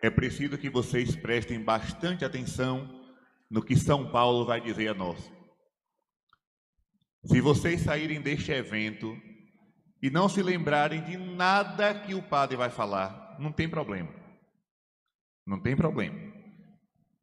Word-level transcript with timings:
é 0.00 0.08
preciso 0.10 0.56
que 0.56 0.70
vocês 0.70 1.16
prestem 1.16 1.62
bastante 1.62 2.24
atenção 2.24 2.88
no 3.50 3.62
que 3.62 3.76
São 3.76 4.10
Paulo 4.10 4.44
vai 4.44 4.60
dizer 4.60 4.88
a 4.88 4.94
nós. 4.94 5.32
Se 7.24 7.40
vocês 7.40 7.80
saírem 7.80 8.20
deste 8.20 8.52
evento 8.52 9.16
e 10.00 10.08
não 10.08 10.28
se 10.28 10.42
lembrarem 10.42 11.02
de 11.02 11.16
nada 11.16 11.94
que 11.94 12.14
o 12.14 12.22
padre 12.22 12.56
vai 12.56 12.70
falar, 12.70 13.36
não 13.40 13.50
tem 13.50 13.68
problema. 13.68 14.08
Não 15.44 15.60
tem 15.60 15.74
problema. 15.74 16.18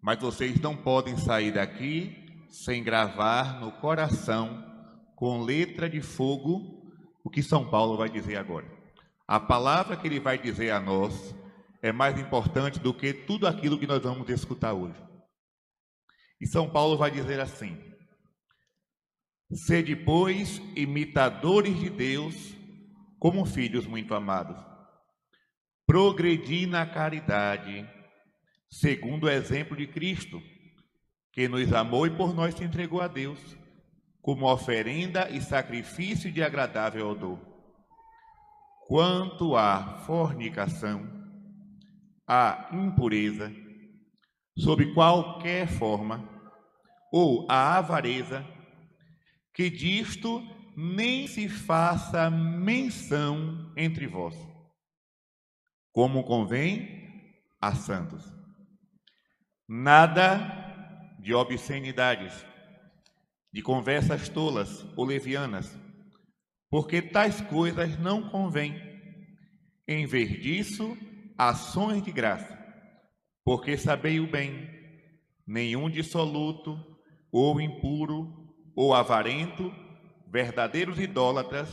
Mas 0.01 0.19
vocês 0.19 0.59
não 0.59 0.75
podem 0.75 1.17
sair 1.17 1.53
daqui 1.53 2.45
sem 2.49 2.83
gravar 2.83 3.59
no 3.59 3.71
coração, 3.71 4.63
com 5.15 5.41
letra 5.41 5.89
de 5.89 6.01
fogo, 6.01 6.91
o 7.23 7.29
que 7.29 7.41
São 7.41 7.69
Paulo 7.69 7.97
vai 7.97 8.09
dizer 8.09 8.35
agora. 8.35 8.69
A 9.27 9.39
palavra 9.39 9.95
que 9.95 10.07
ele 10.07 10.19
vai 10.19 10.37
dizer 10.37 10.71
a 10.71 10.79
nós 10.79 11.33
é 11.85 11.91
mais 11.91 12.19
importante 12.19 12.79
do 12.79 12.91
que 12.91 13.13
tudo 13.13 13.45
aquilo 13.45 13.77
que 13.77 13.85
nós 13.85 14.01
vamos 14.01 14.27
escutar 14.29 14.73
hoje. 14.73 14.99
E 16.41 16.47
São 16.47 16.67
Paulo 16.67 16.97
vai 16.97 17.11
dizer 17.11 17.39
assim: 17.39 17.77
Sede, 19.53 19.95
pois, 19.95 20.59
imitadores 20.75 21.79
de 21.79 21.91
Deus, 21.91 22.55
como 23.19 23.45
filhos 23.45 23.85
muito 23.85 24.15
amados. 24.15 24.57
Progredi 25.85 26.65
na 26.65 26.87
caridade, 26.87 27.87
segundo 28.67 29.25
o 29.25 29.29
exemplo 29.29 29.77
de 29.77 29.85
Cristo, 29.85 30.41
que 31.31 31.47
nos 31.47 31.71
amou 31.71 32.07
e 32.07 32.09
por 32.09 32.33
nós 32.33 32.55
se 32.55 32.63
entregou 32.63 32.99
a 32.99 33.07
Deus, 33.07 33.39
como 34.23 34.51
oferenda 34.51 35.29
e 35.29 35.39
sacrifício 35.39 36.31
de 36.31 36.41
agradável 36.41 37.07
odor. 37.07 37.39
Quanto 38.87 39.55
à 39.55 39.99
fornicação, 40.07 41.14
a 42.27 42.69
impureza, 42.73 43.51
sob 44.57 44.93
qualquer 44.93 45.67
forma, 45.67 46.27
ou 47.11 47.45
a 47.49 47.77
avareza, 47.77 48.45
que 49.53 49.69
disto 49.69 50.41
nem 50.75 51.27
se 51.27 51.47
faça 51.47 52.29
menção 52.29 53.73
entre 53.77 54.07
vós, 54.07 54.35
como 55.93 56.23
convém 56.23 57.43
a 57.61 57.73
santos. 57.73 58.33
Nada 59.67 61.17
de 61.19 61.33
obscenidades, 61.33 62.45
de 63.51 63.61
conversas 63.61 64.27
tolas 64.27 64.85
ou 64.97 65.05
levianas, 65.05 65.79
porque 66.69 67.01
tais 67.01 67.39
coisas 67.41 67.97
não 67.97 68.29
convêm. 68.29 68.93
Em 69.87 70.05
vez 70.05 70.29
disso, 70.41 70.97
ações 71.37 72.03
de 72.03 72.11
graça, 72.11 72.57
porque 73.43 73.77
sabei 73.77 74.19
o 74.19 74.29
bem, 74.29 74.69
nenhum 75.45 75.89
dissoluto, 75.89 76.77
ou 77.31 77.59
impuro, 77.59 78.33
ou 78.75 78.93
avarento, 78.93 79.73
verdadeiros 80.31 80.99
idólatras, 80.99 81.69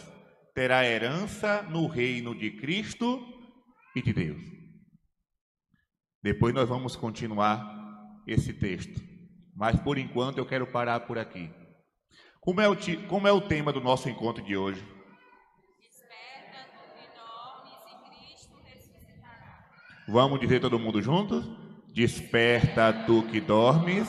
terá 0.54 0.84
herança 0.84 1.62
no 1.62 1.86
reino 1.86 2.34
de 2.34 2.50
Cristo 2.50 3.24
e 3.94 4.02
de 4.02 4.12
Deus. 4.12 4.42
Depois 6.22 6.54
nós 6.54 6.68
vamos 6.68 6.94
continuar 6.94 8.22
esse 8.26 8.52
texto, 8.52 9.00
mas 9.54 9.78
por 9.80 9.98
enquanto 9.98 10.38
eu 10.38 10.46
quero 10.46 10.66
parar 10.66 11.00
por 11.00 11.18
aqui. 11.18 11.50
Como 12.40 12.60
é 12.60 12.68
o, 12.68 12.76
como 13.08 13.26
é 13.26 13.32
o 13.32 13.40
tema 13.40 13.72
do 13.72 13.80
nosso 13.80 14.08
encontro 14.08 14.42
de 14.44 14.56
hoje? 14.56 14.84
Vamos 20.12 20.40
dizer 20.40 20.60
todo 20.60 20.78
mundo 20.78 21.00
juntos? 21.00 21.48
Desperta 21.94 22.92
tu 23.06 23.22
que 23.22 23.40
dormes. 23.40 24.06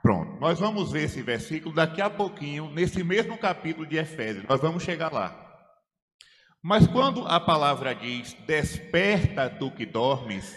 Pronto, 0.00 0.40
nós 0.40 0.58
vamos 0.58 0.90
ver 0.90 1.02
esse 1.02 1.20
versículo 1.20 1.74
daqui 1.74 2.00
a 2.00 2.08
pouquinho, 2.08 2.70
nesse 2.70 3.04
mesmo 3.04 3.36
capítulo 3.36 3.86
de 3.86 3.98
Efésios. 3.98 4.46
Nós 4.48 4.62
vamos 4.62 4.82
chegar 4.82 5.12
lá. 5.12 5.46
Mas 6.62 6.86
quando 6.86 7.28
a 7.28 7.38
palavra 7.38 7.94
diz 7.94 8.32
desperta 8.46 9.50
tu 9.50 9.70
que 9.72 9.84
dormes, 9.84 10.56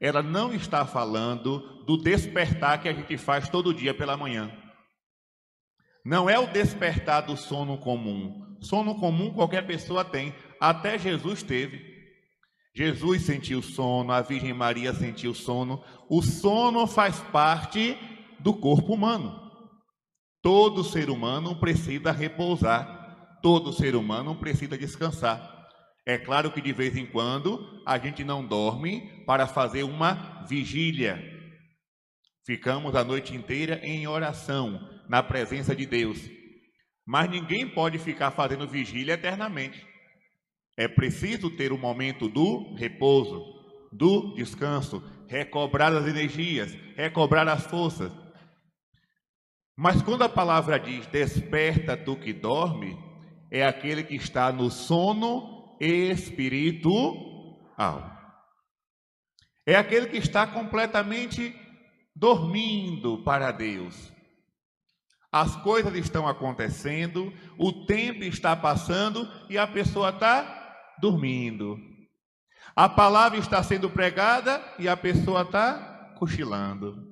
ela 0.00 0.22
não 0.22 0.54
está 0.54 0.86
falando 0.86 1.84
do 1.84 1.98
despertar 1.98 2.80
que 2.80 2.88
a 2.88 2.94
gente 2.94 3.18
faz 3.18 3.50
todo 3.50 3.74
dia 3.74 3.92
pela 3.92 4.16
manhã. 4.16 4.50
Não 6.06 6.30
é 6.30 6.38
o 6.38 6.46
despertar 6.46 7.20
do 7.20 7.36
sono 7.36 7.76
comum. 7.76 8.56
Sono 8.62 8.94
comum 8.94 9.34
qualquer 9.34 9.66
pessoa 9.66 10.04
tem. 10.04 10.34
Até 10.62 10.96
Jesus 10.96 11.42
teve. 11.42 11.84
Jesus 12.72 13.22
sentiu 13.22 13.60
sono, 13.60 14.12
a 14.12 14.22
Virgem 14.22 14.52
Maria 14.52 14.94
sentiu 14.94 15.34
sono. 15.34 15.82
O 16.08 16.22
sono 16.22 16.86
faz 16.86 17.18
parte 17.18 17.98
do 18.38 18.54
corpo 18.54 18.94
humano. 18.94 19.42
Todo 20.40 20.84
ser 20.84 21.10
humano 21.10 21.58
precisa 21.58 22.12
repousar. 22.12 23.40
Todo 23.42 23.72
ser 23.72 23.96
humano 23.96 24.36
precisa 24.36 24.78
descansar. 24.78 25.66
É 26.06 26.16
claro 26.16 26.52
que 26.52 26.60
de 26.60 26.72
vez 26.72 26.96
em 26.96 27.06
quando 27.06 27.82
a 27.84 27.98
gente 27.98 28.22
não 28.22 28.46
dorme 28.46 29.24
para 29.26 29.48
fazer 29.48 29.82
uma 29.82 30.44
vigília. 30.48 31.20
Ficamos 32.46 32.94
a 32.94 33.02
noite 33.02 33.34
inteira 33.34 33.80
em 33.82 34.06
oração, 34.06 34.80
na 35.08 35.24
presença 35.24 35.74
de 35.74 35.86
Deus. 35.86 36.20
Mas 37.04 37.28
ninguém 37.28 37.68
pode 37.68 37.98
ficar 37.98 38.30
fazendo 38.30 38.68
vigília 38.68 39.14
eternamente. 39.14 39.90
É 40.76 40.88
preciso 40.88 41.50
ter 41.50 41.72
o 41.72 41.76
um 41.76 41.78
momento 41.78 42.28
do 42.28 42.74
repouso, 42.74 43.44
do 43.92 44.34
descanso, 44.34 45.02
recobrar 45.28 45.92
as 45.94 46.06
energias, 46.06 46.74
recobrar 46.96 47.46
as 47.48 47.66
forças. 47.66 48.12
Mas 49.76 50.02
quando 50.02 50.22
a 50.22 50.28
palavra 50.28 50.78
diz 50.78 51.06
desperta 51.06 51.96
tu 51.96 52.16
que 52.16 52.32
dorme, 52.32 52.96
é 53.50 53.66
aquele 53.66 54.02
que 54.02 54.14
está 54.14 54.52
no 54.52 54.70
sono 54.70 55.76
espiritual. 55.80 57.22
É 59.66 59.76
aquele 59.76 60.06
que 60.06 60.16
está 60.16 60.46
completamente 60.46 61.54
dormindo 62.14 63.22
para 63.24 63.50
Deus. 63.50 64.12
As 65.30 65.56
coisas 65.56 65.94
estão 65.94 66.28
acontecendo, 66.28 67.32
o 67.56 67.86
tempo 67.86 68.22
está 68.24 68.54
passando 68.54 69.26
e 69.48 69.56
a 69.56 69.66
pessoa 69.66 70.10
está 70.10 70.61
dormindo. 71.00 71.78
A 72.74 72.88
palavra 72.88 73.38
está 73.38 73.62
sendo 73.62 73.90
pregada 73.90 74.62
e 74.78 74.88
a 74.88 74.96
pessoa 74.96 75.42
está 75.42 76.14
cochilando. 76.18 77.10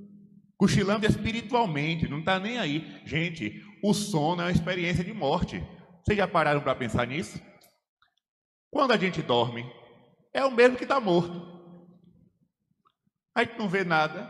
Cochilando 0.56 1.06
espiritualmente, 1.06 2.08
não 2.08 2.20
está 2.20 2.38
nem 2.38 2.58
aí. 2.58 3.00
Gente, 3.04 3.62
o 3.82 3.92
sono 3.92 4.42
é 4.42 4.46
uma 4.46 4.52
experiência 4.52 5.04
de 5.04 5.12
morte. 5.12 5.62
Vocês 6.04 6.16
já 6.16 6.28
pararam 6.28 6.60
para 6.60 6.74
pensar 6.74 7.06
nisso? 7.06 7.40
Quando 8.70 8.92
a 8.92 8.96
gente 8.96 9.20
dorme, 9.22 9.64
é 10.32 10.44
o 10.44 10.50
mesmo 10.50 10.76
que 10.76 10.84
está 10.84 11.00
morto. 11.00 11.60
A 13.34 13.44
gente 13.44 13.58
não 13.58 13.68
vê 13.68 13.84
nada, 13.84 14.28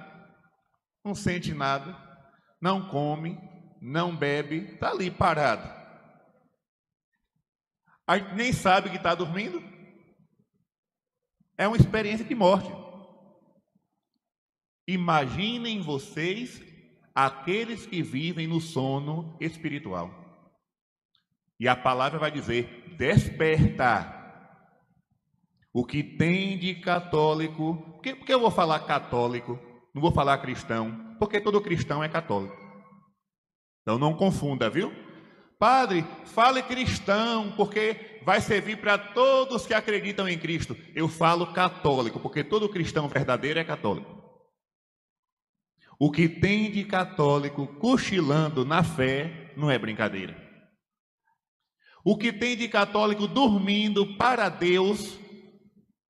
não 1.04 1.14
sente 1.14 1.52
nada, 1.54 1.96
não 2.60 2.88
come, 2.88 3.38
não 3.80 4.14
bebe, 4.14 4.72
está 4.74 4.90
ali 4.90 5.10
parado. 5.10 5.79
A 8.10 8.18
gente 8.18 8.34
nem 8.34 8.52
sabe 8.52 8.90
que 8.90 8.96
está 8.96 9.14
dormindo. 9.14 9.62
É 11.56 11.68
uma 11.68 11.76
experiência 11.76 12.24
de 12.24 12.34
morte. 12.34 12.68
Imaginem 14.88 15.80
vocês 15.80 16.60
aqueles 17.14 17.86
que 17.86 18.02
vivem 18.02 18.48
no 18.48 18.60
sono 18.60 19.36
espiritual. 19.40 20.10
E 21.60 21.68
a 21.68 21.76
palavra 21.76 22.18
vai 22.18 22.32
dizer: 22.32 22.96
desperta. 22.98 24.12
O 25.72 25.84
que 25.84 26.02
tem 26.02 26.58
de 26.58 26.74
católico. 26.80 27.76
Por 27.92 28.02
que, 28.02 28.16
por 28.16 28.26
que 28.26 28.34
eu 28.34 28.40
vou 28.40 28.50
falar 28.50 28.80
católico? 28.80 29.56
Não 29.94 30.02
vou 30.02 30.10
falar 30.10 30.38
cristão, 30.38 31.14
porque 31.20 31.40
todo 31.40 31.60
cristão 31.60 32.02
é 32.02 32.08
católico. 32.08 32.56
Então 33.82 34.00
não 34.00 34.16
confunda, 34.16 34.68
viu? 34.68 34.92
Padre, 35.60 36.06
fale 36.24 36.62
cristão, 36.62 37.52
porque 37.54 38.22
vai 38.24 38.40
servir 38.40 38.80
para 38.80 38.96
todos 38.96 39.66
que 39.66 39.74
acreditam 39.74 40.26
em 40.26 40.38
Cristo. 40.38 40.74
Eu 40.94 41.06
falo 41.06 41.52
católico, 41.52 42.18
porque 42.18 42.42
todo 42.42 42.66
cristão 42.66 43.06
verdadeiro 43.06 43.60
é 43.60 43.64
católico. 43.64 44.10
O 45.98 46.10
que 46.10 46.30
tem 46.30 46.70
de 46.70 46.82
católico 46.84 47.66
cochilando 47.78 48.64
na 48.64 48.82
fé 48.82 49.52
não 49.54 49.70
é 49.70 49.78
brincadeira. 49.78 50.34
O 52.02 52.16
que 52.16 52.32
tem 52.32 52.56
de 52.56 52.66
católico 52.66 53.26
dormindo 53.26 54.16
para 54.16 54.48
Deus, 54.48 55.20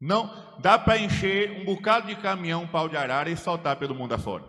não 0.00 0.61
dá 0.61 0.79
para 0.79 0.96
encher 0.96 1.61
um 1.61 1.64
bocado 1.64 2.06
de 2.06 2.14
caminhão, 2.14 2.69
pau 2.69 2.88
de 2.88 2.96
arara 2.96 3.29
e 3.29 3.37
soltar 3.37 3.76
pelo 3.81 3.96
mundo 3.96 4.12
afora. 4.12 4.44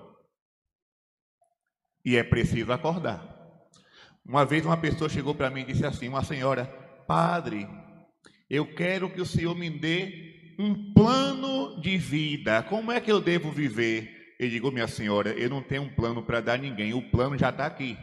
E 2.05 2.15
é 2.15 2.23
preciso 2.23 2.71
acordar. 2.71 3.30
Uma 4.31 4.45
vez 4.45 4.65
uma 4.65 4.77
pessoa 4.77 5.09
chegou 5.09 5.35
para 5.35 5.49
mim 5.49 5.59
e 5.59 5.65
disse 5.65 5.85
assim: 5.85 6.07
Uma 6.07 6.23
senhora, 6.23 6.63
padre, 7.05 7.67
eu 8.49 8.65
quero 8.65 9.09
que 9.09 9.19
o 9.19 9.25
senhor 9.25 9.53
me 9.53 9.69
dê 9.69 10.55
um 10.57 10.93
plano 10.93 11.81
de 11.81 11.97
vida. 11.97 12.63
Como 12.63 12.93
é 12.93 13.01
que 13.01 13.11
eu 13.11 13.19
devo 13.19 13.51
viver? 13.51 14.35
Eu 14.39 14.49
digo, 14.49 14.71
minha 14.71 14.87
senhora, 14.87 15.31
eu 15.31 15.49
não 15.49 15.61
tenho 15.61 15.81
um 15.81 15.93
plano 15.93 16.23
para 16.23 16.39
dar 16.39 16.53
a 16.53 16.57
ninguém, 16.57 16.93
o 16.93 17.01
plano 17.11 17.37
já 17.37 17.49
está 17.49 17.65
aqui. 17.65 17.97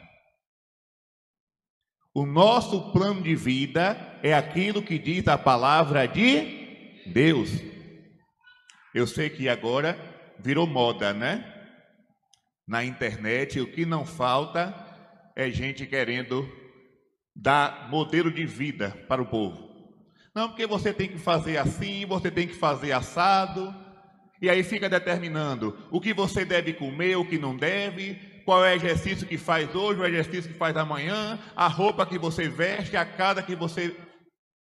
O 2.12 2.26
nosso 2.26 2.92
plano 2.92 3.22
de 3.22 3.34
vida 3.34 3.96
é 4.22 4.34
aquilo 4.34 4.82
que 4.82 4.98
diz 4.98 5.26
a 5.28 5.38
palavra 5.38 6.04
de 6.04 7.04
Deus. 7.06 7.50
Eu 8.94 9.06
sei 9.06 9.30
que 9.30 9.48
agora 9.48 9.98
virou 10.38 10.66
moda, 10.66 11.14
né? 11.14 11.54
Na 12.66 12.84
internet, 12.84 13.58
o 13.60 13.72
que 13.72 13.86
não 13.86 14.04
falta 14.04 14.87
é 15.38 15.48
gente 15.52 15.86
querendo 15.86 16.50
dar 17.34 17.88
modelo 17.88 18.28
de 18.28 18.44
vida 18.44 18.90
para 19.06 19.22
o 19.22 19.26
povo. 19.26 19.68
Não, 20.34 20.48
porque 20.48 20.66
você 20.66 20.92
tem 20.92 21.08
que 21.08 21.18
fazer 21.18 21.58
assim, 21.58 22.04
você 22.04 22.28
tem 22.28 22.48
que 22.48 22.54
fazer 22.54 22.90
assado, 22.90 23.72
e 24.42 24.50
aí 24.50 24.64
fica 24.64 24.88
determinando 24.88 25.78
o 25.92 26.00
que 26.00 26.12
você 26.12 26.44
deve 26.44 26.72
comer, 26.72 27.16
o 27.16 27.24
que 27.24 27.38
não 27.38 27.56
deve, 27.56 28.16
qual 28.44 28.64
é 28.64 28.72
o 28.72 28.76
exercício 28.76 29.28
que 29.28 29.38
faz 29.38 29.72
hoje, 29.76 30.00
o 30.00 30.06
exercício 30.06 30.50
que 30.50 30.58
faz 30.58 30.76
amanhã, 30.76 31.38
a 31.54 31.68
roupa 31.68 32.04
que 32.04 32.18
você 32.18 32.48
veste, 32.48 32.96
a 32.96 33.06
casa 33.06 33.40
que 33.40 33.54
você. 33.54 33.96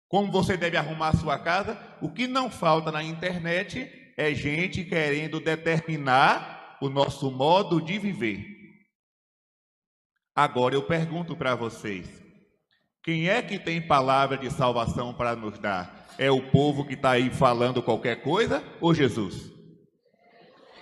Como 0.08 0.32
você 0.32 0.56
deve 0.56 0.78
arrumar 0.78 1.10
a 1.10 1.18
sua 1.18 1.40
casa. 1.40 1.78
O 2.00 2.10
que 2.10 2.28
não 2.28 2.50
falta 2.50 2.92
na 2.92 3.04
internet 3.04 3.92
é 4.16 4.34
gente 4.34 4.84
querendo 4.86 5.40
determinar 5.40 6.78
o 6.80 6.88
nosso 6.88 7.32
modo 7.32 7.82
de 7.82 7.98
viver. 7.98 8.53
Agora 10.36 10.76
eu 10.76 10.84
pergunto 10.84 11.36
para 11.36 11.56
vocês: 11.56 12.24
quem 13.04 13.30
é 13.30 13.42
que 13.42 13.60
tem 13.60 13.86
palavra 13.86 14.38
de 14.38 14.50
salvação 14.50 15.14
para 15.14 15.36
nos 15.36 15.60
dar? 15.60 16.08
É 16.18 16.32
o 16.32 16.52
povo 16.52 16.86
que 16.86 16.94
está 16.94 17.12
aí 17.12 17.30
falando 17.30 17.84
qualquer 17.84 18.22
coisa 18.22 18.64
ou 18.80 18.94
Jesus? 18.94 19.52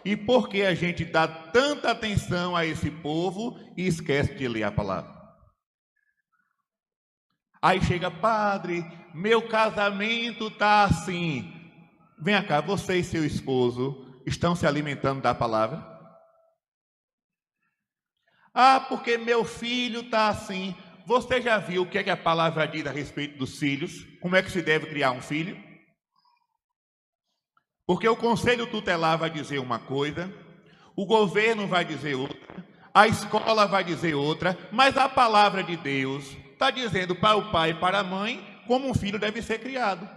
E 0.04 0.16
por 0.16 0.50
que 0.50 0.64
a 0.64 0.74
gente 0.74 1.06
dá 1.06 1.28
tanta 1.28 1.92
atenção 1.92 2.56
a 2.56 2.66
esse 2.66 2.90
povo 2.90 3.60
e 3.78 3.86
esquece 3.86 4.34
de 4.34 4.48
ler 4.48 4.64
a 4.64 4.72
palavra? 4.72 5.12
Aí 7.62 7.80
chega, 7.84 8.10
padre, 8.10 8.84
meu 9.14 9.48
casamento 9.48 10.48
está 10.48 10.84
assim. 10.84 11.54
Venha 12.20 12.44
cá, 12.44 12.62
você 12.62 12.98
e 12.98 13.04
seu 13.04 13.24
esposo 13.24 14.22
estão 14.26 14.56
se 14.56 14.66
alimentando 14.66 15.22
da 15.22 15.36
palavra? 15.36 15.91
Ah, 18.54 18.80
porque 18.80 19.18
meu 19.18 19.44
filho 19.44 20.02
está 20.02 20.28
assim. 20.28 20.76
Você 21.06 21.42
já 21.42 21.58
viu 21.58 21.84
o 21.84 21.86
que, 21.86 21.98
é 21.98 22.04
que 22.04 22.10
a 22.10 22.18
palavra 22.18 22.68
diz 22.68 22.86
a 22.86 22.92
respeito 22.92 23.38
dos 23.38 23.58
filhos? 23.58 24.06
Como 24.22 24.36
é 24.36 24.42
que 24.42 24.52
se 24.52 24.62
deve 24.62 24.88
criar 24.88 25.12
um 25.12 25.22
filho? 25.22 25.58
Porque 27.86 28.08
o 28.08 28.16
conselho 28.16 28.68
tutelar 28.68 29.18
vai 29.18 29.30
dizer 29.30 29.60
uma 29.60 29.80
coisa, 29.80 30.34
o 30.96 31.06
governo 31.06 31.68
vai 31.68 31.84
dizer 31.84 32.16
outra, 32.16 32.40
a 32.94 33.08
escola 33.08 33.66
vai 33.66 33.84
dizer 33.84 34.14
outra, 34.14 34.58
mas 34.72 34.96
a 34.98 35.10
palavra 35.10 35.64
de 35.64 35.76
Deus 35.76 36.26
está 36.54 36.70
dizendo 36.70 37.16
para 37.16 37.36
o 37.38 37.52
pai 37.52 37.72
e 37.72 37.80
para 37.80 38.00
a 38.00 38.04
mãe 38.04 38.62
como 38.68 38.90
um 38.90 38.94
filho 38.94 39.20
deve 39.20 39.42
ser 39.42 39.60
criado. 39.60 40.08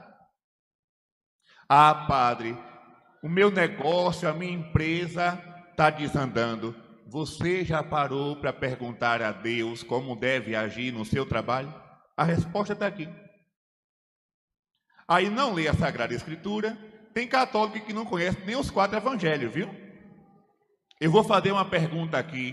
Ah, 1.68 2.06
padre, 2.06 2.56
o 3.22 3.28
meu 3.28 3.50
negócio, 3.50 4.28
a 4.28 4.32
minha 4.32 4.52
empresa 4.52 5.42
está 5.70 5.88
desandando. 5.90 6.76
Você 7.14 7.64
já 7.64 7.80
parou 7.80 8.34
para 8.34 8.52
perguntar 8.52 9.22
a 9.22 9.30
Deus 9.30 9.84
como 9.84 10.16
deve 10.16 10.56
agir 10.56 10.92
no 10.92 11.04
seu 11.04 11.24
trabalho? 11.24 11.72
A 12.16 12.24
resposta 12.24 12.72
está 12.72 12.88
aqui. 12.88 13.08
Aí 15.06 15.30
não 15.30 15.54
lê 15.54 15.68
a 15.68 15.74
Sagrada 15.74 16.12
Escritura. 16.12 16.76
Tem 17.14 17.28
católico 17.28 17.86
que 17.86 17.92
não 17.92 18.04
conhece 18.04 18.40
nem 18.44 18.56
os 18.56 18.68
quatro 18.68 18.96
evangelhos, 18.96 19.54
viu? 19.54 19.72
Eu 21.00 21.12
vou 21.12 21.22
fazer 21.22 21.52
uma 21.52 21.64
pergunta 21.64 22.18
aqui. 22.18 22.52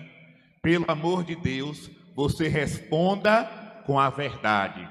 Pelo 0.62 0.86
amor 0.88 1.24
de 1.24 1.36
Deus, 1.36 1.90
você 2.16 2.48
responda 2.48 3.46
com 3.88 4.00
a 4.00 4.12
verdade, 4.12 4.88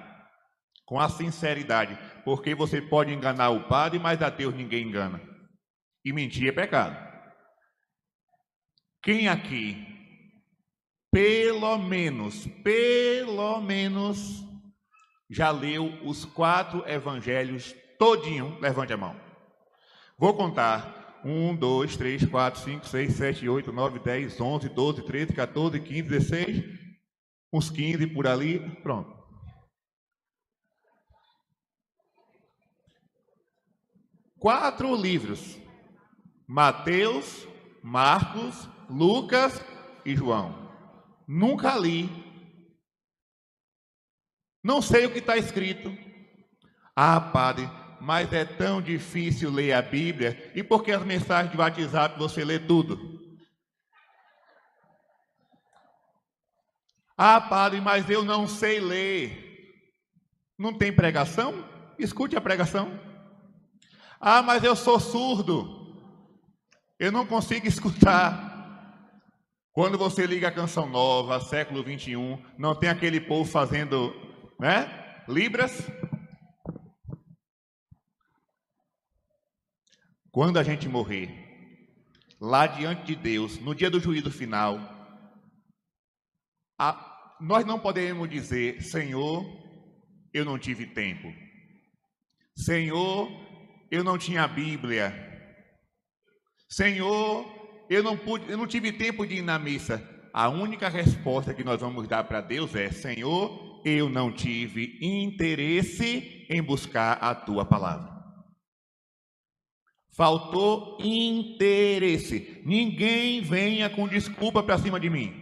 com 0.85 0.99
a 0.99 1.09
sinceridade, 1.09 1.97
porque 2.25 2.57
você 2.57 2.83
pode 2.83 3.13
enganar 3.13 3.51
o 3.51 3.69
padre, 3.69 4.01
mas 4.01 4.21
a 4.21 4.31
Deus 4.31 4.53
ninguém 4.53 4.89
engana. 4.89 5.21
E 6.05 6.13
mentir 6.13 6.49
é 6.49 6.53
pecado. 6.53 7.10
Quem 9.03 9.29
aqui, 9.29 9.77
pelo 11.11 11.79
menos, 11.79 12.47
pelo 12.63 13.61
menos, 13.63 14.45
já 15.29 15.51
leu 15.51 15.87
os 16.05 16.27
quatro 16.27 16.87
evangelhos 16.87 17.75
todinho? 17.99 18.59
Levante 18.61 18.93
a 18.93 18.97
mão. 18.97 19.19
Vou 20.19 20.35
contar. 20.35 21.01
1, 21.23 21.55
2, 21.57 21.97
3, 21.99 22.25
4, 22.27 22.61
5, 22.61 22.87
6, 22.89 23.15
7, 23.15 23.49
8, 23.49 23.73
9, 23.73 23.99
10, 23.99 24.41
11, 24.41 24.69
12, 24.71 25.03
13, 25.03 25.33
14, 25.35 25.81
15, 25.81 26.03
16, 26.03 26.65
uns 27.53 27.69
15 27.69 28.07
por 28.07 28.27
ali, 28.27 28.59
pronto. 28.83 29.21
Quatro 34.39 34.95
livros: 34.97 35.59
Mateus, 36.47 37.47
Marcos, 37.83 38.67
Lucas 38.91 39.63
e 40.05 40.17
João. 40.17 40.69
Nunca 41.27 41.77
li. 41.77 42.11
Não 44.63 44.83
sei 44.83 45.07
o 45.07 45.13
que 45.13 45.21
está 45.21 45.37
escrito. 45.37 45.97
Ah, 46.95 47.21
padre, 47.21 47.71
mas 48.01 48.33
é 48.33 48.45
tão 48.45 48.83
difícil 48.83 49.51
ler 49.51 49.73
a 49.73 49.81
Bíblia. 49.81 50.53
E 50.55 50.63
por 50.63 50.83
que 50.83 50.91
as 50.91 51.05
mensagens 51.05 51.53
de 51.53 51.59
WhatsApp 51.59 52.19
você 52.19 52.45
lê 52.45 52.59
tudo? 52.59 53.21
Ah, 57.17 57.41
padre, 57.41 57.81
mas 57.81 58.11
eu 58.11 58.25
não 58.25 58.49
sei 58.49 58.81
ler. 58.81 59.51
Não 60.59 60.77
tem 60.77 60.93
pregação? 60.93 61.65
Escute 61.99 62.37
a 62.37 62.41
pregação. 62.41 62.99
Ah, 64.19 64.43
mas 64.43 64.65
eu 64.65 64.75
sou 64.75 64.99
surdo. 64.99 65.95
Eu 66.99 67.13
não 67.13 67.25
consigo 67.25 67.67
escutar. 67.67 68.50
Quando 69.73 69.97
você 69.97 70.27
liga 70.27 70.49
a 70.49 70.53
canção 70.53 70.89
nova, 70.89 71.39
século 71.39 71.83
21, 71.85 72.43
não 72.59 72.75
tem 72.75 72.89
aquele 72.89 73.21
povo 73.21 73.49
fazendo, 73.49 74.13
né? 74.59 75.23
Libras. 75.29 75.89
Quando 80.33 80.59
a 80.59 80.65
gente 80.65 80.89
morrer, 80.89 81.31
lá 82.41 82.67
diante 82.67 83.05
de 83.05 83.15
Deus, 83.15 83.59
no 83.61 83.73
dia 83.73 83.89
do 83.89 84.01
juízo 84.01 84.31
final, 84.31 84.79
a, 86.77 87.37
nós 87.41 87.65
não 87.65 87.79
podemos 87.79 88.29
dizer, 88.29 88.83
Senhor, 88.83 89.45
eu 90.35 90.45
não 90.45 90.59
tive 90.59 90.87
tempo. 90.87 91.33
Senhor, 92.57 93.29
eu 93.89 94.03
não 94.03 94.19
tinha 94.19 94.49
Bíblia. 94.49 95.15
Senhor, 96.69 97.60
eu 97.91 98.05
não 98.05 98.17
pude, 98.17 98.49
eu 98.49 98.57
não 98.57 98.69
tive 98.69 98.93
tempo 98.93 99.27
de 99.27 99.39
ir 99.39 99.43
na 99.43 99.59
missa. 99.59 100.01
A 100.33 100.49
única 100.49 100.89
resposta 100.89 101.53
que 101.53 101.65
nós 101.65 101.81
vamos 101.81 102.07
dar 102.07 102.23
para 102.23 102.41
Deus 102.41 102.73
é: 102.77 102.89
Senhor, 102.93 103.83
eu 103.85 104.09
não 104.09 104.31
tive 104.31 104.97
interesse 105.03 106.47
em 106.49 106.63
buscar 106.63 107.15
a 107.15 107.35
tua 107.35 107.65
palavra. 107.65 108.09
Faltou 110.17 110.99
interesse. 111.01 112.63
Ninguém 112.65 113.41
venha 113.41 113.91
com 113.91 114.07
desculpa 114.07 114.63
para 114.63 114.79
cima 114.79 115.01
de 115.01 115.11
mim. 115.11 115.35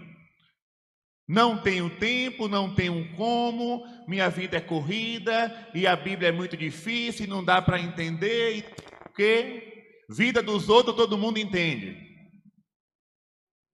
Não 1.28 1.58
tenho 1.58 1.90
tempo, 1.98 2.48
não 2.48 2.74
tenho 2.74 3.14
como, 3.14 3.84
minha 4.08 4.30
vida 4.30 4.56
é 4.56 4.60
corrida 4.60 5.68
e 5.74 5.86
a 5.86 5.94
Bíblia 5.94 6.30
é 6.30 6.32
muito 6.32 6.56
difícil, 6.56 7.28
não 7.28 7.44
dá 7.44 7.60
para 7.60 7.78
entender. 7.78 8.74
Porque 9.02 9.84
vida 10.08 10.42
dos 10.42 10.70
outros 10.70 10.96
todo 10.96 11.18
mundo 11.18 11.38
entende 11.38 12.07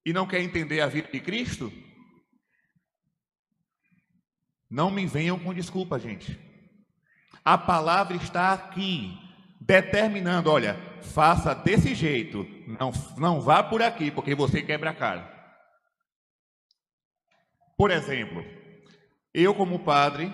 e 0.05 0.13
não 0.13 0.27
quer 0.27 0.41
entender 0.41 0.81
a 0.81 0.87
vida 0.87 1.09
de 1.11 1.21
Cristo? 1.21 1.73
Não 4.71 4.91
me 4.91 5.07
venham 5.07 5.39
com 5.39 5.55
desculpa, 5.55 5.99
gente. 5.99 6.39
A 7.45 7.57
palavra 7.57 8.17
está 8.17 8.53
aqui, 8.53 9.17
determinando: 9.61 10.51
olha, 10.51 10.77
faça 11.03 11.55
desse 11.55 11.95
jeito, 11.95 12.47
não, 12.67 12.91
não 13.17 13.41
vá 13.41 13.63
por 13.63 13.83
aqui, 13.83 14.11
porque 14.11 14.35
você 14.35 14.63
quebra 14.63 14.91
a 14.91 14.95
cara. 14.95 15.33
Por 17.77 17.91
exemplo, 17.91 18.45
eu, 19.33 19.55
como 19.55 19.85
padre, 19.85 20.33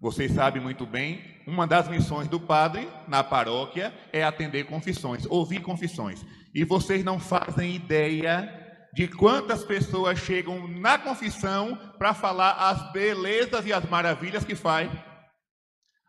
vocês 0.00 0.32
sabem 0.32 0.62
muito 0.62 0.86
bem, 0.86 1.22
uma 1.46 1.66
das 1.66 1.88
missões 1.88 2.28
do 2.28 2.40
padre 2.40 2.88
na 3.06 3.22
paróquia 3.22 3.94
é 4.12 4.24
atender 4.24 4.64
confissões, 4.64 5.26
ouvir 5.26 5.60
confissões. 5.60 6.24
E 6.54 6.64
vocês 6.64 7.04
não 7.04 7.18
fazem 7.20 7.74
ideia 7.74 8.65
de 8.96 9.06
quantas 9.06 9.62
pessoas 9.62 10.18
chegam 10.18 10.66
na 10.66 10.96
confissão 10.96 11.76
para 11.98 12.14
falar 12.14 12.52
as 12.52 12.90
belezas 12.92 13.66
e 13.66 13.70
as 13.70 13.84
maravilhas 13.84 14.42
que 14.42 14.54
faz. 14.54 14.90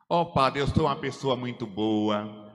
Ó 0.10 0.22
oh, 0.22 0.26
Padre, 0.28 0.62
eu 0.62 0.68
sou 0.68 0.86
uma 0.86 0.96
pessoa 0.96 1.36
muito 1.36 1.68
boa, 1.68 2.48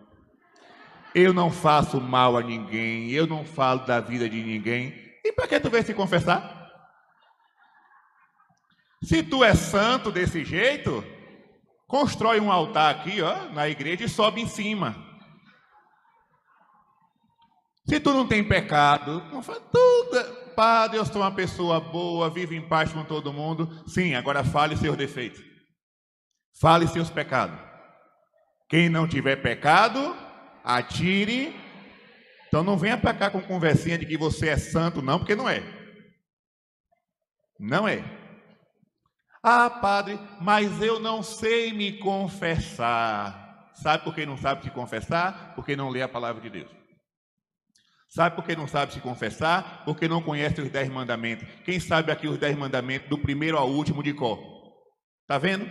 Eu 1.15 1.35
não 1.35 1.51
faço 1.51 2.01
mal 2.01 2.39
a 2.39 2.43
ninguém, 2.43 3.11
eu 3.11 3.27
não 3.27 3.45
falo 3.45 3.85
da 3.85 4.01
vida 4.01 4.27
de 4.27 4.43
ninguém. 4.43 4.95
E 5.23 5.33
para 5.35 5.47
que 5.47 5.61
tu 5.61 5.69
vai 5.69 5.83
se 5.83 5.93
confessar? 5.93 6.67
Se 9.03 9.23
tu 9.23 9.45
é 9.45 9.55
santo 9.55 10.11
desse 10.11 10.47
jeito, 10.47 11.05
constrói 11.87 12.41
um 12.41 12.51
altar 12.51 12.95
aqui, 12.95 13.21
ó, 13.21 13.51
na 13.51 13.69
igreja 13.69 14.05
e 14.05 14.09
sobe 14.09 14.41
em 14.41 14.47
cima. 14.47 15.12
Se 17.89 17.99
tu 17.99 18.13
não 18.13 18.27
tem 18.27 18.47
pecado, 18.47 19.23
não 19.33 19.43
faz 19.43 19.61
tudo. 19.73 20.43
Padre, 20.55 20.99
eu 20.99 21.05
sou 21.05 21.23
uma 21.23 21.35
pessoa 21.35 21.81
boa, 21.81 22.31
vivo 22.31 22.55
em 22.55 22.69
paz 22.69 22.93
com 22.93 23.05
todo 23.05 23.33
mundo. 23.33 23.83
Sim, 23.89 24.15
agora 24.15 24.45
fale 24.45 24.77
seus 24.77 24.97
defeitos. 24.97 25.43
Fale 26.61 26.87
seus 26.87 27.11
pecados. 27.11 27.59
Quem 28.69 28.89
não 28.89 29.09
tiver 29.09 29.37
pecado, 29.37 30.17
atire. 30.63 31.55
Então 32.47 32.63
não 32.63 32.77
venha 32.77 32.99
para 32.99 33.15
cá 33.15 33.31
com 33.31 33.41
conversinha 33.41 33.99
de 33.99 34.07
que 34.07 34.17
você 34.17 34.49
é 34.49 34.57
santo, 34.57 35.03
não, 35.03 35.19
porque 35.19 35.35
não 35.35 35.49
é. 35.49 35.63
Não 37.59 37.89
é. 37.89 38.05
Ah, 39.43 39.69
padre, 39.69 40.21
mas 40.41 40.81
eu 40.81 41.01
não 41.01 41.23
sei 41.23 41.73
me 41.73 41.99
confessar. 41.99 43.71
Sabe 43.75 44.05
por 44.05 44.15
que 44.15 44.25
não 44.25 44.37
sabe 44.37 44.63
se 44.63 44.71
confessar? 44.71 45.55
Porque 45.55 45.75
não 45.75 45.89
lê 45.89 46.03
a 46.03 46.09
palavra 46.09 46.41
de 46.41 46.51
Deus. 46.51 46.82
Sabe 48.15 48.37
por 48.37 48.45
que 48.45 48.55
não 48.55 48.69
sabe 48.69 48.93
se 48.93 49.01
confessar? 49.01 49.85
Porque 49.87 50.07
não 50.07 50.21
conhece 50.21 50.61
os 50.61 50.69
dez 50.69 50.87
mandamentos. 50.91 51.49
Quem 51.65 51.81
sabe 51.81 52.13
aqui 52.13 52.29
os 52.29 52.37
dez 52.37 52.55
mandamentos, 52.55 53.09
do 53.09 53.17
primeiro 53.17 53.57
ao 53.57 53.71
último 53.71 54.03
de 54.03 54.13
cor? 54.13 54.39
Está 55.23 55.39
vendo? 55.39 55.67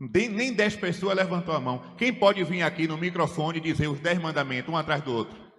Nem 0.00 0.52
dez 0.52 0.74
pessoas 0.74 1.16
levantou 1.16 1.54
a 1.54 1.60
mão. 1.60 1.94
Quem 1.96 2.12
pode 2.12 2.42
vir 2.42 2.62
aqui 2.62 2.88
no 2.88 2.98
microfone 2.98 3.58
e 3.58 3.60
dizer 3.60 3.86
os 3.86 4.00
dez 4.00 4.18
mandamentos, 4.18 4.72
um 4.72 4.76
atrás 4.76 5.00
do 5.00 5.14
outro? 5.14 5.49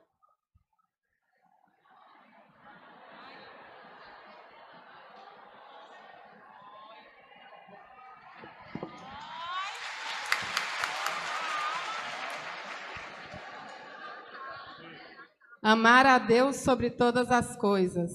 Amar 15.64 16.08
a 16.08 16.18
Deus 16.18 16.56
sobre 16.56 16.90
todas 16.90 17.30
as 17.30 17.56
coisas. 17.56 18.12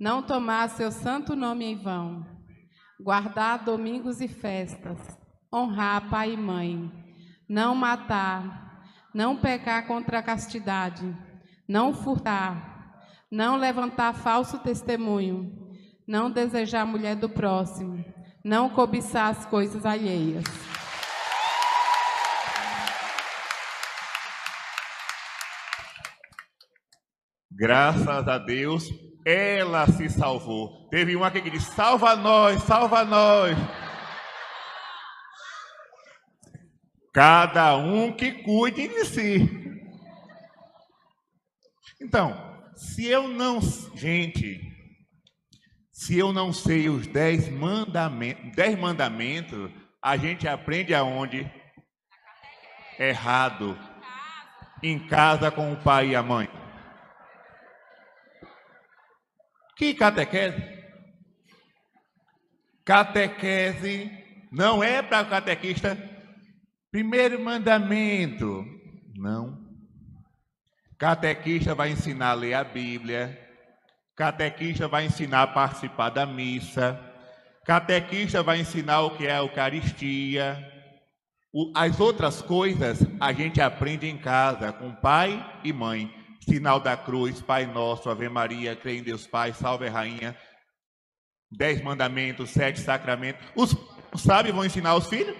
Não 0.00 0.20
tomar 0.20 0.68
seu 0.70 0.90
santo 0.90 1.36
nome 1.36 1.64
em 1.64 1.76
vão. 1.76 2.26
Guardar 3.00 3.62
domingos 3.62 4.20
e 4.20 4.26
festas, 4.26 4.98
honrar 5.52 6.10
pai 6.10 6.32
e 6.32 6.36
mãe, 6.36 6.90
não 7.48 7.72
matar, 7.76 8.82
não 9.14 9.36
pecar 9.36 9.86
contra 9.86 10.18
a 10.18 10.22
castidade, 10.24 11.16
não 11.68 11.94
furtar, 11.94 13.06
não 13.30 13.56
levantar 13.56 14.12
falso 14.12 14.58
testemunho, 14.58 15.70
não 16.04 16.28
desejar 16.28 16.80
a 16.80 16.86
mulher 16.86 17.14
do 17.14 17.28
próximo, 17.28 18.04
não 18.42 18.68
cobiçar 18.68 19.30
as 19.30 19.46
coisas 19.46 19.86
alheias. 19.86 20.42
Graças 27.56 28.28
a 28.28 28.38
Deus 28.38 28.88
ela 29.24 29.86
se 29.86 30.08
salvou. 30.10 30.88
Teve 30.90 31.16
uma 31.16 31.30
que 31.30 31.40
disse: 31.50 31.72
Salva 31.72 32.14
nós, 32.14 32.62
salva 32.64 33.04
nós. 33.04 33.56
Cada 37.12 37.76
um 37.76 38.12
que 38.12 38.32
cuide 38.42 38.88
de 38.88 39.04
si. 39.04 39.80
Então, 42.00 42.34
se 42.76 43.06
eu 43.06 43.28
não, 43.28 43.60
gente, 43.94 44.60
se 45.92 46.18
eu 46.18 46.32
não 46.32 46.52
sei 46.52 46.88
os 46.88 47.06
dez 47.06 47.48
mandamentos, 47.48 48.54
dez 48.54 48.78
mandamentos, 48.78 49.70
a 50.02 50.16
gente 50.16 50.46
aprende 50.46 50.92
aonde? 50.92 51.50
Errado. 52.98 53.78
Em 54.82 54.98
casa 54.98 55.50
com 55.50 55.72
o 55.72 55.76
pai 55.76 56.08
e 56.08 56.16
a 56.16 56.22
mãe. 56.22 56.48
Que 59.76 59.94
catequese? 59.94 60.62
Catequese 62.84 64.10
não 64.52 64.84
é 64.84 65.02
para 65.02 65.22
o 65.22 65.28
catequista. 65.28 65.98
Primeiro 66.90 67.42
mandamento. 67.42 68.64
Não. 69.16 69.58
Catequista 70.96 71.74
vai 71.74 71.90
ensinar 71.90 72.30
a 72.30 72.34
ler 72.34 72.54
a 72.54 72.62
Bíblia. 72.62 73.40
Catequista 74.14 74.86
vai 74.86 75.06
ensinar 75.06 75.42
a 75.42 75.46
participar 75.48 76.10
da 76.10 76.24
missa. 76.24 77.00
Catequista 77.64 78.42
vai 78.42 78.60
ensinar 78.60 79.00
o 79.00 79.16
que 79.16 79.26
é 79.26 79.32
a 79.32 79.38
Eucaristia. 79.38 80.72
As 81.74 81.98
outras 81.98 82.40
coisas 82.40 83.00
a 83.18 83.32
gente 83.32 83.60
aprende 83.60 84.06
em 84.06 84.18
casa 84.18 84.72
com 84.72 84.94
pai 84.94 85.44
e 85.64 85.72
mãe. 85.72 86.12
Sinal 86.44 86.78
da 86.78 86.96
cruz, 86.96 87.40
Pai 87.40 87.66
Nosso, 87.66 88.10
Ave 88.10 88.28
Maria, 88.28 88.76
crê 88.76 88.98
em 88.98 89.02
Deus 89.02 89.26
Pai, 89.26 89.52
salve 89.52 89.88
Rainha. 89.88 90.36
Dez 91.50 91.82
mandamentos, 91.82 92.50
sete 92.50 92.80
sacramentos. 92.80 93.44
Os 93.54 93.76
sábios 94.16 94.54
vão 94.54 94.64
ensinar 94.64 94.94
os 94.96 95.06
filhos? 95.06 95.36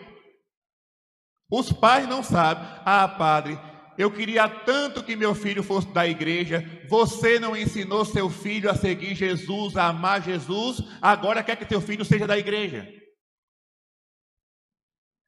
Os 1.51 1.73
pais 1.73 2.09
não 2.09 2.23
sabem. 2.23 2.65
Ah, 2.85 3.07
padre, 3.09 3.59
eu 3.99 4.11
queria 4.11 4.49
tanto 4.49 5.05
que 5.05 5.17
meu 5.17 5.35
filho 5.35 5.63
fosse 5.63 5.89
da 5.89 6.07
igreja. 6.07 6.65
Você 6.89 7.39
não 7.39 7.57
ensinou 7.57 8.05
seu 8.05 8.31
filho 8.31 8.71
a 8.71 8.75
seguir 8.75 9.15
Jesus, 9.15 9.77
a 9.77 9.89
amar 9.89 10.23
Jesus. 10.23 10.81
Agora 11.03 11.43
quer 11.43 11.57
que 11.57 11.67
seu 11.67 11.81
filho 11.81 12.05
seja 12.05 12.27
da 12.27 12.39
igreja. 12.39 12.89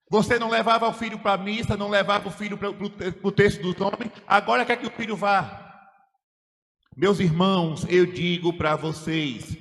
Você 0.09 0.39
não 0.39 0.49
levava 0.49 0.89
o 0.89 0.93
filho 0.93 1.19
para 1.19 1.33
a 1.33 1.39
missa, 1.39 1.77
não 1.77 1.89
levava 1.89 2.29
o 2.29 2.33
filho 2.33 2.57
para 2.57 2.71
o 2.71 3.33
texto 3.33 3.61
dos 3.61 3.81
homens. 3.81 4.13
Agora 4.27 4.65
quer 4.65 4.77
que 4.77 4.87
o 4.87 4.93
filho 4.93 5.17
vá. 5.17 5.66
Meus 6.99 7.21
irmãos, 7.21 7.85
eu 7.91 8.07
digo 8.07 8.55
para 8.55 8.75
vocês, 8.75 9.55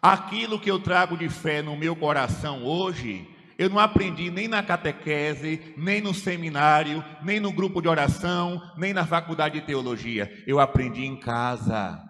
aquilo 0.00 0.58
que 0.58 0.70
eu 0.70 0.78
trago 0.80 1.18
de 1.18 1.28
fé 1.28 1.60
no 1.60 1.76
meu 1.76 1.94
coração 1.94 2.64
hoje, 2.64 3.28
eu 3.58 3.68
não 3.68 3.78
aprendi 3.78 4.30
nem 4.30 4.48
na 4.48 4.62
catequese, 4.62 5.74
nem 5.76 6.00
no 6.00 6.14
seminário, 6.14 7.04
nem 7.22 7.38
no 7.38 7.52
grupo 7.52 7.82
de 7.82 7.88
oração, 7.88 8.58
nem 8.78 8.94
na 8.94 9.06
faculdade 9.06 9.60
de 9.60 9.66
teologia. 9.66 10.32
Eu 10.46 10.58
aprendi 10.58 11.04
em 11.04 11.14
casa. 11.14 12.02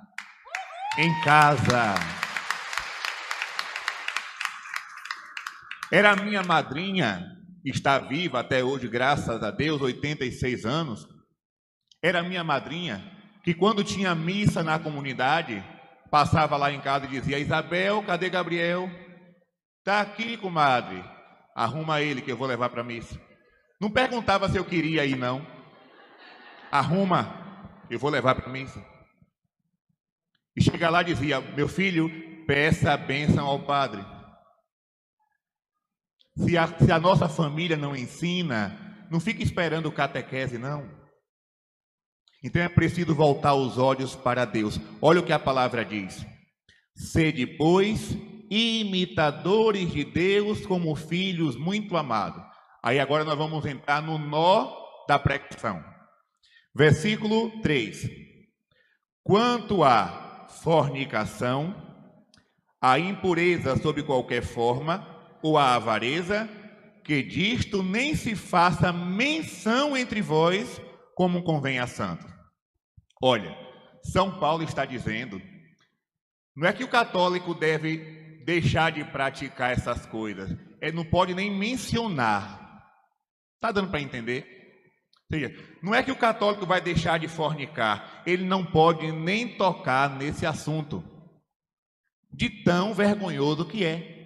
Em 0.97 1.13
casa. 1.23 1.97
Era 5.91 6.15
minha 6.15 6.45
madrinha, 6.45 7.37
está 7.65 7.99
viva 7.99 8.39
até 8.39 8.63
hoje, 8.63 8.87
graças 8.87 9.43
a 9.43 9.51
Deus, 9.51 9.83
86 9.83 10.65
anos. 10.65 11.09
Era 12.01 12.23
minha 12.23 12.45
madrinha 12.45 13.21
que 13.43 13.55
quando 13.55 13.83
tinha 13.83 14.15
missa 14.15 14.63
na 14.63 14.79
comunidade, 14.79 15.63
passava 16.11 16.57
lá 16.57 16.71
em 16.71 16.81
casa 16.81 17.07
e 17.07 17.09
dizia: 17.09 17.39
Isabel, 17.39 18.03
cadê 18.03 18.29
Gabriel? 18.31 18.89
Está 19.79 20.01
aqui, 20.01 20.37
comadre. 20.37 21.03
Arruma 21.55 22.01
ele 22.01 22.23
que 22.23 22.31
eu 22.31 22.37
vou 22.37 22.47
levar 22.47 22.71
para 22.71 22.85
missa. 22.85 23.21
Não 23.81 23.91
perguntava 23.91 24.49
se 24.49 24.57
eu 24.57 24.65
queria 24.65 25.05
ir, 25.05 25.17
não. 25.17 25.45
Arruma, 26.71 27.83
eu 27.91 27.99
vou 27.99 28.11
levar 28.11 28.35
para 28.35 28.49
missa. 28.49 28.85
E 30.57 30.63
chega 30.63 30.89
lá 30.89 31.03
e 31.03 31.07
dizia: 31.07 31.41
Meu 31.41 31.69
filho, 31.69 32.09
peça 32.47 32.93
a 32.93 32.97
bênção 32.97 33.47
ao 33.47 33.61
padre. 33.61 34.05
Se 36.37 36.57
a, 36.57 36.67
se 36.67 36.91
a 36.91 36.99
nossa 36.99 37.29
família 37.29 37.77
não 37.77 37.95
ensina, 37.95 39.07
não 39.11 39.21
fique 39.21 39.43
esperando 39.43 39.93
catequese, 39.93 40.59
não. 40.59 41.02
Então 42.43 42.61
é 42.61 42.69
preciso 42.69 43.15
voltar 43.15 43.55
os 43.55 43.79
olhos 43.79 44.17
para 44.17 44.45
Deus. 44.45 44.81
Olha 45.01 45.21
o 45.21 45.25
que 45.25 45.33
a 45.33 45.39
palavra 45.39 45.85
diz: 45.85 46.27
Sede, 46.95 47.47
pois, 47.47 48.17
imitadores 48.51 49.93
de 49.93 50.05
Deus 50.05 50.67
como 50.67 50.95
filhos 50.95 51.57
muito 51.57 51.97
amados. 51.97 52.43
Aí 52.83 52.99
agora 52.99 53.25
nós 53.25 53.39
vamos 53.39 53.65
entrar 53.65 54.03
no 54.03 54.19
nó 54.19 54.75
da 55.09 55.19
pregação. 55.19 55.83
Versículo 56.75 57.61
3. 57.61 58.09
Quanto 59.23 59.85
à 59.85 60.49
fornicação, 60.63 61.75
a 62.81 62.99
impureza 62.99 63.77
sob 63.77 64.03
qualquer 64.03 64.43
forma, 64.43 65.07
ou 65.41 65.57
a 65.57 65.75
avareza, 65.75 66.49
que 67.05 67.23
disto 67.23 67.83
nem 67.83 68.17
se 68.17 68.35
faça 68.35 68.93
menção 68.93 69.97
entre 69.97 70.21
vós, 70.21 70.81
como 71.15 71.45
convém 71.45 71.79
a 71.79 71.87
santos. 71.87 72.32
Olha, 73.23 73.57
São 74.03 74.41
Paulo 74.41 74.65
está 74.65 74.85
dizendo, 74.85 75.41
não 76.57 76.67
é 76.67 76.73
que 76.73 76.83
o 76.83 76.89
católico 76.89 77.55
deve 77.55 78.43
deixar 78.45 78.91
de 78.91 79.05
praticar 79.05 79.71
essas 79.71 80.05
coisas, 80.05 80.51
ele 80.81 80.97
não 80.97 81.05
pode 81.05 81.33
nem 81.33 81.49
mencionar. 81.49 82.61
Está 83.55 83.71
dando 83.71 83.91
para 83.91 84.01
entender? 84.01 84.61
seja, 85.31 85.55
não 85.83 85.95
é 85.95 86.03
que 86.03 86.13
o 86.13 86.17
católico 86.17 86.67
vai 86.67 86.81
deixar 86.81 87.19
de 87.19 87.27
fornicar, 87.27 88.23
ele 88.27 88.45
não 88.45 88.63
pode 88.63 89.11
nem 89.11 89.57
tocar 89.57 90.11
nesse 90.11 90.45
assunto, 90.45 91.03
de 92.31 92.51
tão 92.51 92.93
vergonhoso 92.93 93.65
que 93.65 93.83
é. 93.83 94.21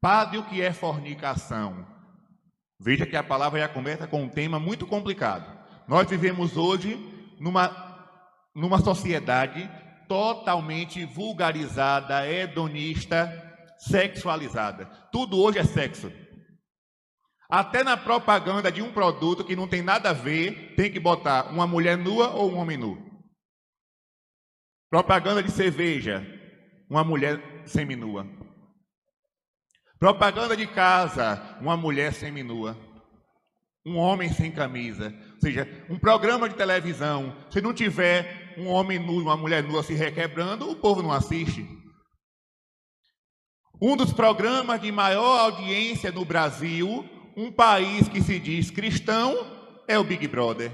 Padre, 0.00 0.38
o 0.38 0.44
que 0.44 0.62
é 0.62 0.72
fornicação? 0.72 1.84
Veja 2.78 3.04
que 3.04 3.16
a 3.16 3.22
palavra 3.22 3.58
já 3.58 3.68
começa 3.68 4.06
com 4.06 4.22
um 4.22 4.28
tema 4.28 4.60
muito 4.60 4.86
complicado. 4.86 5.58
Nós 5.88 6.08
vivemos 6.08 6.56
hoje 6.56 7.17
numa, 7.40 8.18
numa 8.54 8.78
sociedade 8.78 9.68
totalmente 10.08 11.04
vulgarizada, 11.04 12.26
hedonista, 12.28 13.30
sexualizada. 13.78 14.86
Tudo 15.12 15.38
hoje 15.38 15.58
é 15.58 15.64
sexo. 15.64 16.10
Até 17.50 17.82
na 17.82 17.96
propaganda 17.96 18.70
de 18.70 18.82
um 18.82 18.92
produto 18.92 19.44
que 19.44 19.56
não 19.56 19.68
tem 19.68 19.82
nada 19.82 20.10
a 20.10 20.14
ver, 20.14 20.74
tem 20.74 20.92
que 20.92 21.00
botar 21.00 21.50
uma 21.50 21.66
mulher 21.66 21.96
nua 21.96 22.30
ou 22.30 22.52
um 22.52 22.58
homem 22.58 22.76
nu. 22.76 23.08
Propaganda 24.90 25.42
de 25.42 25.50
cerveja, 25.50 26.26
uma 26.90 27.04
mulher 27.04 27.40
seminua. 27.66 28.26
Propaganda 29.98 30.56
de 30.56 30.66
casa, 30.66 31.58
uma 31.60 31.76
mulher 31.76 32.12
seminua. 32.12 32.76
Um 33.88 33.96
homem 33.96 34.32
sem 34.32 34.50
camisa. 34.50 35.14
Ou 35.34 35.40
seja, 35.40 35.68
um 35.88 35.98
programa 35.98 36.48
de 36.48 36.54
televisão, 36.54 37.34
se 37.50 37.60
não 37.60 37.72
tiver 37.72 38.54
um 38.58 38.68
homem 38.68 38.98
nu 38.98 39.20
e 39.20 39.22
uma 39.22 39.36
mulher 39.36 39.62
nua 39.62 39.82
se 39.82 39.94
requebrando, 39.94 40.70
o 40.70 40.76
povo 40.76 41.02
não 41.02 41.12
assiste. 41.12 41.66
Um 43.80 43.96
dos 43.96 44.12
programas 44.12 44.80
de 44.80 44.92
maior 44.92 45.38
audiência 45.38 46.10
no 46.10 46.24
Brasil 46.24 47.08
um 47.38 47.52
país 47.52 48.08
que 48.08 48.20
se 48.20 48.40
diz 48.40 48.68
cristão 48.68 49.84
é 49.86 49.96
o 49.96 50.02
Big 50.02 50.26
Brother. 50.26 50.72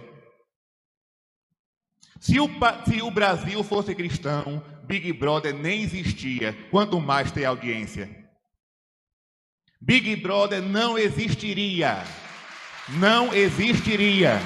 Se 2.18 2.40
o, 2.40 2.48
se 2.88 3.02
o 3.02 3.10
Brasil 3.10 3.62
fosse 3.62 3.94
cristão, 3.94 4.64
Big 4.84 5.12
Brother 5.12 5.52
nem 5.54 5.82
existia, 5.82 6.56
quanto 6.70 6.98
mais 6.98 7.30
ter 7.30 7.44
audiência. 7.44 8.08
Big 9.78 10.16
Brother 10.16 10.62
não 10.62 10.96
existiria. 10.96 12.02
Não 12.88 13.32
existiria. 13.32 14.38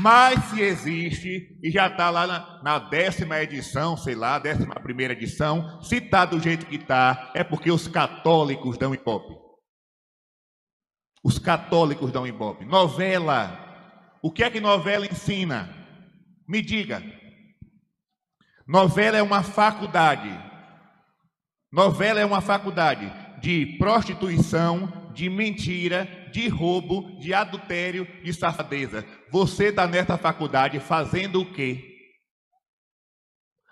Mas 0.00 0.44
se 0.50 0.60
existe, 0.60 1.58
e 1.62 1.70
já 1.70 1.88
está 1.88 2.10
lá 2.10 2.26
na, 2.26 2.62
na, 2.62 2.78
décima 2.78 3.42
edição, 3.42 3.96
sei 3.96 4.14
lá, 4.14 4.38
décima 4.38 4.74
primeira 4.76 5.14
edição, 5.14 5.82
se 5.82 5.96
está 5.96 6.24
do 6.24 6.38
jeito 6.38 6.66
que 6.66 6.76
está, 6.76 7.32
é 7.34 7.42
porque 7.42 7.72
os 7.72 7.88
católicos 7.88 8.78
dão 8.78 8.94
hipótese. 8.94 9.50
Os 11.22 11.38
católicos 11.38 12.10
dão 12.10 12.26
ibope. 12.26 12.64
Novela. 12.64 13.68
O 14.22 14.30
que 14.30 14.42
é 14.42 14.50
que 14.50 14.60
novela 14.60 15.06
ensina? 15.06 15.68
Me 16.48 16.62
diga. 16.62 17.02
Novela 18.66 19.18
é 19.18 19.22
uma 19.22 19.42
faculdade. 19.42 20.30
Novela 21.72 22.20
é 22.20 22.24
uma 22.24 22.40
faculdade 22.40 23.10
de 23.40 23.76
prostituição, 23.78 24.99
de 25.20 25.28
mentira, 25.28 26.08
de 26.32 26.48
roubo, 26.48 27.20
de 27.20 27.34
adultério, 27.34 28.08
de 28.24 28.32
safadeza. 28.32 29.04
Você 29.30 29.66
está 29.66 29.86
nessa 29.86 30.16
faculdade 30.16 30.80
fazendo 30.80 31.42
o 31.42 31.52
quê? 31.52 31.84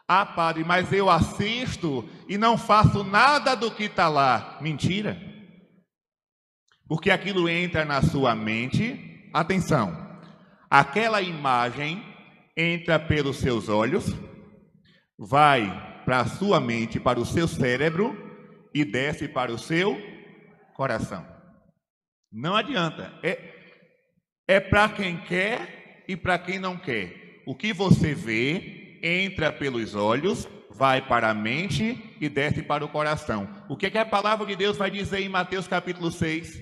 Ah, 0.07 0.26
padre, 0.26 0.62
mas 0.62 0.93
eu 0.93 1.09
assisto 1.09 2.07
e 2.28 2.37
não 2.37 2.59
faço 2.59 3.02
nada 3.02 3.55
do 3.55 3.71
que 3.71 3.85
está 3.85 4.09
lá. 4.09 4.59
Mentira. 4.61 5.19
Porque 6.87 7.11
aquilo 7.11 7.49
entra 7.49 7.83
na 7.83 8.02
sua 8.02 8.35
mente, 8.35 9.31
atenção, 9.33 10.21
aquela 10.69 11.23
imagem 11.23 12.05
entra 12.55 12.99
pelos 12.99 13.38
seus 13.38 13.70
olhos, 13.70 14.05
vai 15.18 16.03
para 16.05 16.20
a 16.20 16.27
sua 16.27 16.61
mente, 16.61 17.01
para 17.01 17.18
o 17.18 17.25
seu 17.25 17.49
cérebro 17.49 18.14
e 18.75 18.85
desce 18.85 19.27
para 19.27 19.51
o 19.51 19.59
seu 19.59 19.99
coração. 20.75 21.38
Não 22.33 22.55
adianta, 22.55 23.12
é, 23.23 23.38
é 24.47 24.61
para 24.61 24.88
quem 24.88 25.17
quer 25.19 26.05
e 26.07 26.17
para 26.17 26.38
quem 26.38 26.59
não 26.59 26.77
quer. 26.77 27.43
O 27.47 27.55
que 27.55 27.73
você 27.73 28.14
vê 28.14 29.01
entra 29.03 29.53
pelos 29.53 29.95
olhos, 29.95 30.47
vai 30.71 31.07
para 31.07 31.31
a 31.31 31.35
mente 31.35 32.17
e 32.21 32.29
desce 32.29 32.62
para 32.62 32.85
o 32.85 32.88
coração. 32.88 33.49
O 33.69 33.77
que, 33.77 33.87
é 33.87 33.91
que 33.91 33.99
a 33.99 34.07
palavra 34.07 34.47
de 34.47 34.55
Deus 34.55 34.77
vai 34.77 34.91
dizer 34.91 35.21
em 35.21 35.29
Mateus 35.29 35.67
capítulo 35.67 36.11
6? 36.11 36.61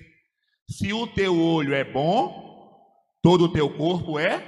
Se 0.68 0.92
o 0.92 1.06
teu 1.06 1.38
olho 1.38 1.74
é 1.74 1.84
bom, 1.84 2.80
todo 3.22 3.44
o 3.44 3.52
teu 3.52 3.68
corpo 3.70 4.18
é 4.18 4.42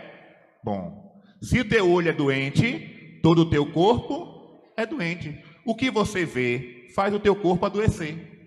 bom. 0.65 1.23
Se 1.43 1.61
o 1.61 1.69
teu 1.69 1.91
olho 1.91 2.09
é 2.09 2.13
doente, 2.13 3.21
todo 3.23 3.43
o 3.43 3.51
teu 3.51 3.71
corpo 3.73 4.63
é 4.77 4.87
doente. 4.87 5.37
O 5.65 5.75
que 5.75 5.91
você 5.91 6.25
vê 6.25 6.89
faz 6.95 7.13
o 7.13 7.21
teu 7.21 7.37
corpo 7.37 7.67
adoecer. 7.67 8.38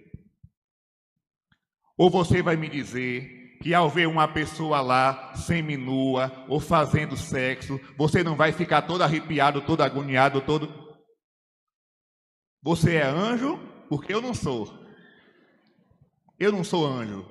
Ou 2.01 2.09
você 2.09 2.41
vai 2.41 2.55
me 2.55 2.67
dizer 2.67 3.59
que 3.61 3.75
ao 3.75 3.87
ver 3.87 4.07
uma 4.07 4.27
pessoa 4.27 4.81
lá 4.81 5.35
seminua 5.35 6.31
ou 6.47 6.59
fazendo 6.59 7.15
sexo, 7.15 7.79
você 7.95 8.23
não 8.23 8.35
vai 8.35 8.51
ficar 8.51 8.81
todo 8.81 9.03
arrepiado, 9.03 9.61
todo 9.61 9.83
agoniado, 9.83 10.41
todo. 10.41 10.97
Você 12.63 12.95
é 12.95 13.05
anjo? 13.05 13.59
Porque 13.87 14.11
eu 14.11 14.19
não 14.19 14.33
sou. 14.33 14.83
Eu 16.39 16.51
não 16.51 16.63
sou 16.63 16.87
anjo. 16.87 17.23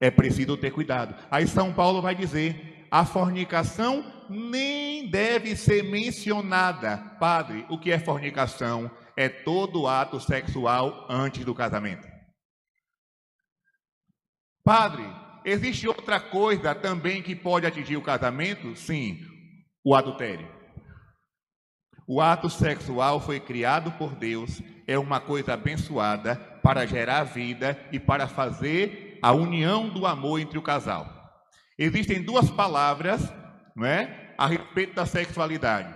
É 0.00 0.10
preciso 0.10 0.56
ter 0.56 0.72
cuidado. 0.72 1.14
Aí 1.30 1.46
São 1.46 1.72
Paulo 1.72 2.02
vai 2.02 2.16
dizer: 2.16 2.84
a 2.90 3.04
fornicação 3.04 4.04
nem 4.28 5.08
deve 5.08 5.54
ser 5.54 5.84
mencionada. 5.84 6.96
Padre, 7.20 7.64
o 7.70 7.78
que 7.78 7.92
é 7.92 7.98
fornicação? 8.00 8.90
É 9.16 9.28
todo 9.28 9.86
ato 9.86 10.18
sexual 10.18 11.06
antes 11.08 11.44
do 11.44 11.54
casamento. 11.54 12.17
Padre, 14.68 15.02
existe 15.46 15.88
outra 15.88 16.20
coisa 16.20 16.74
também 16.74 17.22
que 17.22 17.34
pode 17.34 17.64
atingir 17.64 17.96
o 17.96 18.02
casamento? 18.02 18.76
Sim, 18.76 19.18
o 19.82 19.94
adultério. 19.94 20.46
O 22.06 22.20
ato 22.20 22.50
sexual 22.50 23.18
foi 23.18 23.40
criado 23.40 23.90
por 23.92 24.14
Deus, 24.14 24.62
é 24.86 24.98
uma 24.98 25.20
coisa 25.20 25.54
abençoada 25.54 26.36
para 26.62 26.84
gerar 26.84 27.24
vida 27.24 27.82
e 27.90 27.98
para 27.98 28.28
fazer 28.28 29.18
a 29.22 29.32
união 29.32 29.88
do 29.88 30.06
amor 30.06 30.38
entre 30.38 30.58
o 30.58 30.62
casal. 30.62 31.08
Existem 31.78 32.22
duas 32.22 32.50
palavras, 32.50 33.26
não 33.74 33.86
é, 33.86 34.34
a 34.36 34.46
respeito 34.46 34.94
da 34.94 35.06
sexualidade. 35.06 35.94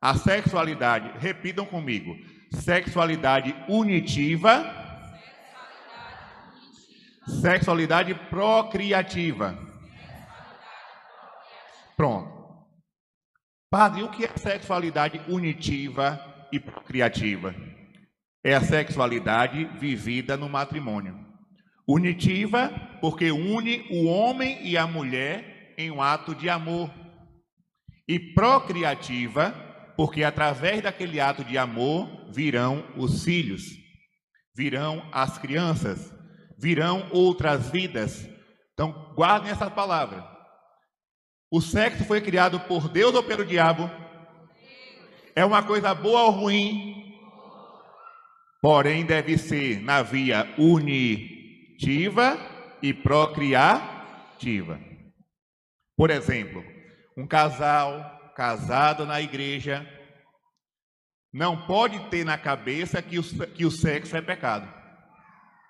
A 0.00 0.14
sexualidade, 0.14 1.18
repitam 1.18 1.66
comigo, 1.66 2.14
sexualidade 2.52 3.52
unitiva, 3.68 4.83
sexualidade 7.26 8.14
procriativa. 8.14 9.58
Pronto. 11.96 12.32
Padre, 13.70 14.02
o 14.02 14.10
que 14.10 14.24
é 14.24 14.30
sexualidade 14.36 15.20
unitiva 15.28 16.20
e 16.52 16.60
procriativa? 16.60 17.54
É 18.44 18.54
a 18.54 18.60
sexualidade 18.60 19.64
vivida 19.78 20.36
no 20.36 20.48
matrimônio. 20.48 21.18
Unitiva, 21.88 22.70
porque 23.00 23.32
une 23.32 23.86
o 23.90 24.06
homem 24.06 24.64
e 24.64 24.76
a 24.76 24.86
mulher 24.86 25.74
em 25.76 25.90
um 25.90 26.00
ato 26.00 26.34
de 26.34 26.48
amor. 26.48 26.88
E 28.06 28.18
procriativa, 28.18 29.50
porque 29.96 30.22
através 30.22 30.82
daquele 30.82 31.20
ato 31.20 31.44
de 31.44 31.58
amor 31.58 32.30
virão 32.30 32.84
os 32.96 33.24
filhos, 33.24 33.64
virão 34.54 35.08
as 35.10 35.36
crianças, 35.38 36.13
virão 36.64 37.06
outras 37.12 37.68
vidas. 37.68 38.26
Então, 38.72 39.12
guardem 39.14 39.50
essa 39.50 39.70
palavra. 39.70 40.26
O 41.50 41.60
sexo 41.60 42.06
foi 42.06 42.22
criado 42.22 42.58
por 42.60 42.88
Deus 42.88 43.14
ou 43.14 43.22
pelo 43.22 43.44
diabo? 43.44 43.90
É 45.36 45.44
uma 45.44 45.62
coisa 45.62 45.94
boa 45.94 46.22
ou 46.22 46.30
ruim? 46.30 47.12
Porém, 48.62 49.04
deve 49.04 49.36
ser 49.36 49.82
na 49.82 50.00
via 50.02 50.54
uni 50.56 51.74
ativa 51.74 52.38
e 52.80 52.94
procriativa. 52.94 54.80
Por 55.94 56.08
exemplo, 56.08 56.64
um 57.14 57.26
casal 57.26 58.32
casado 58.34 59.04
na 59.04 59.20
igreja 59.20 59.86
não 61.30 61.66
pode 61.66 62.08
ter 62.08 62.24
na 62.24 62.38
cabeça 62.38 63.02
que 63.02 63.18
o, 63.18 63.22
que 63.22 63.66
o 63.66 63.70
sexo 63.70 64.16
é 64.16 64.22
pecado, 64.22 64.66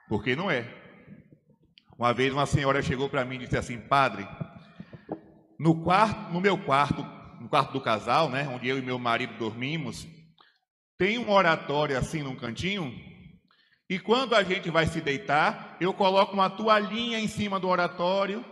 porque 0.08 0.36
não 0.36 0.48
é. 0.48 0.83
Uma 1.98 2.12
vez 2.12 2.32
uma 2.32 2.46
senhora 2.46 2.82
chegou 2.82 3.08
para 3.08 3.24
mim 3.24 3.36
e 3.36 3.38
disse 3.38 3.56
assim, 3.56 3.78
padre, 3.78 4.26
no 5.58 5.82
quarto, 5.82 6.32
no 6.32 6.40
meu 6.40 6.58
quarto, 6.58 7.02
no 7.40 7.48
quarto 7.48 7.72
do 7.72 7.80
casal, 7.80 8.28
né, 8.28 8.48
onde 8.48 8.68
eu 8.68 8.78
e 8.78 8.82
meu 8.82 8.98
marido 8.98 9.38
dormimos, 9.38 10.06
tem 10.98 11.18
um 11.18 11.30
oratório 11.30 11.98
assim 11.98 12.22
num 12.22 12.36
cantinho 12.36 12.92
E 13.88 13.98
quando 13.98 14.34
a 14.34 14.42
gente 14.42 14.70
vai 14.70 14.86
se 14.86 15.00
deitar, 15.00 15.76
eu 15.80 15.92
coloco 15.92 16.32
uma 16.32 16.48
toalhinha 16.48 17.18
em 17.18 17.28
cima 17.28 17.60
do 17.60 17.68
oratório. 17.68 18.44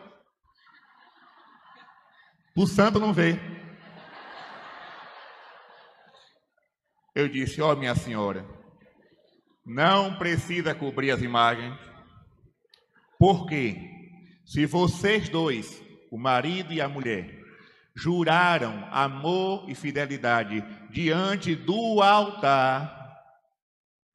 O 2.55 2.67
santo 2.67 3.01
não 3.01 3.13
vê. 3.13 3.41
Eu 7.15 7.29
disse: 7.29 7.63
Ó, 7.63 7.73
oh, 7.73 7.77
minha 7.77 7.95
senhora, 7.95 8.47
não 9.65 10.17
precisa 10.17 10.75
cobrir 10.75 11.11
as 11.11 11.23
imagens, 11.23 11.79
porque 13.23 13.79
se 14.45 14.67
vocês 14.67 15.29
dois, 15.29 15.81
o 16.11 16.19
marido 16.19 16.73
e 16.73 16.81
a 16.81 16.89
mulher, 16.89 17.41
juraram 17.95 18.85
amor 18.91 19.71
e 19.71 19.77
fidelidade 19.77 20.61
diante 20.91 21.55
do 21.55 22.03
altar, 22.03 23.23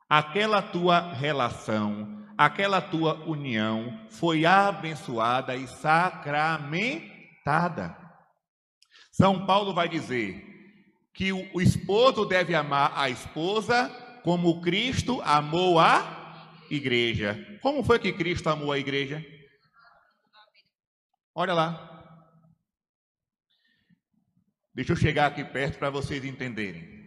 aquela 0.10 0.62
tua 0.62 1.14
relação, 1.14 2.28
aquela 2.38 2.82
tua 2.82 3.14
união 3.26 3.98
foi 4.10 4.46
abençoada 4.46 5.56
e 5.56 5.66
sacramentada. 5.70 7.96
São 9.10 9.46
Paulo 9.46 9.74
vai 9.74 9.88
dizer 9.88 10.44
que 11.14 11.32
o 11.32 11.62
esposo 11.62 12.26
deve 12.26 12.54
amar 12.54 12.92
a 12.94 13.10
esposa 13.10 13.88
como 14.22 14.60
Cristo 14.60 15.22
amou 15.24 15.80
a 15.80 16.17
igreja. 16.70 17.60
Como 17.62 17.84
foi 17.84 18.00
que 18.00 18.14
Cristo 18.14 18.50
amou 18.50 18.72
a 18.72 18.80
igreja? 18.80 19.26
Olha 21.34 21.54
lá. 21.54 21.98
Deixa 24.74 24.94
eu 24.94 24.96
chegar 24.96 25.28
aqui 25.28 25.44
perto 25.44 25.80
para 25.80 25.90
vocês 25.90 26.24
entenderem. 26.24 26.98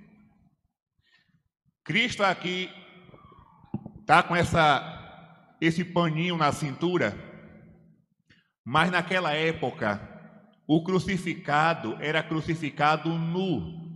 Cristo 1.84 2.22
aqui 2.22 2.70
está 4.00 4.22
com 4.22 4.34
essa, 4.34 5.56
esse 5.60 5.84
paninho 5.84 6.36
na 6.36 6.52
cintura, 6.52 7.16
mas 8.64 8.90
naquela 8.90 9.32
época 9.32 10.00
o 10.66 10.84
crucificado 10.84 11.96
era 12.00 12.22
crucificado 12.22 13.08
nu, 13.10 13.90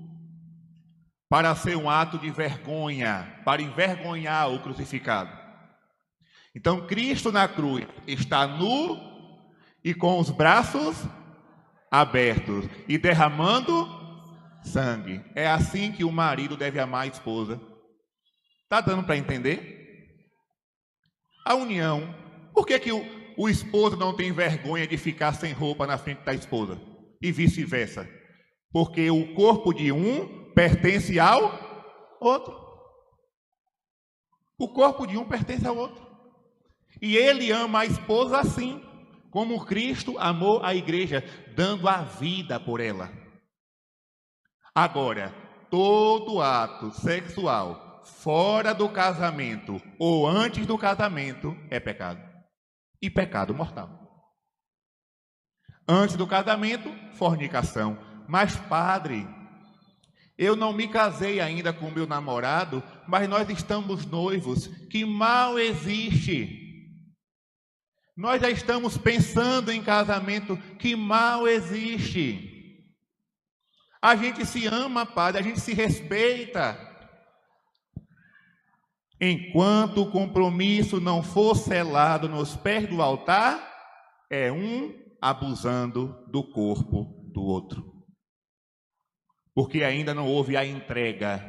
para 1.28 1.54
ser 1.54 1.76
um 1.76 1.88
ato 1.88 2.18
de 2.18 2.30
vergonha, 2.30 3.40
para 3.44 3.62
envergonhar 3.62 4.50
o 4.50 4.60
crucificado. 4.60 5.43
Então 6.54 6.86
Cristo 6.86 7.32
na 7.32 7.48
cruz 7.48 7.86
está 8.06 8.46
nu 8.46 8.96
e 9.82 9.92
com 9.92 10.18
os 10.18 10.30
braços 10.30 10.96
abertos 11.90 12.66
e 12.88 12.96
derramando 12.96 13.88
sangue. 14.62 15.22
É 15.34 15.46
assim 15.46 15.92
que 15.92 16.04
o 16.04 16.12
marido 16.12 16.56
deve 16.56 16.80
amar 16.80 17.02
a 17.02 17.06
esposa. 17.06 17.60
Está 18.62 18.80
dando 18.80 19.04
para 19.04 19.16
entender? 19.16 19.74
A 21.44 21.54
união. 21.54 22.14
Por 22.52 22.66
que, 22.66 22.78
que 22.78 22.92
o, 22.92 23.04
o 23.36 23.48
esposo 23.48 23.96
não 23.96 24.16
tem 24.16 24.32
vergonha 24.32 24.86
de 24.86 24.96
ficar 24.96 25.34
sem 25.34 25.52
roupa 25.52 25.86
na 25.86 25.98
frente 25.98 26.22
da 26.24 26.32
esposa? 26.32 26.80
E 27.20 27.30
vice-versa. 27.30 28.08
Porque 28.72 29.10
o 29.10 29.34
corpo 29.34 29.72
de 29.72 29.92
um 29.92 30.52
pertence 30.52 31.18
ao 31.18 32.16
outro. 32.20 32.64
O 34.58 34.68
corpo 34.68 35.06
de 35.06 35.18
um 35.18 35.26
pertence 35.26 35.66
ao 35.66 35.76
outro. 35.76 36.13
E 37.00 37.16
ele 37.16 37.50
ama 37.50 37.80
a 37.80 37.86
esposa 37.86 38.38
assim 38.38 38.82
como 39.34 39.66
Cristo 39.66 40.16
amou 40.16 40.62
a 40.62 40.76
igreja, 40.76 41.24
dando 41.56 41.88
a 41.88 42.02
vida 42.02 42.60
por 42.60 42.78
ela. 42.78 43.10
Agora, 44.72 45.34
todo 45.68 46.40
ato 46.40 46.92
sexual 46.92 48.00
fora 48.04 48.72
do 48.72 48.88
casamento 48.88 49.82
ou 49.98 50.24
antes 50.24 50.64
do 50.66 50.78
casamento 50.78 51.56
é 51.68 51.80
pecado. 51.80 52.22
E 53.02 53.10
pecado 53.10 53.52
mortal. 53.52 53.90
Antes 55.86 56.14
do 56.14 56.28
casamento, 56.28 56.94
fornicação. 57.14 57.98
Mas, 58.28 58.54
padre, 58.54 59.26
eu 60.38 60.54
não 60.54 60.72
me 60.72 60.86
casei 60.86 61.40
ainda 61.40 61.72
com 61.72 61.90
meu 61.90 62.06
namorado, 62.06 62.84
mas 63.08 63.28
nós 63.28 63.50
estamos 63.50 64.06
noivos. 64.06 64.68
Que 64.88 65.04
mal 65.04 65.58
existe 65.58 66.63
nós 68.16 68.40
já 68.40 68.48
estamos 68.48 68.96
pensando 68.96 69.72
em 69.72 69.82
casamento, 69.82 70.56
que 70.78 70.94
mal 70.94 71.48
existe. 71.48 72.52
A 74.00 74.14
gente 74.14 74.46
se 74.46 74.66
ama, 74.66 75.04
Padre, 75.04 75.40
a 75.40 75.42
gente 75.42 75.60
se 75.60 75.74
respeita. 75.74 76.78
Enquanto 79.20 80.02
o 80.02 80.10
compromisso 80.10 81.00
não 81.00 81.22
for 81.22 81.56
selado 81.56 82.28
nos 82.28 82.54
pés 82.54 82.88
do 82.88 83.02
altar, 83.02 83.72
é 84.30 84.52
um 84.52 84.94
abusando 85.20 86.24
do 86.28 86.44
corpo 86.44 87.30
do 87.32 87.42
outro. 87.42 88.04
Porque 89.54 89.82
ainda 89.82 90.12
não 90.12 90.26
houve 90.26 90.56
a 90.56 90.64
entrega, 90.64 91.42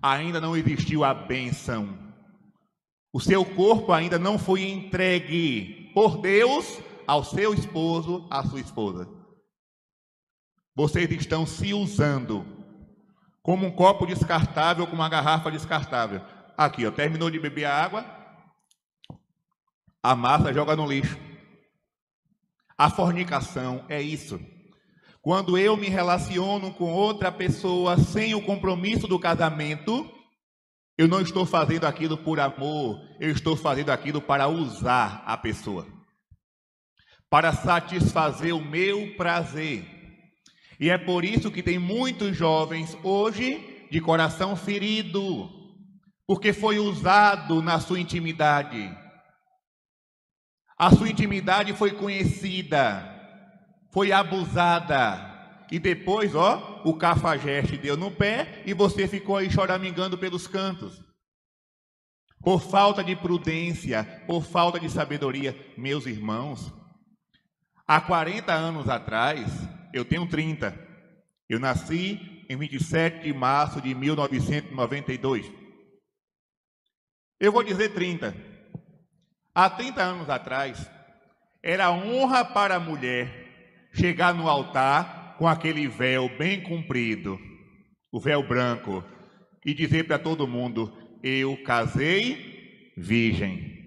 ainda 0.00 0.40
não 0.40 0.56
existiu 0.56 1.04
a 1.04 1.12
bênção 1.12 2.07
o 3.12 3.20
seu 3.20 3.44
corpo 3.44 3.92
ainda 3.92 4.18
não 4.18 4.38
foi 4.38 4.68
entregue 4.68 5.90
por 5.94 6.18
Deus 6.18 6.78
ao 7.06 7.24
seu 7.24 7.54
esposo, 7.54 8.26
à 8.30 8.42
sua 8.44 8.60
esposa. 8.60 9.08
Vocês 10.74 11.10
estão 11.10 11.46
se 11.46 11.72
usando 11.72 12.46
como 13.42 13.66
um 13.66 13.70
copo 13.70 14.06
descartável, 14.06 14.86
como 14.86 15.00
uma 15.00 15.08
garrafa 15.08 15.50
descartável. 15.50 16.20
Aqui, 16.56 16.86
ó, 16.86 16.90
terminou 16.90 17.30
de 17.30 17.38
beber 17.38 17.64
a 17.64 17.82
água, 17.82 18.04
a 20.02 20.14
massa 20.14 20.52
joga 20.52 20.76
no 20.76 20.86
lixo. 20.86 21.18
A 22.76 22.90
fornicação 22.90 23.84
é 23.88 24.00
isso. 24.00 24.38
Quando 25.20 25.58
eu 25.58 25.76
me 25.76 25.88
relaciono 25.88 26.72
com 26.72 26.92
outra 26.92 27.32
pessoa 27.32 27.98
sem 27.98 28.34
o 28.34 28.42
compromisso 28.42 29.08
do 29.08 29.18
casamento, 29.18 30.08
eu 30.98 31.06
não 31.06 31.20
estou 31.20 31.46
fazendo 31.46 31.84
aquilo 31.84 32.18
por 32.18 32.40
amor, 32.40 33.00
eu 33.20 33.30
estou 33.30 33.56
fazendo 33.56 33.90
aquilo 33.90 34.20
para 34.20 34.48
usar 34.48 35.22
a 35.24 35.36
pessoa, 35.36 35.86
para 37.30 37.52
satisfazer 37.52 38.52
o 38.52 38.60
meu 38.60 39.14
prazer. 39.16 39.86
E 40.80 40.90
é 40.90 40.98
por 40.98 41.24
isso 41.24 41.52
que 41.52 41.62
tem 41.62 41.78
muitos 41.78 42.36
jovens 42.36 42.98
hoje 43.04 43.86
de 43.92 44.00
coração 44.00 44.56
ferido, 44.56 45.48
porque 46.26 46.52
foi 46.52 46.80
usado 46.80 47.62
na 47.62 47.78
sua 47.78 48.00
intimidade. 48.00 48.92
A 50.76 50.90
sua 50.90 51.08
intimidade 51.08 51.72
foi 51.74 51.92
conhecida, 51.92 53.08
foi 53.92 54.10
abusada, 54.10 55.27
e 55.70 55.78
depois, 55.78 56.34
ó, 56.34 56.82
o 56.84 56.94
cafajeste 56.94 57.76
deu 57.76 57.96
no 57.96 58.10
pé 58.10 58.62
e 58.64 58.72
você 58.72 59.06
ficou 59.06 59.36
aí 59.36 59.50
choramingando 59.50 60.16
pelos 60.16 60.46
cantos. 60.46 61.04
Por 62.40 62.62
falta 62.62 63.04
de 63.04 63.14
prudência, 63.14 64.04
por 64.26 64.42
falta 64.42 64.80
de 64.80 64.88
sabedoria, 64.88 65.56
meus 65.76 66.06
irmãos, 66.06 66.72
há 67.86 68.00
40 68.00 68.52
anos 68.52 68.88
atrás, 68.88 69.50
eu 69.92 70.04
tenho 70.04 70.26
30. 70.26 70.78
Eu 71.48 71.58
nasci 71.60 72.44
em 72.48 72.56
27 72.56 73.24
de 73.24 73.32
março 73.32 73.80
de 73.82 73.94
1992. 73.94 75.50
Eu 77.38 77.52
vou 77.52 77.62
dizer 77.62 77.92
30. 77.92 78.34
Há 79.54 79.68
30 79.68 80.02
anos 80.02 80.30
atrás, 80.30 80.90
era 81.62 81.90
honra 81.90 82.44
para 82.44 82.76
a 82.76 82.80
mulher 82.80 83.90
chegar 83.92 84.32
no 84.32 84.48
altar 84.48 85.17
com 85.38 85.46
aquele 85.46 85.86
véu 85.86 86.28
bem 86.36 86.60
comprido, 86.60 87.38
o 88.12 88.20
véu 88.20 88.46
branco, 88.46 89.04
e 89.64 89.72
dizer 89.72 90.04
para 90.04 90.18
todo 90.18 90.48
mundo: 90.48 90.92
Eu 91.22 91.56
casei 91.62 92.92
virgem. 92.96 93.78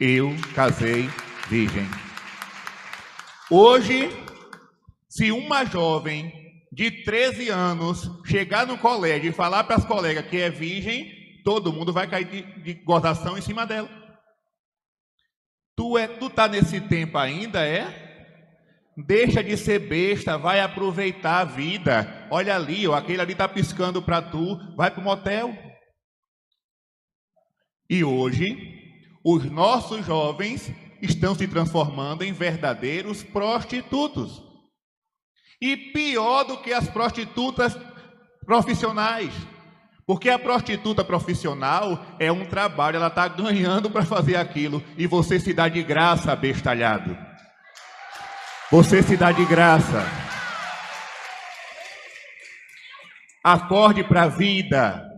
Eu 0.00 0.34
casei 0.54 1.08
virgem. 1.48 1.86
Hoje, 3.50 4.10
se 5.08 5.30
uma 5.30 5.64
jovem 5.64 6.32
de 6.72 6.90
13 7.04 7.48
anos 7.48 8.10
chegar 8.26 8.66
no 8.66 8.76
colégio 8.76 9.30
e 9.30 9.32
falar 9.32 9.64
para 9.64 9.76
as 9.76 9.84
colegas 9.84 10.26
que 10.26 10.38
é 10.38 10.50
virgem, 10.50 11.42
todo 11.44 11.72
mundo 11.72 11.92
vai 11.92 12.08
cair 12.08 12.24
de, 12.24 12.42
de 12.62 12.74
gozação 12.82 13.38
em 13.38 13.40
cima 13.40 13.64
dela. 13.64 13.88
Tu 15.76 15.96
é, 15.96 16.08
tu 16.08 16.28
tá 16.28 16.48
nesse 16.48 16.80
tempo 16.80 17.16
ainda, 17.16 17.64
é? 17.64 18.05
Deixa 18.96 19.44
de 19.44 19.56
ser 19.58 19.80
besta, 19.80 20.38
vai 20.38 20.60
aproveitar 20.60 21.40
a 21.40 21.44
vida. 21.44 22.26
Olha 22.30 22.56
ali, 22.56 22.88
ó, 22.88 22.94
aquele 22.94 23.20
ali 23.20 23.32
está 23.32 23.46
piscando 23.46 24.00
para 24.00 24.22
tu, 24.22 24.56
vai 24.74 24.90
para 24.90 25.00
o 25.00 25.04
motel. 25.04 25.54
E 27.90 28.02
hoje, 28.02 28.56
os 29.22 29.44
nossos 29.44 30.06
jovens 30.06 30.72
estão 31.02 31.34
se 31.34 31.46
transformando 31.46 32.24
em 32.24 32.32
verdadeiros 32.32 33.22
prostitutos. 33.22 34.42
E 35.60 35.76
pior 35.76 36.44
do 36.44 36.56
que 36.58 36.72
as 36.72 36.88
prostitutas 36.88 37.76
profissionais, 38.46 39.34
Porque 40.06 40.30
a 40.30 40.38
prostituta 40.38 41.04
profissional 41.04 42.06
é 42.20 42.30
um 42.30 42.46
trabalho, 42.46 42.96
ela 42.96 43.08
está 43.08 43.26
ganhando 43.26 43.90
para 43.90 44.04
fazer 44.04 44.36
aquilo 44.36 44.80
e 44.96 45.04
você 45.04 45.40
se 45.40 45.52
dá 45.52 45.68
de 45.68 45.82
graça, 45.82 46.34
bestalhado. 46.36 47.25
Você 48.70 49.00
se 49.00 49.16
dá 49.16 49.30
de 49.30 49.44
graça. 49.44 50.04
Acorde 53.42 54.02
para 54.02 54.24
a 54.24 54.28
vida. 54.28 55.08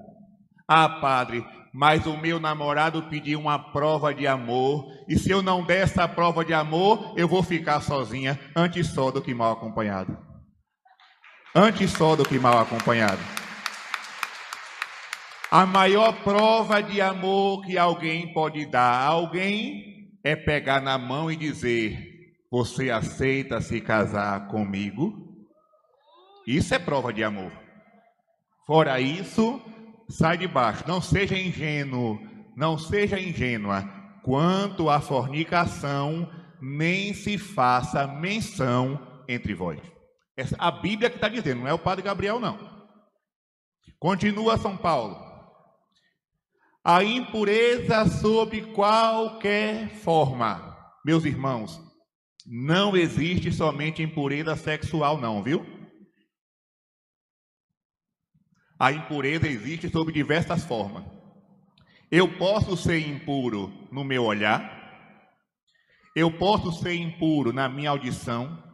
Ah, 0.69 0.87
padre, 1.01 1.43
mas 1.73 2.05
o 2.05 2.15
meu 2.19 2.39
namorado 2.39 3.05
pediu 3.05 3.41
uma 3.41 3.59
prova 3.73 4.13
de 4.13 4.27
amor, 4.27 4.85
e 5.09 5.19
se 5.19 5.31
eu 5.31 5.41
não 5.41 5.65
der 5.65 5.85
essa 5.85 6.07
prova 6.07 6.45
de 6.45 6.53
amor, 6.53 7.15
eu 7.17 7.27
vou 7.27 7.43
ficar 7.43 7.81
sozinha, 7.81 8.39
antes 8.55 8.89
só 8.89 9.11
do 9.11 9.23
que 9.23 9.33
mal 9.33 9.53
acompanhado. 9.53 10.19
Antes 11.55 11.91
só 11.93 12.15
do 12.15 12.29
que 12.29 12.39
mal 12.39 12.59
acompanhado. 12.59 13.23
A 15.51 15.65
maior 15.65 16.13
prova 16.23 16.83
de 16.83 17.01
amor 17.01 17.65
que 17.65 17.79
alguém 17.79 18.31
pode 18.35 18.67
dar 18.67 18.93
a 18.93 19.07
alguém 19.07 20.11
é 20.23 20.37
pegar 20.37 20.83
na 20.83 20.99
mão 20.99 21.33
e 21.33 21.37
dizer: 21.37 22.18
Você 22.51 22.91
aceita 22.91 23.61
se 23.61 23.81
casar 23.81 24.49
comigo? 24.49 25.13
Isso 26.47 26.75
é 26.75 26.79
prova 26.79 27.13
de 27.13 27.23
amor. 27.23 27.53
Fora 28.67 29.01
isso, 29.01 29.61
sai 30.09 30.39
de 30.39 30.47
baixo. 30.47 30.85
Não 30.87 31.01
seja 31.01 31.37
ingênuo, 31.39 32.19
não 32.57 32.79
seja 32.79 33.21
ingênua. 33.21 33.83
Quanto 34.23 34.89
à 34.89 35.01
fornicação, 35.01 36.31
nem 36.61 37.13
se 37.15 37.39
faça 37.39 38.07
menção 38.07 39.23
entre 39.29 39.55
vós. 39.55 39.81
Essa, 40.37 40.57
a 40.59 40.71
Bíblia 40.71 41.11
que 41.11 41.17
está 41.17 41.29
dizendo, 41.29 41.61
não 41.61 41.69
é 41.69 41.73
o 41.73 41.79
Padre 41.79 42.05
Gabriel, 42.05 42.41
não. 42.41 42.59
Continua 43.99 44.57
São 44.57 44.77
Paulo 44.77 45.29
a 46.89 47.05
impureza 47.05 48.07
sob 48.07 48.63
qualquer 48.73 49.91
forma. 49.97 50.75
Meus 51.05 51.27
irmãos, 51.27 51.79
não 52.51 52.97
existe 52.97 53.53
somente 53.53 54.03
impureza 54.03 54.57
sexual, 54.57 55.21
não, 55.21 55.43
viu? 55.43 55.67
A 58.79 58.91
impureza 58.91 59.47
existe 59.47 59.91
sob 59.91 60.11
diversas 60.11 60.65
formas. 60.65 61.05
Eu 62.11 62.39
posso 62.39 62.75
ser 62.75 63.07
impuro 63.07 63.71
no 63.93 64.03
meu 64.03 64.25
olhar, 64.25 64.79
eu 66.17 66.33
posso 66.39 66.73
ser 66.73 66.95
impuro 66.95 67.53
na 67.53 67.69
minha 67.69 67.91
audição, 67.91 68.65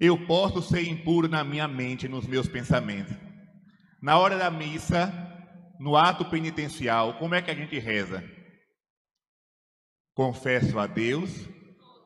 eu 0.00 0.26
posso 0.26 0.60
ser 0.60 0.88
impuro 0.88 1.28
na 1.28 1.44
minha 1.44 1.68
mente, 1.68 2.08
nos 2.08 2.26
meus 2.26 2.48
pensamentos. 2.48 3.14
Na 4.02 4.18
hora 4.18 4.36
da 4.36 4.50
missa, 4.50 5.12
no 5.78 5.96
ato 5.96 6.24
penitencial, 6.24 7.14
como 7.14 7.36
é 7.36 7.42
que 7.42 7.50
a 7.50 7.54
gente 7.54 7.78
reza? 7.78 8.28
Confesso 10.14 10.80
a 10.80 10.86
Deus 10.88 11.48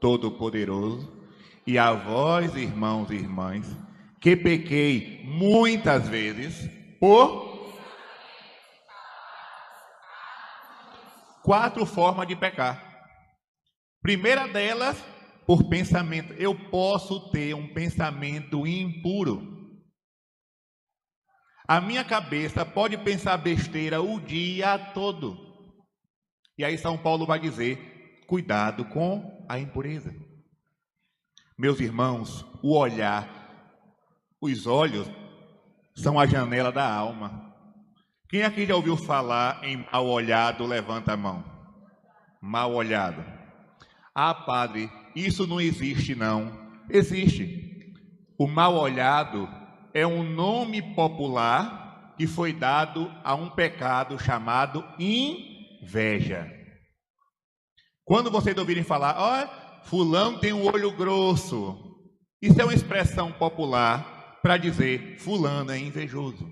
Todo-Poderoso 0.02 1.22
e 1.64 1.78
a 1.78 1.92
vós, 1.92 2.56
irmãos 2.56 3.08
e 3.10 3.14
irmãs, 3.14 3.64
que 4.20 4.36
pequei 4.36 5.22
muitas 5.24 6.08
vezes 6.08 6.68
por 6.98 7.72
quatro 11.44 11.86
formas 11.86 12.26
de 12.26 12.34
pecar. 12.34 12.82
Primeira 14.02 14.48
delas, 14.48 15.00
por 15.46 15.68
pensamento. 15.68 16.32
Eu 16.32 16.52
posso 16.68 17.30
ter 17.30 17.54
um 17.54 17.72
pensamento 17.72 18.66
impuro. 18.66 19.50
A 21.68 21.80
minha 21.80 22.04
cabeça 22.04 22.66
pode 22.66 22.98
pensar 22.98 23.36
besteira 23.36 24.02
o 24.02 24.20
dia 24.20 24.76
todo. 24.92 25.38
E 26.58 26.64
aí 26.64 26.76
São 26.76 26.98
Paulo 26.98 27.24
vai 27.24 27.38
dizer: 27.38 28.24
cuidado 28.26 28.84
com 28.86 29.31
a 29.52 29.58
impureza. 29.58 30.14
Meus 31.58 31.78
irmãos, 31.78 32.42
o 32.62 32.74
olhar, 32.74 33.28
os 34.40 34.66
olhos 34.66 35.06
são 35.94 36.18
a 36.18 36.24
janela 36.24 36.72
da 36.72 36.90
alma. 36.90 37.54
Quem 38.30 38.44
aqui 38.44 38.64
já 38.64 38.74
ouviu 38.74 38.96
falar 38.96 39.62
em 39.62 39.84
mal 39.92 40.06
olhado, 40.06 40.64
levanta 40.64 41.12
a 41.12 41.18
mão. 41.18 41.44
Mal 42.40 42.72
olhado. 42.72 43.22
Ah, 44.14 44.34
padre, 44.34 44.90
isso 45.14 45.46
não 45.46 45.60
existe 45.60 46.14
não. 46.14 46.50
Existe. 46.88 47.92
O 48.38 48.46
mal 48.46 48.74
olhado 48.74 49.46
é 49.92 50.06
um 50.06 50.22
nome 50.22 50.80
popular 50.94 52.14
que 52.16 52.26
foi 52.26 52.54
dado 52.54 53.12
a 53.22 53.34
um 53.34 53.50
pecado 53.50 54.18
chamado 54.18 54.82
inveja. 54.98 56.61
Quando 58.04 58.30
vocês 58.30 58.56
ouvirem 58.56 58.82
falar, 58.82 59.14
ó, 59.16 59.44
oh, 59.44 59.84
fulano 59.86 60.40
tem 60.40 60.52
um 60.52 60.64
olho 60.64 60.92
grosso, 60.92 61.92
isso 62.40 62.60
é 62.60 62.64
uma 62.64 62.74
expressão 62.74 63.30
popular 63.32 64.40
para 64.42 64.56
dizer 64.56 65.18
fulano 65.18 65.70
é 65.70 65.78
invejoso. 65.78 66.50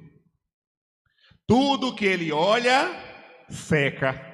Tudo 1.46 1.94
que 1.94 2.04
ele 2.04 2.30
olha, 2.30 2.88
seca. 3.48 4.28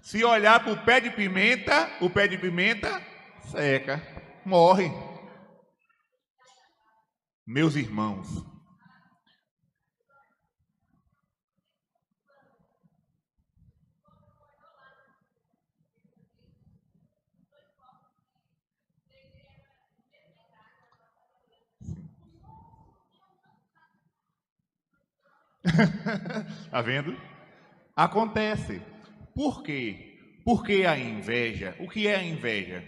Se 0.00 0.24
olhar 0.24 0.62
para 0.62 0.72
o 0.72 0.84
pé 0.84 1.00
de 1.00 1.10
pimenta, 1.10 1.90
o 2.00 2.08
pé 2.08 2.28
de 2.28 2.38
pimenta 2.38 3.02
seca, 3.50 4.00
morre. 4.44 4.90
Meus 7.46 7.74
irmãos, 7.74 8.28
Está 25.64 26.80
vendo? 26.82 27.16
Acontece. 27.96 28.80
Por 29.34 29.62
quê? 29.62 30.40
Porque 30.44 30.84
a 30.84 30.98
inveja, 30.98 31.76
o 31.78 31.88
que 31.88 32.06
é 32.06 32.16
a 32.16 32.24
inveja? 32.24 32.84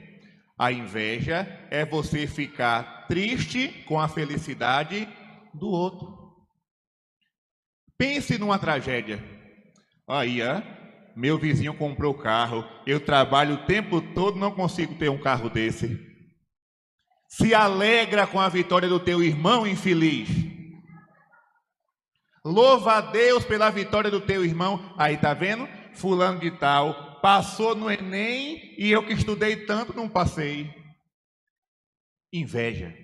A 0.58 0.72
inveja 0.72 1.46
é 1.70 1.84
você 1.84 2.26
ficar 2.26 3.06
triste 3.06 3.68
com 3.86 4.00
a 4.00 4.08
felicidade 4.08 5.08
do 5.52 5.68
outro. 5.68 6.24
Pense 7.96 8.38
numa 8.38 8.58
tragédia. 8.58 9.22
Aí, 10.08 10.42
ó, 10.42 10.62
meu 11.16 11.38
vizinho 11.38 11.74
comprou 11.74 12.12
carro, 12.14 12.64
eu 12.86 13.00
trabalho 13.00 13.54
o 13.54 13.66
tempo 13.66 14.00
todo, 14.00 14.38
não 14.38 14.50
consigo 14.50 14.94
ter 14.96 15.08
um 15.08 15.20
carro 15.20 15.48
desse. 15.48 15.98
Se 17.28 17.54
alegra 17.54 18.26
com 18.26 18.40
a 18.40 18.48
vitória 18.48 18.88
do 18.88 19.00
teu 19.00 19.22
irmão 19.22 19.66
infeliz. 19.66 20.28
Louva 22.44 22.94
a 22.94 23.00
Deus 23.00 23.44
pela 23.44 23.70
vitória 23.70 24.10
do 24.10 24.20
teu 24.20 24.44
irmão. 24.44 24.94
Aí 24.98 25.16
tá 25.16 25.32
vendo? 25.32 25.66
Fulano 25.94 26.40
de 26.40 26.50
tal 26.50 27.14
passou 27.24 27.74
no 27.74 27.90
Enem 27.90 28.74
e 28.76 28.92
eu 28.92 29.06
que 29.06 29.14
estudei 29.14 29.64
tanto 29.64 29.96
não 29.96 30.10
passei. 30.10 30.70
Inveja. 32.30 32.94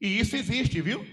E 0.00 0.18
isso 0.18 0.34
existe, 0.34 0.80
viu? 0.80 1.06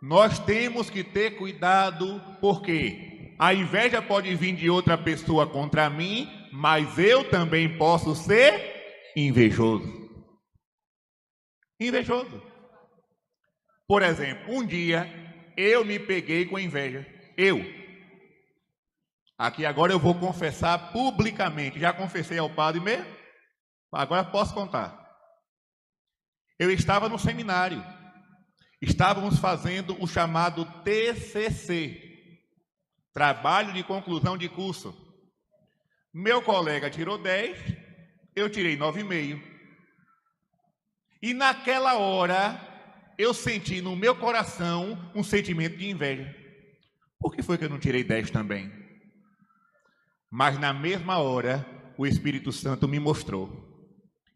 Nós 0.00 0.38
temos 0.38 0.88
que 0.88 1.02
ter 1.02 1.36
cuidado, 1.36 2.22
porque 2.40 3.34
a 3.40 3.52
inveja 3.52 4.00
pode 4.00 4.32
vir 4.36 4.54
de 4.54 4.70
outra 4.70 4.96
pessoa 4.96 5.48
contra 5.48 5.90
mim, 5.90 6.28
mas 6.52 6.96
eu 6.96 7.28
também 7.28 7.76
posso 7.76 8.14
ser 8.14 9.10
invejoso. 9.16 10.08
Invejoso. 11.80 12.40
Por 13.88 14.00
exemplo, 14.00 14.54
um 14.54 14.64
dia 14.64 15.25
eu 15.56 15.84
me 15.84 15.98
peguei 15.98 16.46
com 16.46 16.58
inveja. 16.58 17.06
Eu. 17.36 17.60
Aqui 19.38 19.66
agora 19.66 19.92
eu 19.92 19.98
vou 19.98 20.14
confessar 20.14 20.92
publicamente. 20.92 21.78
Já 21.78 21.92
confessei 21.92 22.38
ao 22.38 22.50
padre 22.50 22.80
mesmo? 22.80 23.06
Agora 23.92 24.24
posso 24.24 24.54
contar. 24.54 25.06
Eu 26.58 26.70
estava 26.70 27.08
no 27.08 27.18
seminário. 27.18 27.84
Estávamos 28.80 29.38
fazendo 29.38 29.96
o 30.02 30.06
chamado 30.06 30.64
TCC 30.82 32.02
Trabalho 33.12 33.72
de 33.72 33.82
Conclusão 33.82 34.36
de 34.36 34.48
Curso. 34.48 34.94
Meu 36.12 36.42
colega 36.42 36.90
tirou 36.90 37.16
10, 37.16 37.58
eu 38.34 38.50
tirei 38.50 38.76
9,5. 38.76 39.42
E 41.22 41.32
naquela 41.32 41.96
hora, 41.96 42.60
eu 43.18 43.32
senti 43.32 43.80
no 43.80 43.96
meu 43.96 44.14
coração 44.14 45.10
um 45.14 45.22
sentimento 45.22 45.76
de 45.76 45.88
inveja. 45.88 46.34
Por 47.18 47.34
que 47.34 47.42
foi 47.42 47.56
que 47.56 47.64
eu 47.64 47.70
não 47.70 47.78
tirei 47.78 48.04
10 48.04 48.30
também? 48.30 48.70
Mas 50.30 50.58
na 50.58 50.72
mesma 50.72 51.18
hora, 51.18 51.64
o 51.96 52.06
Espírito 52.06 52.52
Santo 52.52 52.86
me 52.86 53.00
mostrou. 53.00 53.64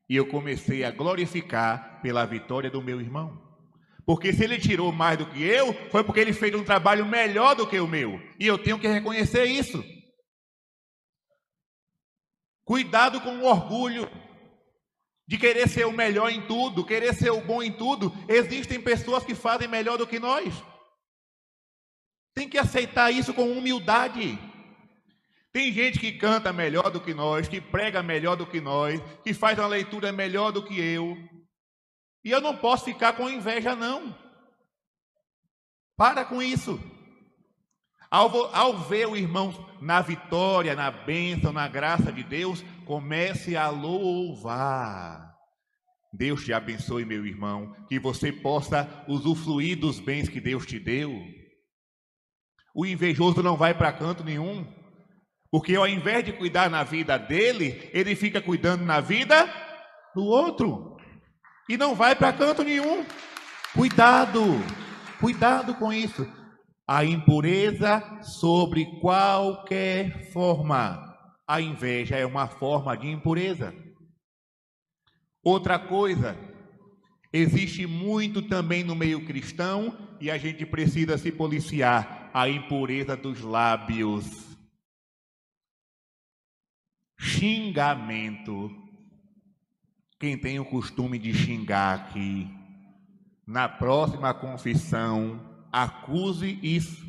E 0.08 0.16
eu 0.16 0.26
comecei 0.26 0.82
a 0.82 0.90
glorificar 0.90 2.00
pela 2.02 2.24
vitória 2.24 2.70
do 2.70 2.82
meu 2.82 3.00
irmão. 3.00 3.40
Porque 4.04 4.32
se 4.32 4.42
ele 4.42 4.58
tirou 4.58 4.90
mais 4.90 5.18
do 5.18 5.26
que 5.26 5.42
eu, 5.42 5.72
foi 5.90 6.02
porque 6.02 6.20
ele 6.20 6.32
fez 6.32 6.54
um 6.54 6.64
trabalho 6.64 7.06
melhor 7.06 7.54
do 7.54 7.66
que 7.66 7.78
o 7.78 7.86
meu. 7.86 8.20
E 8.38 8.46
eu 8.46 8.58
tenho 8.58 8.78
que 8.78 8.88
reconhecer 8.88 9.44
isso. 9.44 9.84
Cuidado 12.64 13.20
com 13.20 13.36
o 13.38 13.44
orgulho 13.44 14.10
de 15.30 15.38
querer 15.38 15.68
ser 15.68 15.86
o 15.86 15.92
melhor 15.92 16.28
em 16.28 16.44
tudo, 16.44 16.84
querer 16.84 17.14
ser 17.14 17.30
o 17.30 17.40
bom 17.40 17.62
em 17.62 17.70
tudo. 17.70 18.12
Existem 18.28 18.80
pessoas 18.80 19.22
que 19.22 19.32
fazem 19.32 19.68
melhor 19.68 19.96
do 19.96 20.04
que 20.04 20.18
nós. 20.18 20.52
Tem 22.34 22.48
que 22.48 22.58
aceitar 22.58 23.12
isso 23.12 23.32
com 23.32 23.48
humildade. 23.52 24.36
Tem 25.52 25.72
gente 25.72 26.00
que 26.00 26.10
canta 26.10 26.52
melhor 26.52 26.90
do 26.90 27.00
que 27.00 27.14
nós, 27.14 27.46
que 27.46 27.60
prega 27.60 28.02
melhor 28.02 28.34
do 28.34 28.44
que 28.44 28.60
nós, 28.60 29.00
que 29.22 29.32
faz 29.32 29.56
uma 29.56 29.68
leitura 29.68 30.10
melhor 30.10 30.50
do 30.50 30.64
que 30.64 30.80
eu. 30.80 31.16
E 32.24 32.30
eu 32.32 32.40
não 32.40 32.56
posso 32.56 32.86
ficar 32.86 33.12
com 33.12 33.30
inveja, 33.30 33.76
não. 33.76 34.12
Para 35.96 36.24
com 36.24 36.42
isso. 36.42 36.80
Ao, 38.10 38.52
ao 38.52 38.78
ver 38.78 39.06
o 39.06 39.16
irmão 39.16 39.54
na 39.80 40.00
vitória, 40.00 40.74
na 40.74 40.90
bênção, 40.90 41.52
na 41.52 41.68
graça 41.68 42.10
de 42.10 42.24
Deus, 42.24 42.64
comece 42.90 43.56
a 43.56 43.68
louvar. 43.68 45.32
Deus 46.12 46.44
te 46.44 46.52
abençoe, 46.52 47.04
meu 47.04 47.24
irmão, 47.24 47.72
que 47.88 48.00
você 48.00 48.32
possa 48.32 49.04
usufruir 49.06 49.78
dos 49.78 50.00
bens 50.00 50.28
que 50.28 50.40
Deus 50.40 50.66
te 50.66 50.76
deu. 50.80 51.16
O 52.74 52.84
invejoso 52.84 53.44
não 53.44 53.56
vai 53.56 53.72
para 53.74 53.92
canto 53.92 54.24
nenhum, 54.24 54.66
porque 55.52 55.76
ao 55.76 55.86
invés 55.86 56.24
de 56.24 56.32
cuidar 56.32 56.68
na 56.68 56.82
vida 56.82 57.16
dele, 57.16 57.88
ele 57.92 58.16
fica 58.16 58.42
cuidando 58.42 58.84
na 58.84 58.98
vida 58.98 59.48
do 60.12 60.24
outro 60.24 60.96
e 61.68 61.76
não 61.76 61.94
vai 61.94 62.16
para 62.16 62.32
canto 62.32 62.64
nenhum. 62.64 63.06
Cuidado, 63.72 64.42
cuidado 65.20 65.76
com 65.76 65.92
isso. 65.92 66.26
A 66.88 67.04
impureza 67.04 68.02
sobre 68.20 68.84
qualquer 69.00 70.32
forma. 70.32 71.09
A 71.50 71.60
inveja 71.60 72.14
é 72.14 72.24
uma 72.24 72.46
forma 72.46 72.96
de 72.96 73.08
impureza. 73.08 73.74
Outra 75.42 75.80
coisa, 75.80 76.38
existe 77.32 77.86
muito 77.88 78.40
também 78.40 78.84
no 78.84 78.94
meio 78.94 79.26
cristão 79.26 79.98
e 80.20 80.30
a 80.30 80.38
gente 80.38 80.64
precisa 80.64 81.18
se 81.18 81.32
policiar 81.32 82.30
a 82.32 82.48
impureza 82.48 83.16
dos 83.16 83.40
lábios. 83.40 84.56
Xingamento 87.18 88.70
quem 90.20 90.36
tem 90.36 90.60
o 90.60 90.66
costume 90.66 91.18
de 91.18 91.32
xingar 91.32 91.94
aqui, 91.94 92.46
na 93.46 93.66
próxima 93.70 94.34
confissão, 94.34 95.40
acuse 95.72 96.58
isso. 96.62 97.08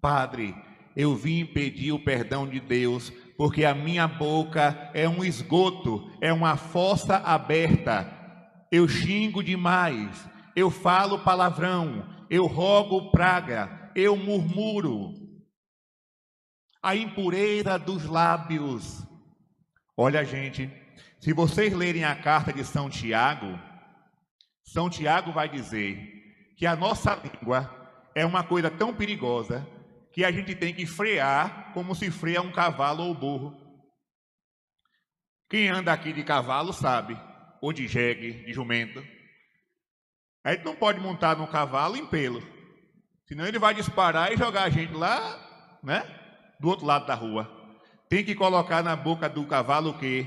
Padre, 0.00 0.54
eu 0.94 1.16
vim 1.16 1.44
pedir 1.44 1.90
o 1.90 1.98
perdão 1.98 2.48
de 2.48 2.60
Deus, 2.60 3.12
porque 3.38 3.64
a 3.64 3.72
minha 3.72 4.08
boca 4.08 4.90
é 4.92 5.08
um 5.08 5.24
esgoto, 5.24 6.10
é 6.20 6.32
uma 6.32 6.56
fossa 6.56 7.18
aberta. 7.18 8.12
Eu 8.70 8.88
xingo 8.88 9.44
demais, 9.44 10.28
eu 10.56 10.72
falo 10.72 11.20
palavrão, 11.20 12.04
eu 12.28 12.46
rogo 12.46 13.12
praga, 13.12 13.92
eu 13.94 14.16
murmuro. 14.16 15.14
A 16.82 16.96
impureza 16.96 17.78
dos 17.78 18.06
lábios. 18.06 19.06
Olha, 19.96 20.24
gente, 20.24 20.68
se 21.20 21.32
vocês 21.32 21.72
lerem 21.72 22.02
a 22.02 22.16
carta 22.16 22.52
de 22.52 22.64
São 22.64 22.90
Tiago, 22.90 23.56
São 24.64 24.90
Tiago 24.90 25.30
vai 25.30 25.48
dizer 25.48 25.96
que 26.56 26.66
a 26.66 26.74
nossa 26.74 27.14
língua 27.14 27.70
é 28.16 28.26
uma 28.26 28.42
coisa 28.42 28.68
tão 28.68 28.92
perigosa 28.92 29.64
que 30.12 30.24
a 30.24 30.32
gente 30.32 30.56
tem 30.56 30.74
que 30.74 30.84
frear 30.84 31.67
como 31.78 31.94
se 31.94 32.10
freia 32.10 32.42
um 32.42 32.50
cavalo 32.50 33.04
ou 33.04 33.14
burro. 33.14 33.56
Quem 35.48 35.68
anda 35.68 35.92
aqui 35.92 36.12
de 36.12 36.24
cavalo 36.24 36.72
sabe, 36.72 37.16
ou 37.62 37.72
de 37.72 37.86
jegue, 37.86 38.44
de 38.44 38.52
jumento. 38.52 39.00
A 40.42 40.52
gente 40.52 40.64
não 40.64 40.74
pode 40.74 40.98
montar 40.98 41.36
no 41.36 41.46
cavalo 41.46 41.96
em 41.96 42.04
pelo, 42.04 42.42
senão 43.28 43.46
ele 43.46 43.60
vai 43.60 43.74
disparar 43.74 44.32
e 44.32 44.36
jogar 44.36 44.64
a 44.64 44.68
gente 44.68 44.92
lá, 44.92 45.78
né, 45.80 46.02
do 46.58 46.66
outro 46.66 46.84
lado 46.84 47.06
da 47.06 47.14
rua. 47.14 47.48
Tem 48.08 48.24
que 48.24 48.34
colocar 48.34 48.82
na 48.82 48.96
boca 48.96 49.28
do 49.28 49.46
cavalo 49.46 49.90
o 49.90 49.98
quê? 50.00 50.26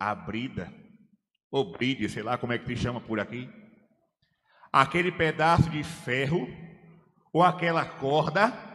a 0.00 0.14
brida, 0.14 0.72
ou 1.50 1.70
bride, 1.70 2.08
sei 2.08 2.22
lá 2.22 2.38
como 2.38 2.54
é 2.54 2.58
que 2.58 2.66
se 2.66 2.76
chama 2.76 3.00
por 3.00 3.20
aqui, 3.20 3.46
aquele 4.72 5.12
pedaço 5.12 5.68
de 5.68 5.84
ferro 5.84 6.48
ou 7.30 7.42
aquela 7.42 7.84
corda 7.84 8.65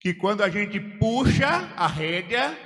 que 0.00 0.14
quando 0.14 0.42
a 0.42 0.48
gente 0.48 0.78
puxa 0.78 1.72
a 1.76 1.86
rédea, 1.86 2.56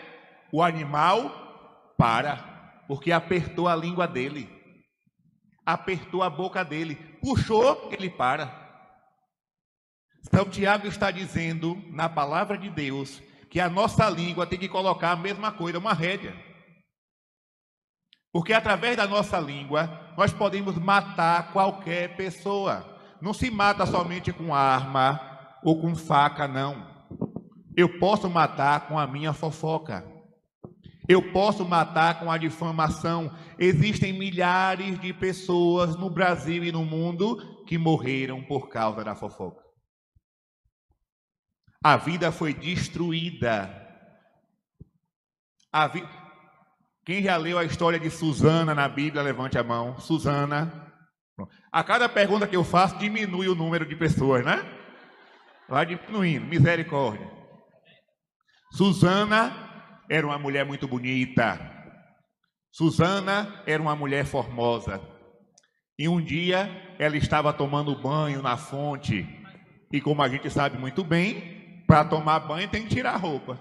o 0.53 0.63
animal 0.63 1.95
para, 1.97 2.85
porque 2.87 3.11
apertou 3.11 3.69
a 3.69 3.75
língua 3.75 4.07
dele, 4.07 4.49
apertou 5.65 6.23
a 6.23 6.29
boca 6.29 6.65
dele, 6.65 6.97
puxou, 7.23 7.89
ele 7.91 8.11
para. 8.11 8.61
São 10.31 10.45
Tiago 10.49 10.87
está 10.87 11.11
dizendo 11.11 11.83
na 11.91 12.09
palavra 12.09 12.57
de 12.59 12.69
Deus 12.69 13.23
que 13.51 13.59
a 13.61 13.69
nossa 13.69 14.09
língua 14.09 14.47
tem 14.47 14.59
que 14.59 14.69
colocar 14.69 15.13
a 15.13 15.17
mesma 15.17 15.53
coisa, 15.53 15.79
uma 15.79 15.93
rédea. 15.93 16.35
Porque 18.33 18.53
através 18.53 18.97
da 18.97 19.07
nossa 19.07 19.39
língua, 19.39 20.15
nós 20.17 20.33
podemos 20.33 20.77
matar 20.77 21.53
qualquer 21.53 22.17
pessoa. 22.17 22.99
Não 23.21 23.35
se 23.35 23.51
mata 23.51 23.85
somente 23.85 24.33
com 24.33 24.55
arma 24.55 25.21
ou 25.63 25.81
com 25.81 25.95
faca, 25.95 26.49
não. 26.49 26.92
Eu 27.77 27.99
posso 27.99 28.29
matar 28.29 28.89
com 28.89 28.99
a 28.99 29.07
minha 29.07 29.33
fofoca. 29.33 30.07
Eu 31.09 31.33
posso 31.33 31.65
matar 31.65 32.21
com 32.21 32.31
a 32.31 32.39
difamação. 32.39 33.35
Existem 33.59 34.13
milhares 34.13 35.01
de 35.01 35.13
pessoas 35.13 35.97
no 35.97 36.09
Brasil 36.09 36.65
e 36.65 36.73
no 36.73 36.85
mundo 36.85 37.65
que 37.67 37.77
morreram 37.77 38.43
por 38.43 38.69
causa 38.69 39.03
da 39.03 39.15
fofoca. 39.15 39.63
A 41.83 41.97
vida 41.97 42.31
foi 42.31 42.55
destruída. 42.55 43.79
A 45.73 45.89
vida 45.89 46.23
quem 47.05 47.21
já 47.21 47.37
leu 47.37 47.59
a 47.59 47.65
história 47.65 47.99
de 47.99 48.09
Susana 48.09 48.77
na 48.77 48.89
Bíblia, 48.89 49.23
levante 49.23 49.59
a 49.59 49.65
mão. 49.65 49.99
Susana. 49.99 50.93
A 51.73 51.83
cada 51.83 52.09
pergunta 52.09 52.47
que 52.47 52.55
eu 52.55 52.63
faço, 52.63 52.97
diminui 52.97 53.49
o 53.49 53.57
número 53.57 53.85
de 53.85 53.97
pessoas, 53.97 54.45
né? 54.45 54.65
Vai 55.69 55.85
diminuindo. 55.85 56.47
Misericórdia. 56.47 57.42
Susana 58.73 59.53
era 60.09 60.27
uma 60.27 60.39
mulher 60.39 60.65
muito 60.65 60.89
bonita. 60.89 61.61
Susana 62.71 63.63
era 63.67 63.83
uma 63.83 63.95
mulher 63.95 64.25
formosa. 64.25 64.99
E 65.99 66.09
um 66.09 66.19
dia 66.19 66.97
ela 66.99 67.19
estava 67.19 67.53
tomando 67.53 67.95
banho 67.95 68.41
na 68.41 68.57
fonte. 68.57 69.29
E 69.93 70.01
como 70.01 70.23
a 70.23 70.29
gente 70.29 70.49
sabe 70.49 70.79
muito 70.79 71.05
bem, 71.05 71.85
para 71.87 72.03
tomar 72.03 72.41
banho 72.41 72.67
tem 72.67 72.85
que 72.85 72.95
tirar 72.95 73.13
a 73.13 73.19
roupa. 73.19 73.61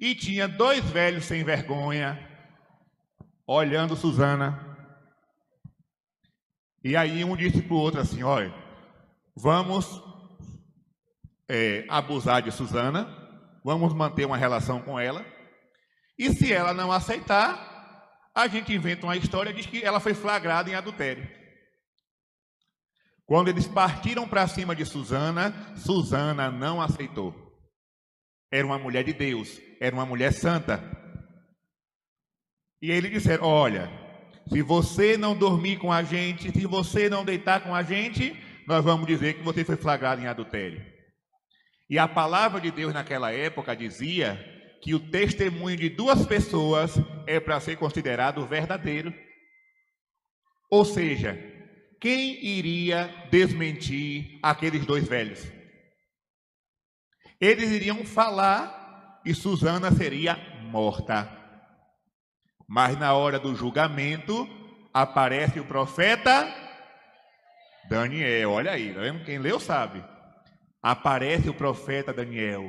E 0.00 0.14
tinha 0.14 0.48
dois 0.48 0.82
velhos 0.88 1.26
sem 1.26 1.44
vergonha, 1.44 2.18
olhando 3.46 3.94
Susana. 3.94 4.74
E 6.82 6.96
aí 6.96 7.22
um 7.26 7.36
disse 7.36 7.60
para 7.60 7.74
o 7.74 7.78
outro 7.78 8.00
assim: 8.00 8.22
olha, 8.22 8.54
vamos 9.36 10.02
é, 11.46 11.84
abusar 11.90 12.40
de 12.40 12.50
Susana, 12.50 13.21
vamos 13.64 13.92
manter 13.94 14.24
uma 14.24 14.36
relação 14.36 14.80
com 14.80 14.98
ela. 14.98 15.24
E 16.18 16.30
se 16.32 16.52
ela 16.52 16.72
não 16.74 16.92
aceitar, 16.92 17.72
a 18.34 18.46
gente 18.46 18.74
inventa 18.74 19.06
uma 19.06 19.16
história 19.16 19.52
diz 19.52 19.66
que 19.66 19.82
ela 19.82 20.00
foi 20.00 20.14
flagrada 20.14 20.70
em 20.70 20.74
adultério. 20.74 21.28
Quando 23.26 23.48
eles 23.48 23.66
partiram 23.66 24.28
para 24.28 24.46
cima 24.46 24.74
de 24.74 24.84
Susana, 24.84 25.74
Susana 25.76 26.50
não 26.50 26.80
aceitou. 26.82 27.34
Era 28.50 28.66
uma 28.66 28.78
mulher 28.78 29.04
de 29.04 29.12
Deus, 29.12 29.60
era 29.80 29.94
uma 29.94 30.04
mulher 30.04 30.32
santa. 30.32 30.82
E 32.80 32.90
eles 32.90 33.10
disseram: 33.10 33.46
Olha, 33.46 33.90
se 34.48 34.60
você 34.60 35.16
não 35.16 35.36
dormir 35.36 35.78
com 35.78 35.90
a 35.90 36.02
gente, 36.02 36.50
se 36.50 36.66
você 36.66 37.08
não 37.08 37.24
deitar 37.24 37.62
com 37.62 37.74
a 37.74 37.82
gente, 37.82 38.36
nós 38.66 38.84
vamos 38.84 39.06
dizer 39.06 39.34
que 39.34 39.42
você 39.42 39.64
foi 39.64 39.76
flagrado 39.76 40.20
em 40.20 40.26
adultério. 40.26 40.91
E 41.92 41.98
a 41.98 42.08
palavra 42.08 42.58
de 42.58 42.70
Deus 42.70 42.94
naquela 42.94 43.34
época 43.34 43.76
dizia 43.76 44.42
que 44.80 44.94
o 44.94 45.10
testemunho 45.10 45.76
de 45.76 45.90
duas 45.90 46.24
pessoas 46.24 46.94
é 47.26 47.38
para 47.38 47.60
ser 47.60 47.76
considerado 47.76 48.46
verdadeiro. 48.46 49.12
Ou 50.70 50.86
seja, 50.86 51.38
quem 52.00 52.42
iria 52.42 53.28
desmentir 53.30 54.38
aqueles 54.42 54.86
dois 54.86 55.06
velhos? 55.06 55.46
Eles 57.38 57.70
iriam 57.70 58.06
falar 58.06 59.20
e 59.22 59.34
Susana 59.34 59.92
seria 59.92 60.38
morta. 60.70 61.30
Mas 62.66 62.98
na 62.98 63.12
hora 63.12 63.38
do 63.38 63.54
julgamento, 63.54 64.48
aparece 64.94 65.60
o 65.60 65.66
profeta 65.66 66.50
Daniel, 67.86 68.52
olha 68.52 68.70
aí, 68.70 68.94
tá 68.94 69.24
quem 69.26 69.36
leu 69.36 69.60
sabe. 69.60 70.11
Aparece 70.82 71.48
o 71.48 71.54
profeta 71.54 72.12
Daniel 72.12 72.68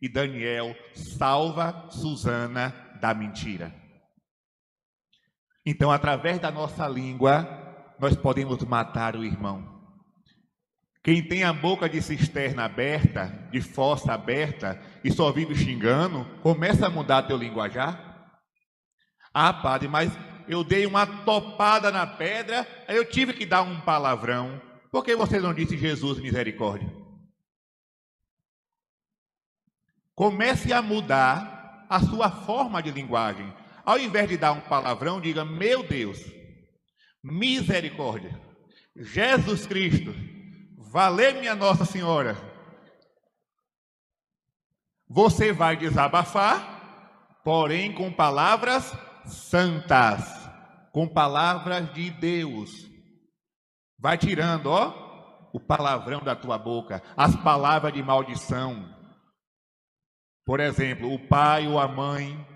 e 0.00 0.08
Daniel 0.08 0.76
salva 0.92 1.88
Susana 1.90 2.74
da 3.00 3.14
mentira. 3.14 3.74
Então, 5.64 5.90
através 5.90 6.38
da 6.38 6.50
nossa 6.50 6.86
língua, 6.86 7.48
nós 7.98 8.14
podemos 8.14 8.62
matar 8.64 9.16
o 9.16 9.24
irmão. 9.24 9.74
Quem 11.02 11.22
tem 11.22 11.44
a 11.44 11.52
boca 11.52 11.88
de 11.88 12.02
cisterna 12.02 12.64
aberta, 12.64 13.48
de 13.50 13.60
fossa 13.60 14.12
aberta, 14.12 14.80
e 15.02 15.10
só 15.10 15.32
vive 15.32 15.54
xingando, 15.54 16.24
começa 16.42 16.86
a 16.86 16.90
mudar 16.90 17.22
teu 17.22 17.36
linguajar. 17.36 18.28
Ah, 19.32 19.52
padre, 19.52 19.88
mas 19.88 20.12
eu 20.48 20.62
dei 20.62 20.84
uma 20.84 21.06
topada 21.06 21.90
na 21.90 22.06
pedra, 22.06 22.66
aí 22.86 22.96
eu 22.96 23.04
tive 23.04 23.32
que 23.32 23.46
dar 23.46 23.62
um 23.62 23.80
palavrão. 23.80 24.60
Por 24.90 25.04
que 25.04 25.16
você 25.16 25.38
não 25.40 25.54
disse 25.54 25.76
Jesus 25.76 26.18
misericórdia? 26.18 27.05
Comece 30.16 30.72
a 30.72 30.80
mudar 30.80 31.86
a 31.90 32.00
sua 32.00 32.30
forma 32.30 32.82
de 32.82 32.90
linguagem. 32.90 33.52
Ao 33.84 33.98
invés 33.98 34.28
de 34.30 34.38
dar 34.38 34.52
um 34.52 34.60
palavrão, 34.62 35.20
diga: 35.20 35.44
Meu 35.44 35.86
Deus, 35.86 36.18
misericórdia. 37.22 38.40
Jesus 38.96 39.66
Cristo, 39.66 40.14
valer 40.78 41.34
minha 41.34 41.54
Nossa 41.54 41.84
Senhora. 41.84 42.34
Você 45.06 45.52
vai 45.52 45.76
desabafar, 45.76 47.38
porém 47.44 47.92
com 47.92 48.10
palavras 48.10 48.96
santas, 49.26 50.24
com 50.92 51.06
palavras 51.06 51.92
de 51.92 52.10
Deus. 52.10 52.86
Vai 53.98 54.16
tirando, 54.16 54.68
ó, 54.68 55.50
o 55.52 55.60
palavrão 55.60 56.20
da 56.20 56.34
tua 56.34 56.56
boca, 56.56 57.02
as 57.14 57.36
palavras 57.36 57.92
de 57.92 58.02
maldição. 58.02 58.95
Por 60.46 60.60
exemplo, 60.60 61.12
o 61.12 61.18
pai 61.18 61.66
ou 61.66 61.76
a 61.76 61.88
mãe 61.88 62.46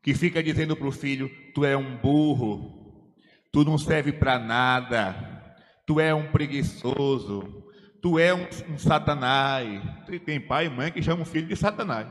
que 0.00 0.14
fica 0.14 0.40
dizendo 0.40 0.76
para 0.76 0.86
o 0.86 0.92
filho: 0.92 1.28
Tu 1.52 1.64
é 1.64 1.76
um 1.76 1.96
burro, 1.96 3.12
tu 3.52 3.64
não 3.64 3.76
serve 3.76 4.12
para 4.12 4.38
nada, 4.38 5.56
tu 5.84 5.98
é 5.98 6.14
um 6.14 6.30
preguiçoso, 6.30 7.64
tu 8.00 8.20
é 8.20 8.32
um, 8.32 8.46
um 8.72 8.78
satanás. 8.78 9.82
Tem 10.24 10.40
pai 10.40 10.66
e 10.66 10.70
mãe 10.70 10.92
que 10.92 11.02
chamam 11.02 11.22
o 11.22 11.26
filho 11.26 11.48
de 11.48 11.56
satanás. 11.56 12.06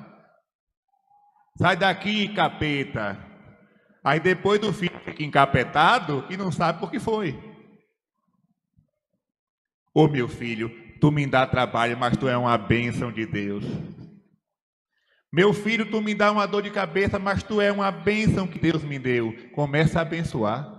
Sai 1.57 1.77
daqui, 1.77 2.27
capeta. 2.33 3.17
Aí 4.03 4.19
depois 4.19 4.59
do 4.59 4.73
filho 4.73 4.99
fica 5.05 5.23
encapetado 5.23 6.25
e 6.29 6.35
não 6.35 6.51
sabe 6.51 6.81
por 6.81 6.91
que 6.91 6.99
foi. 6.99 7.37
Ô 9.93 10.05
meu 10.07 10.27
filho, 10.27 10.69
tu 10.99 11.11
me 11.11 11.25
dá 11.25 11.47
trabalho, 11.47 11.97
mas 11.97 12.17
tu 12.17 12.27
é 12.27 12.37
uma 12.37 12.57
bênção 12.57 13.09
de 13.09 13.25
Deus. 13.25 13.63
Meu 15.31 15.53
filho, 15.53 15.89
tu 15.89 16.01
me 16.01 16.15
dá 16.15 16.31
uma 16.31 16.47
dor 16.47 16.63
de 16.63 16.71
cabeça, 16.71 17.19
mas 17.19 17.43
tu 17.43 17.61
é 17.61 17.71
uma 17.71 17.91
bênção 17.91 18.47
que 18.47 18.57
Deus 18.57 18.83
me 18.83 18.97
deu. 18.97 19.31
Começa 19.53 19.99
a 19.99 20.01
abençoar. 20.01 20.75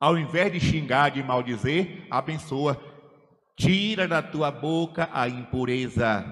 Ao 0.00 0.16
invés 0.16 0.50
de 0.50 0.60
xingar, 0.60 1.10
de 1.10 1.22
maldizer, 1.22 2.06
abençoa. 2.10 2.80
Tira 3.54 4.08
da 4.08 4.22
tua 4.22 4.50
boca 4.50 5.10
a 5.12 5.28
impureza. 5.28 6.24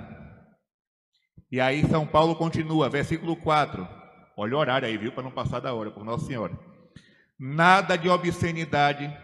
E 1.53 1.61
aí 1.61 1.87
São 1.87 2.07
Paulo 2.07 2.35
continua, 2.35 2.89
versículo 2.89 3.37
4. 3.37 3.87
Olha 4.37 4.57
o 4.57 4.59
horário 4.59 4.89
aí, 4.89 4.97
viu, 4.97 5.13
para 5.13 5.23
não 5.23 5.31
passar 5.31 5.61
da 5.61 5.75
hora, 5.75 5.91
por 5.91 6.03
Nossa 6.03 6.27
Senhora. 6.27 6.59
Nada 7.39 7.97
de 7.97 8.09
obscenidade, 8.09 9.15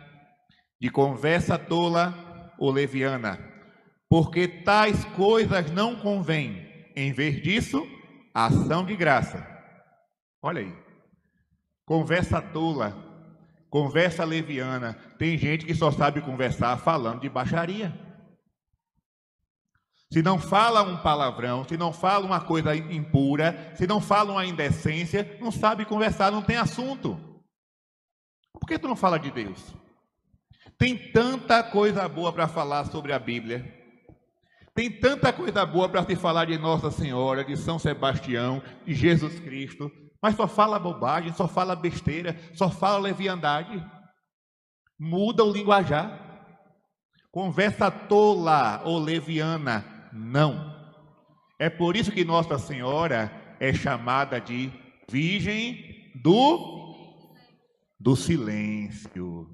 de 0.79 0.91
conversa 0.91 1.59
tola 1.59 2.55
ou 2.59 2.71
leviana, 2.71 3.39
porque 4.09 4.47
tais 4.47 5.05
coisas 5.07 5.71
não 5.71 5.97
convêm 5.97 6.70
em 6.95 7.13
vez 7.13 7.43
disso, 7.43 7.87
ação 8.35 8.85
de 8.85 8.97
graça. 8.97 9.47
Olha 10.43 10.61
aí. 10.61 10.75
Conversa 11.85 12.41
tola, 12.41 12.97
conversa 13.69 14.25
leviana. 14.25 14.95
Tem 15.19 15.37
gente 15.37 15.67
que 15.67 15.75
só 15.75 15.91
sabe 15.91 16.21
conversar 16.21 16.77
falando 16.79 17.21
de 17.21 17.29
baixaria. 17.29 17.93
Se 20.13 20.23
não 20.23 20.39
fala 20.39 20.83
um 20.83 20.97
palavrão, 20.97 21.65
se 21.65 21.77
não 21.77 21.93
fala 21.93 22.27
uma 22.27 22.41
coisa 22.41 22.75
impura, 22.75 23.73
se 23.77 23.87
não 23.87 24.01
fala 24.01 24.33
uma 24.33 24.45
indecência, 24.45 25.39
não 25.41 25.53
sabe 25.53 25.85
conversar, 25.85 26.33
não 26.33 26.43
tem 26.43 26.57
assunto. 26.57 27.19
Por 28.53 28.67
que 28.67 28.79
tu 28.79 28.89
não 28.89 28.97
fala 28.97 29.19
de 29.19 29.31
Deus? 29.31 29.75
Tem 30.77 30.97
tanta 31.13 31.63
coisa 31.63 32.09
boa 32.09 32.33
para 32.33 32.49
falar 32.49 32.87
sobre 32.87 33.13
a 33.13 33.19
Bíblia. 33.19 33.80
Tem 34.75 34.91
tanta 34.91 35.33
coisa 35.33 35.67
boa 35.67 35.89
para 35.89 36.05
se 36.05 36.15
falar 36.17 36.47
de 36.47 36.57
Nossa 36.57 36.91
Senhora, 36.91 37.45
de 37.45 37.57
São 37.57 37.79
Sebastião, 37.79 38.63
de 38.87 38.95
Jesus 38.95 39.41
Cristo, 39.41 39.91
mas 40.23 40.37
só 40.37 40.47
fala 40.47 40.79
bobagem, 40.79 41.33
só 41.33 41.49
fala 41.49 41.75
besteira, 41.75 42.39
só 42.55 42.71
fala 42.71 42.99
leviandade. 42.99 43.85
Muda 44.99 45.45
o 45.45 45.53
linguajar. 45.53 46.29
Conversa 47.33 47.91
tola 47.91 48.83
ou 48.85 48.99
leviana, 48.99 49.85
não. 50.13 50.79
É 51.59 51.71
por 51.71 51.97
isso 51.97 52.13
que 52.13 52.25
Nossa 52.25 52.59
Senhora 52.59 53.57
é 53.59 53.73
chamada 53.73 54.41
de 54.41 54.71
Virgem 55.11 56.13
do 56.23 56.81
do 57.99 58.17
silêncio. 58.17 59.47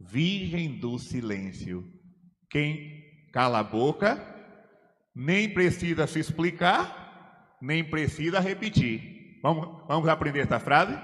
Virgem 0.00 0.78
do 0.78 0.98
silêncio. 0.98 1.84
Quem 2.50 2.93
cala 3.34 3.58
a 3.58 3.64
boca, 3.64 4.24
nem 5.12 5.52
precisa 5.52 6.06
se 6.06 6.20
explicar, 6.20 7.56
nem 7.60 7.82
precisa 7.82 8.38
repetir. 8.38 9.40
Vamos, 9.42 9.82
vamos 9.88 10.08
aprender 10.08 10.38
essa 10.38 10.60
frase? 10.60 10.96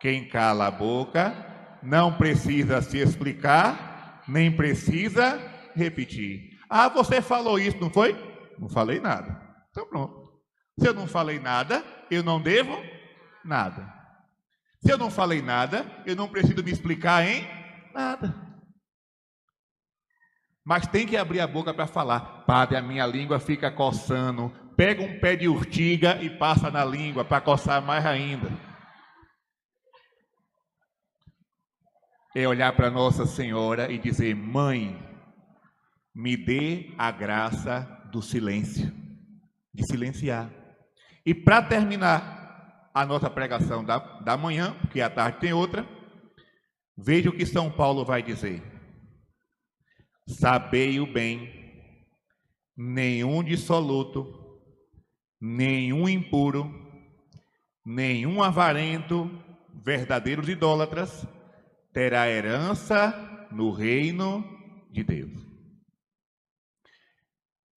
Quem 0.00 0.28
cala 0.28 0.66
a 0.66 0.70
boca 0.72 1.78
não 1.80 2.12
precisa 2.14 2.82
se 2.82 2.98
explicar, 2.98 4.24
nem 4.26 4.50
precisa 4.50 5.40
repetir. 5.76 6.58
Ah, 6.68 6.88
você 6.88 7.22
falou 7.22 7.56
isso, 7.56 7.78
não 7.80 7.88
foi? 7.88 8.18
Não 8.58 8.68
falei 8.68 8.98
nada. 8.98 9.40
Então 9.70 9.86
pronto. 9.86 10.28
Se 10.76 10.88
eu 10.88 10.94
não 10.94 11.06
falei 11.06 11.38
nada, 11.38 11.84
eu 12.10 12.24
não 12.24 12.42
devo 12.42 12.76
nada. 13.44 13.94
Se 14.84 14.90
eu 14.92 14.98
não 14.98 15.10
falei 15.10 15.40
nada, 15.40 15.86
eu 16.04 16.16
não 16.16 16.26
preciso 16.26 16.64
me 16.64 16.72
explicar 16.72 17.24
em 17.24 17.46
nada. 17.94 18.49
Mas 20.70 20.86
tem 20.86 21.04
que 21.04 21.16
abrir 21.16 21.40
a 21.40 21.48
boca 21.48 21.74
para 21.74 21.88
falar. 21.88 22.44
Padre, 22.46 22.76
a 22.76 22.80
minha 22.80 23.04
língua 23.04 23.40
fica 23.40 23.72
coçando. 23.72 24.52
Pega 24.76 25.02
um 25.02 25.18
pé 25.18 25.34
de 25.34 25.48
urtiga 25.48 26.22
e 26.22 26.30
passa 26.30 26.70
na 26.70 26.84
língua 26.84 27.24
para 27.24 27.40
coçar 27.40 27.82
mais 27.82 28.06
ainda. 28.06 28.48
É 32.36 32.46
olhar 32.46 32.72
para 32.76 32.88
Nossa 32.88 33.26
Senhora 33.26 33.90
e 33.90 33.98
dizer: 33.98 34.32
Mãe, 34.36 34.96
me 36.14 36.36
dê 36.36 36.94
a 36.96 37.10
graça 37.10 37.80
do 38.12 38.22
silêncio, 38.22 38.92
de 39.74 39.84
silenciar. 39.84 40.52
E 41.26 41.34
para 41.34 41.62
terminar 41.62 42.92
a 42.94 43.04
nossa 43.04 43.28
pregação 43.28 43.84
da, 43.84 43.98
da 44.20 44.36
manhã, 44.36 44.76
porque 44.82 45.00
à 45.00 45.10
tarde 45.10 45.40
tem 45.40 45.52
outra, 45.52 45.84
veja 46.96 47.28
o 47.28 47.36
que 47.36 47.44
São 47.44 47.72
Paulo 47.72 48.04
vai 48.04 48.22
dizer. 48.22 48.69
Sabei 50.38 51.00
o 51.00 51.12
bem, 51.12 51.50
nenhum 52.76 53.42
dissoluto, 53.42 54.60
nenhum 55.40 56.08
impuro, 56.08 56.72
nenhum 57.84 58.40
avarento, 58.40 59.28
verdadeiros 59.84 60.48
idólatras, 60.48 61.26
terá 61.92 62.28
herança 62.28 63.48
no 63.50 63.72
reino 63.72 64.44
de 64.92 65.02
Deus. 65.02 65.32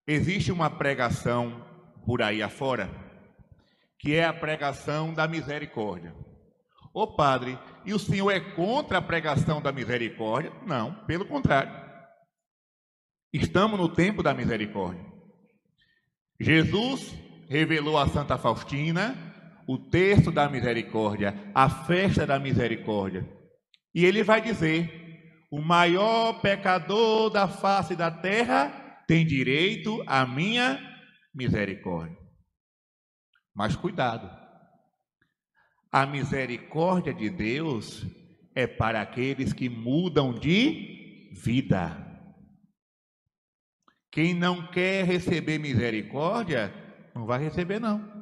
Existe 0.06 0.52
uma 0.52 0.70
pregação 0.70 1.66
por 2.06 2.22
aí 2.22 2.44
afora, 2.44 2.88
que 3.98 4.14
é 4.14 4.26
a 4.26 4.34
pregação 4.34 5.12
da 5.12 5.28
misericórdia. 5.28 6.16
Ô 6.94 7.16
padre, 7.16 7.58
e 7.84 7.94
o 7.96 8.00
senhor 8.00 8.30
é 8.30 8.40
contra 8.40 9.00
a 9.00 9.02
pregação 9.02 9.60
da 9.60 9.72
misericórdia? 9.72 10.54
Não, 10.68 10.94
pelo 11.06 11.26
contrário. 11.26 11.83
Estamos 13.34 13.80
no 13.80 13.90
tempo 13.90 14.22
da 14.22 14.32
misericórdia. 14.32 15.04
Jesus 16.40 17.16
revelou 17.50 17.98
a 17.98 18.08
Santa 18.08 18.38
Faustina 18.38 19.16
o 19.68 19.78
texto 19.78 20.32
da 20.32 20.48
misericórdia, 20.48 21.52
a 21.56 21.68
festa 21.68 22.28
da 22.28 22.38
misericórdia. 22.38 23.28
E 23.96 24.06
ele 24.06 24.24
vai 24.24 24.40
dizer: 24.40 25.48
o 25.50 25.60
maior 25.60 26.42
pecador 26.42 27.32
da 27.32 27.48
face 27.48 27.96
da 27.96 28.12
terra 28.12 29.04
tem 29.08 29.26
direito 29.26 30.04
à 30.06 30.28
minha 30.28 30.80
misericórdia. 31.34 32.18
Mas 33.56 33.76
cuidado, 33.76 34.30
a 35.92 36.06
misericórdia 36.06 37.14
de 37.14 37.32
Deus 37.32 38.06
é 38.54 38.68
para 38.68 39.02
aqueles 39.02 39.54
que 39.54 39.70
mudam 39.70 40.34
de 40.34 41.32
vida. 41.34 42.13
Quem 44.14 44.36
não 44.36 44.68
quer 44.68 45.06
receber 45.06 45.58
misericórdia, 45.58 46.72
não 47.16 47.26
vai 47.26 47.44
receber, 47.44 47.80
não. 47.80 48.14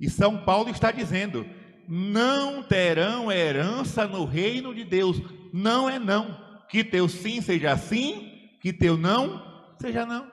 E 0.00 0.08
São 0.08 0.42
Paulo 0.42 0.70
está 0.70 0.90
dizendo: 0.90 1.46
não 1.86 2.62
terão 2.62 3.30
herança 3.30 4.08
no 4.08 4.24
reino 4.24 4.74
de 4.74 4.84
Deus. 4.84 5.20
Não 5.52 5.88
é 5.88 5.98
não. 5.98 6.64
Que 6.70 6.82
teu 6.82 7.08
sim 7.10 7.42
seja 7.42 7.76
sim, 7.76 8.56
que 8.62 8.72
teu 8.72 8.96
não 8.96 9.42
seja 9.78 10.06
não. 10.06 10.26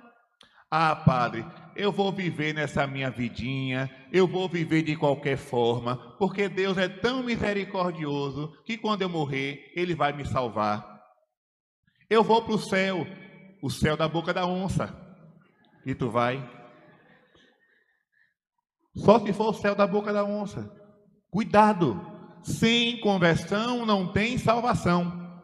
Ah, 0.71 0.95
padre, 0.95 1.45
eu 1.75 1.91
vou 1.91 2.09
viver 2.09 2.53
nessa 2.53 2.87
minha 2.87 3.11
vidinha, 3.11 3.91
eu 4.13 4.25
vou 4.25 4.47
viver 4.47 4.81
de 4.81 4.95
qualquer 4.95 5.37
forma, 5.37 5.97
porque 6.17 6.47
Deus 6.47 6.77
é 6.77 6.87
tão 6.87 7.21
misericordioso 7.21 8.57
que 8.65 8.77
quando 8.77 9.01
eu 9.01 9.09
morrer, 9.09 9.71
Ele 9.75 9.93
vai 9.93 10.13
me 10.13 10.25
salvar. 10.25 10.93
Eu 12.09 12.23
vou 12.23 12.41
para 12.41 12.55
o 12.55 12.59
céu, 12.59 13.05
o 13.63 13.69
céu 13.69 13.95
da 13.95 14.09
boca 14.09 14.33
da 14.33 14.45
onça, 14.45 14.93
e 15.85 15.95
tu 15.95 16.09
vai. 16.09 16.37
Só 18.93 19.17
se 19.21 19.31
for 19.31 19.51
o 19.51 19.53
céu 19.53 19.73
da 19.73 19.87
boca 19.87 20.11
da 20.11 20.25
onça. 20.25 20.69
Cuidado, 21.31 21.99
sem 22.43 22.99
conversão 22.99 23.85
não 23.85 24.11
tem 24.11 24.37
salvação. 24.37 25.41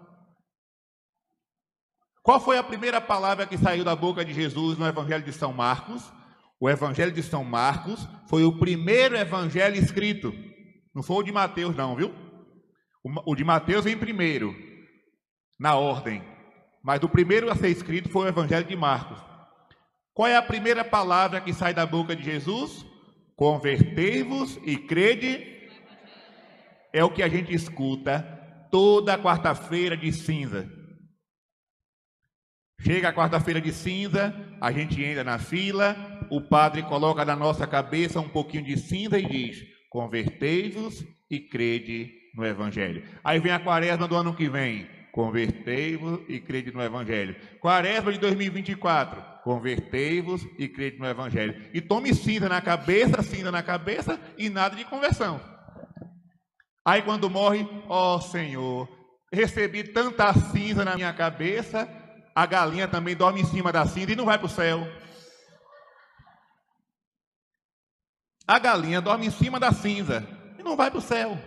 Qual 2.21 2.41
foi 2.41 2.57
a 2.57 2.63
primeira 2.63 2.99
palavra 2.99 3.47
que 3.47 3.57
saiu 3.57 3.85
da 3.85 3.95
boca 3.95 4.25
de 4.25 4.33
Jesus 4.33 4.77
no 4.77 4.85
Evangelho 4.85 5.23
de 5.23 5.31
São 5.31 5.53
Marcos? 5.53 6.11
O 6.59 6.69
Evangelho 6.69 7.13
de 7.13 7.23
São 7.23 7.45
Marcos 7.45 8.05
foi 8.27 8.43
o 8.43 8.59
primeiro 8.59 9.15
evangelho 9.15 9.77
escrito. 9.77 10.33
Não 10.93 11.01
foi 11.01 11.15
o 11.15 11.23
de 11.23 11.31
Mateus, 11.31 11.73
não, 11.73 11.95
viu? 11.95 12.13
O 13.25 13.33
de 13.33 13.45
Mateus 13.45 13.85
vem 13.85 13.97
primeiro, 13.97 14.53
na 15.57 15.75
ordem. 15.75 16.21
Mas 16.83 17.01
o 17.03 17.09
primeiro 17.09 17.51
a 17.51 17.55
ser 17.55 17.69
escrito 17.69 18.09
foi 18.09 18.25
o 18.25 18.29
Evangelho 18.29 18.65
de 18.65 18.75
Marcos. 18.75 19.19
Qual 20.13 20.27
é 20.27 20.35
a 20.35 20.41
primeira 20.41 20.83
palavra 20.83 21.41
que 21.41 21.53
sai 21.53 21.73
da 21.73 21.85
boca 21.85 22.15
de 22.15 22.23
Jesus? 22.23 22.85
Convertei-vos 23.35 24.59
e 24.65 24.77
crede 24.77 25.59
é 26.91 27.03
o 27.03 27.09
que 27.09 27.23
a 27.23 27.29
gente 27.29 27.53
escuta 27.53 28.21
toda 28.71 29.17
quarta-feira 29.17 29.95
de 29.95 30.11
cinza. 30.11 30.69
Chega 32.81 33.09
a 33.09 33.13
quarta-feira 33.13 33.59
de 33.59 33.73
cinza, 33.73 34.33
a 34.61 34.71
gente 34.71 35.03
entra 35.03 35.23
na 35.23 35.37
fila, 35.37 35.95
o 36.29 36.41
padre 36.41 36.83
coloca 36.83 37.25
na 37.25 37.35
nossa 37.35 37.67
cabeça 37.67 38.19
um 38.19 38.29
pouquinho 38.29 38.63
de 38.63 38.77
cinza 38.77 39.19
e 39.19 39.25
diz: 39.25 39.63
Convertei-vos 39.89 41.05
e 41.29 41.39
crede 41.39 42.11
no 42.35 42.45
Evangelho. 42.45 43.03
Aí 43.23 43.39
vem 43.39 43.51
a 43.51 43.59
quaresma 43.59 44.07
do 44.07 44.15
ano 44.15 44.35
que 44.35 44.49
vem: 44.49 44.87
Convertei-vos 45.11 46.21
e 46.27 46.39
crede 46.39 46.71
no 46.71 46.81
Evangelho. 46.81 47.35
Quaresma 47.59 48.11
de 48.11 48.19
2024: 48.19 49.21
Convertei-vos 49.43 50.45
e 50.57 50.67
crede 50.67 50.99
no 50.99 51.07
Evangelho. 51.07 51.69
E 51.73 51.81
tome 51.81 52.13
cinza 52.13 52.47
na 52.47 52.61
cabeça, 52.61 53.23
cinza 53.23 53.51
na 53.51 53.63
cabeça 53.63 54.19
e 54.37 54.49
nada 54.49 54.75
de 54.75 54.85
conversão. 54.85 55.41
Aí 56.85 57.01
quando 57.01 57.29
morre, 57.29 57.67
ó 57.87 58.15
oh, 58.15 58.21
Senhor, 58.21 58.87
recebi 59.31 59.83
tanta 59.83 60.33
cinza 60.33 60.85
na 60.85 60.95
minha 60.95 61.13
cabeça, 61.13 61.87
a 62.35 62.45
galinha 62.45 62.87
também 62.87 63.15
dorme 63.15 63.41
em 63.41 63.45
cima 63.45 63.71
da 63.71 63.85
cinza 63.85 64.11
e 64.11 64.15
não 64.15 64.25
vai 64.25 64.37
para 64.37 64.47
o 64.47 64.49
céu. 64.49 64.87
A 68.47 68.57
galinha 68.57 69.01
dorme 69.01 69.27
em 69.27 69.31
cima 69.31 69.59
da 69.59 69.71
cinza 69.71 70.27
e 70.57 70.63
não 70.63 70.75
vai 70.75 70.89
para 70.89 70.97
o 70.97 71.01
céu. 71.01 71.37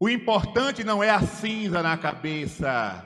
O 0.00 0.08
importante 0.08 0.84
não 0.84 1.02
é 1.02 1.10
a 1.10 1.20
cinza 1.20 1.82
na 1.82 1.96
cabeça, 1.98 3.04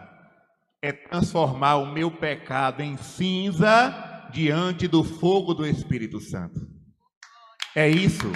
é 0.83 0.93
transformar 0.93 1.77
o 1.77 1.87
meu 1.87 2.11
pecado 2.11 2.83
em 2.83 2.99
cinza 2.99 4.29
diante 4.31 4.87
do 4.87 5.03
fogo 5.03 5.55
do 5.55 5.67
Espírito 5.67 6.21
Santo. 6.21 6.61
É 7.75 7.89
isso. 7.89 8.31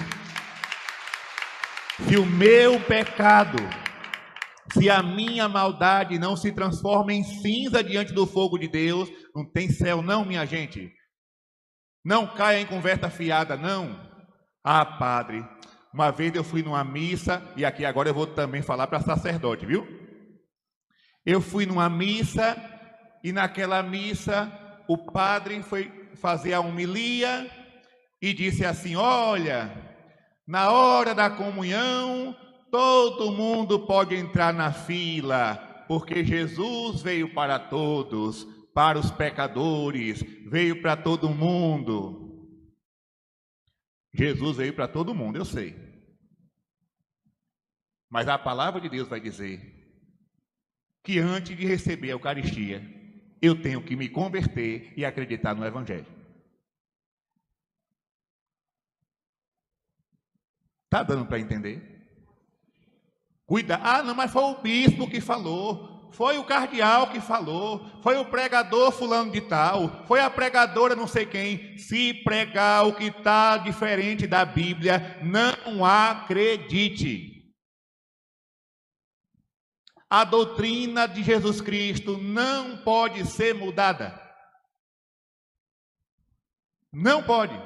Se 2.07 2.17
o 2.17 2.25
meu 2.25 2.79
pecado, 2.79 3.57
se 4.73 4.89
a 4.89 5.03
minha 5.03 5.47
maldade 5.47 6.17
não 6.17 6.35
se 6.35 6.51
transforma 6.51 7.13
em 7.13 7.23
cinza 7.23 7.83
diante 7.83 8.11
do 8.11 8.25
fogo 8.25 8.57
de 8.57 8.67
Deus, 8.67 9.07
não 9.35 9.45
tem 9.45 9.69
céu, 9.69 10.01
não, 10.01 10.25
minha 10.25 10.45
gente. 10.45 10.91
Não 12.03 12.25
caia 12.25 12.61
em 12.61 12.65
conversa 12.65 13.07
fiada, 13.09 13.55
não. 13.55 13.99
Ah, 14.63 14.85
padre, 14.85 15.45
uma 15.97 16.11
vez 16.11 16.35
eu 16.35 16.43
fui 16.43 16.61
numa 16.61 16.83
missa, 16.83 17.41
e 17.55 17.65
aqui 17.65 17.83
agora 17.83 18.07
eu 18.07 18.13
vou 18.13 18.27
também 18.27 18.61
falar 18.61 18.85
para 18.85 19.01
sacerdote, 19.01 19.65
viu? 19.65 19.87
Eu 21.25 21.41
fui 21.41 21.65
numa 21.65 21.89
missa, 21.89 22.55
e 23.23 23.31
naquela 23.31 23.81
missa, 23.81 24.51
o 24.87 24.95
padre 24.95 25.63
foi 25.63 25.91
fazer 26.13 26.53
a 26.53 26.59
homilia 26.59 27.49
e 28.21 28.31
disse 28.31 28.63
assim: 28.63 28.95
Olha, 28.95 29.71
na 30.45 30.69
hora 30.69 31.15
da 31.15 31.31
comunhão, 31.31 32.37
todo 32.69 33.31
mundo 33.31 33.87
pode 33.87 34.15
entrar 34.15 34.53
na 34.53 34.71
fila, 34.71 35.55
porque 35.87 36.23
Jesus 36.23 37.01
veio 37.01 37.33
para 37.33 37.57
todos, 37.57 38.45
para 38.71 38.99
os 38.99 39.09
pecadores, 39.09 40.23
veio 40.45 40.79
para 40.79 40.95
todo 40.95 41.27
mundo. 41.27 42.23
Jesus 44.13 44.57
veio 44.57 44.75
para 44.75 44.87
todo 44.87 45.15
mundo, 45.15 45.37
eu 45.39 45.45
sei. 45.45 45.86
Mas 48.09 48.27
a 48.27 48.37
palavra 48.37 48.79
de 48.79 48.89
Deus 48.89 49.07
vai 49.07 49.19
dizer 49.19 49.77
que 51.03 51.19
antes 51.19 51.55
de 51.55 51.65
receber 51.65 52.09
a 52.09 52.11
Eucaristia, 52.11 52.81
eu 53.41 53.61
tenho 53.61 53.83
que 53.83 53.95
me 53.95 54.09
converter 54.09 54.93
e 54.97 55.05
acreditar 55.05 55.53
no 55.53 55.65
Evangelho. 55.65 56.05
Está 60.85 61.03
dando 61.03 61.25
para 61.25 61.39
entender? 61.39 61.97
Cuida. 63.45 63.79
Ah, 63.83 64.01
não, 64.01 64.15
mas 64.15 64.31
foi 64.31 64.43
o 64.43 64.61
bispo 64.61 65.09
que 65.09 65.21
falou. 65.21 66.09
Foi 66.11 66.37
o 66.37 66.45
cardeal 66.45 67.09
que 67.09 67.19
falou. 67.19 67.85
Foi 68.01 68.17
o 68.17 68.25
pregador 68.25 68.91
fulano 68.91 69.31
de 69.31 69.41
tal. 69.41 70.05
Foi 70.05 70.19
a 70.19 70.29
pregadora 70.29 70.95
não 70.95 71.07
sei 71.07 71.25
quem. 71.25 71.77
Se 71.77 72.13
pregar 72.13 72.87
o 72.87 72.93
que 72.93 73.05
está 73.05 73.57
diferente 73.57 74.25
da 74.25 74.45
Bíblia, 74.45 75.19
não 75.21 75.85
acredite. 75.85 77.36
A 80.09 80.23
doutrina 80.23 81.05
de 81.07 81.21
Jesus 81.21 81.59
Cristo 81.59 82.17
não 82.17 82.77
pode 82.77 83.25
ser 83.25 83.53
mudada. 83.53 84.19
Não 86.93 87.21
pode. 87.21 87.59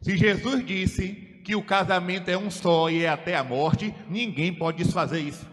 Se 0.00 0.16
Jesus 0.16 0.64
disse 0.64 1.42
que 1.44 1.54
o 1.54 1.64
casamento 1.64 2.28
é 2.28 2.38
um 2.38 2.50
só 2.50 2.88
e 2.88 3.04
é 3.04 3.08
até 3.08 3.36
a 3.36 3.44
morte, 3.44 3.94
ninguém 4.08 4.54
pode 4.54 4.82
desfazer 4.82 5.20
isso. 5.20 5.46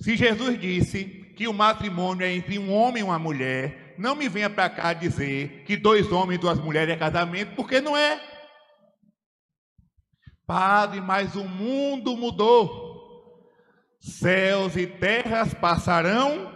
Se 0.00 0.16
Jesus 0.16 0.60
disse 0.60 1.04
que 1.36 1.46
o 1.48 1.52
matrimônio 1.52 2.24
é 2.24 2.32
entre 2.32 2.58
um 2.58 2.72
homem 2.72 3.00
e 3.00 3.04
uma 3.04 3.18
mulher, 3.18 3.94
não 3.98 4.14
me 4.14 4.28
venha 4.28 4.50
para 4.50 4.70
cá 4.70 4.92
dizer 4.92 5.64
que 5.64 5.76
dois 5.76 6.10
homens 6.10 6.38
e 6.38 6.40
duas 6.40 6.58
mulheres 6.58 6.94
é 6.94 6.96
casamento, 6.96 7.54
porque 7.54 7.80
não 7.80 7.96
é. 7.96 8.20
Padre, 10.46 11.00
mas 11.00 11.34
o 11.36 11.44
mundo 11.44 12.16
mudou. 12.16 12.81
Céus 14.02 14.76
e 14.76 14.84
terras 14.84 15.54
passarão, 15.54 16.50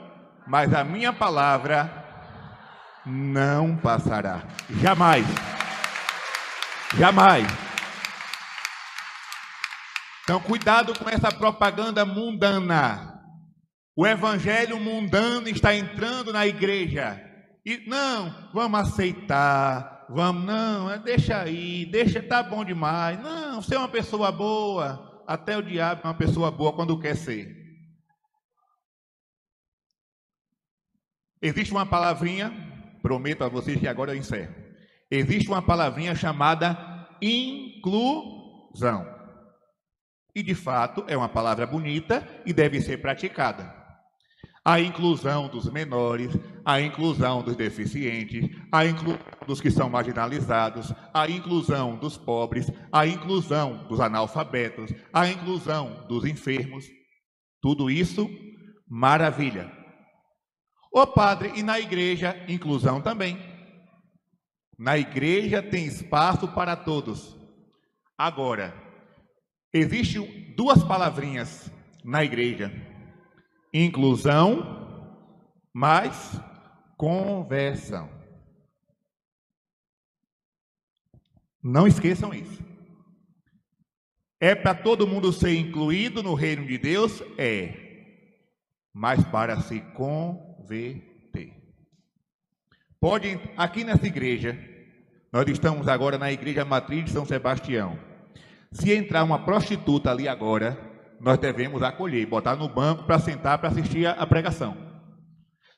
mas 0.48 0.74
a 0.74 0.82
minha 0.82 1.12
palavra 1.12 2.04
não 3.06 3.76
passará. 3.76 4.42
Jamais. 4.82 5.24
Jamais. 6.98 7.46
Então, 10.24 10.40
cuidado 10.40 10.98
com 10.98 11.08
essa 11.08 11.30
propaganda 11.30 12.04
mundana. 12.04 13.22
O 13.96 14.04
evangelho 14.04 14.80
mundano 14.80 15.48
está 15.48 15.72
entrando 15.72 16.32
na 16.32 16.48
igreja. 16.48 17.22
E 17.64 17.86
não, 17.86 18.50
vamos 18.52 18.80
aceitar, 18.80 20.04
vamos, 20.10 20.44
não, 20.44 20.98
deixa 20.98 21.38
aí, 21.38 21.86
deixa, 21.86 22.20
tá 22.20 22.42
bom 22.42 22.64
demais. 22.64 23.20
Não, 23.22 23.62
você 23.62 23.76
é 23.76 23.78
uma 23.78 23.88
pessoa 23.88 24.32
boa. 24.32 25.15
Até 25.26 25.56
o 25.56 25.62
diabo 25.62 26.02
é 26.04 26.06
uma 26.06 26.14
pessoa 26.14 26.50
boa 26.50 26.72
quando 26.72 26.98
quer 27.00 27.16
ser. 27.16 27.64
Existe 31.42 31.72
uma 31.72 31.86
palavrinha, 31.86 32.50
prometo 33.02 33.42
a 33.42 33.48
vocês 33.48 33.78
que 33.78 33.88
agora 33.88 34.12
eu 34.12 34.16
encerro 34.16 34.66
existe 35.10 35.48
uma 35.48 35.62
palavrinha 35.62 36.14
chamada 36.14 37.08
inclusão. 37.20 39.06
E 40.34 40.42
de 40.42 40.54
fato 40.54 41.04
é 41.08 41.16
uma 41.16 41.28
palavra 41.28 41.66
bonita 41.66 42.26
e 42.44 42.52
deve 42.52 42.80
ser 42.80 42.98
praticada. 42.98 43.85
A 44.66 44.80
inclusão 44.80 45.46
dos 45.46 45.70
menores, 45.70 46.36
a 46.64 46.80
inclusão 46.80 47.40
dos 47.40 47.54
deficientes, 47.54 48.50
a 48.72 48.84
inclusão 48.84 49.20
dos 49.46 49.60
que 49.60 49.70
são 49.70 49.88
marginalizados, 49.88 50.92
a 51.14 51.30
inclusão 51.30 51.96
dos 51.96 52.16
pobres, 52.16 52.68
a 52.90 53.06
inclusão 53.06 53.86
dos 53.86 54.00
analfabetos, 54.00 54.92
a 55.12 55.28
inclusão 55.28 56.04
dos 56.08 56.24
enfermos. 56.24 56.84
Tudo 57.62 57.88
isso, 57.88 58.28
maravilha. 58.88 59.70
Ô 60.92 61.06
padre, 61.06 61.52
e 61.54 61.62
na 61.62 61.78
igreja, 61.78 62.36
inclusão 62.48 63.00
também. 63.00 63.38
Na 64.76 64.98
igreja 64.98 65.62
tem 65.62 65.86
espaço 65.86 66.48
para 66.48 66.74
todos. 66.74 67.36
Agora, 68.18 68.74
existem 69.72 70.54
duas 70.56 70.82
palavrinhas 70.82 71.70
na 72.04 72.24
igreja: 72.24 72.72
inclusão 73.84 74.76
mais 75.72 76.40
conversão. 76.96 78.08
Não 81.62 81.86
esqueçam 81.86 82.32
isso. 82.32 82.64
É 84.40 84.54
para 84.54 84.74
todo 84.74 85.06
mundo 85.06 85.32
ser 85.32 85.54
incluído 85.56 86.22
no 86.22 86.34
reino 86.34 86.66
de 86.66 86.78
Deus? 86.78 87.22
É. 87.36 87.74
Mas 88.94 89.24
para 89.24 89.60
se 89.60 89.80
converter. 89.94 91.54
Pode, 93.00 93.38
aqui 93.56 93.84
nessa 93.84 94.06
igreja, 94.06 94.58
nós 95.32 95.46
estamos 95.48 95.88
agora 95.88 96.16
na 96.16 96.32
igreja 96.32 96.64
matriz 96.64 97.04
de 97.04 97.10
São 97.10 97.26
Sebastião. 97.26 97.98
Se 98.72 98.92
entrar 98.92 99.24
uma 99.24 99.44
prostituta 99.44 100.10
ali 100.10 100.28
agora, 100.28 100.78
nós 101.20 101.38
devemos 101.38 101.82
acolher, 101.82 102.26
botar 102.26 102.56
no 102.56 102.68
banco 102.68 103.04
para 103.04 103.18
sentar 103.18 103.58
para 103.58 103.68
assistir 103.68 104.06
a 104.06 104.26
pregação. 104.26 104.76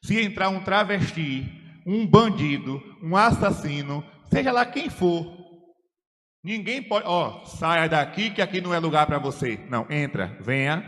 Se 0.03 0.21
entrar 0.21 0.49
um 0.49 0.63
travesti, 0.63 1.47
um 1.87 2.07
bandido, 2.07 2.83
um 3.03 3.17
assassino, 3.17 4.05
seja 4.31 4.53
lá 4.53 4.65
quem 4.67 4.91
for, 4.91 5.27
ninguém 6.45 6.83
pode, 6.83 7.07
ó, 7.07 7.45
saia 7.45 7.89
daqui 7.89 8.31
que 8.31 8.43
aqui 8.43 8.61
não 8.61 8.75
é 8.75 8.79
lugar 8.79 9.07
para 9.07 9.19
você. 9.19 9.59
Não, 9.69 9.87
entra, 9.91 10.37
venha. 10.41 10.85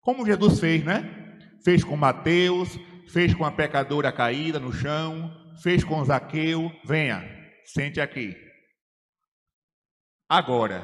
Como 0.00 0.26
Jesus 0.26 0.60
fez, 0.60 0.84
né? 0.84 1.38
Fez 1.64 1.82
com 1.82 1.96
Mateus, 1.96 2.78
fez 3.08 3.34
com 3.34 3.44
a 3.44 3.52
pecadora 3.52 4.12
caída 4.12 4.58
no 4.58 4.72
chão, 4.72 5.32
fez 5.62 5.82
com 5.84 6.04
Zaqueu, 6.04 6.70
venha, 6.84 7.24
sente 7.64 8.00
aqui. 8.00 8.36
Agora, 10.28 10.82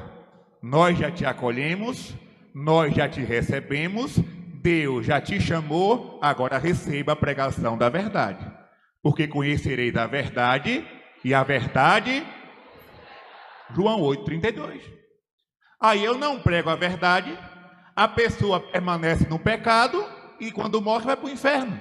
nós 0.61 0.97
já 0.97 1.11
te 1.11 1.25
acolhemos, 1.25 2.15
nós 2.53 2.93
já 2.93 3.09
te 3.09 3.21
recebemos, 3.21 4.17
Deus 4.61 5.05
já 5.05 5.19
te 5.19 5.41
chamou, 5.41 6.19
agora 6.21 6.57
receba 6.57 7.13
a 7.13 7.15
pregação 7.15 7.77
da 7.77 7.89
verdade. 7.89 8.45
Porque 9.01 9.27
conhecereis 9.27 9.95
a 9.95 10.07
verdade, 10.07 10.87
e 11.23 11.33
a 11.33 11.43
verdade, 11.43 12.25
João 13.73 14.01
8, 14.01 14.23
32. 14.23 14.83
Aí 15.79 16.03
eu 16.03 16.17
não 16.17 16.39
prego 16.39 16.69
a 16.69 16.75
verdade, 16.75 17.37
a 17.95 18.07
pessoa 18.07 18.59
permanece 18.59 19.27
no 19.27 19.39
pecado, 19.39 20.03
e 20.39 20.51
quando 20.51 20.81
morre 20.81 21.05
vai 21.05 21.17
para 21.17 21.25
o 21.25 21.29
inferno. 21.29 21.77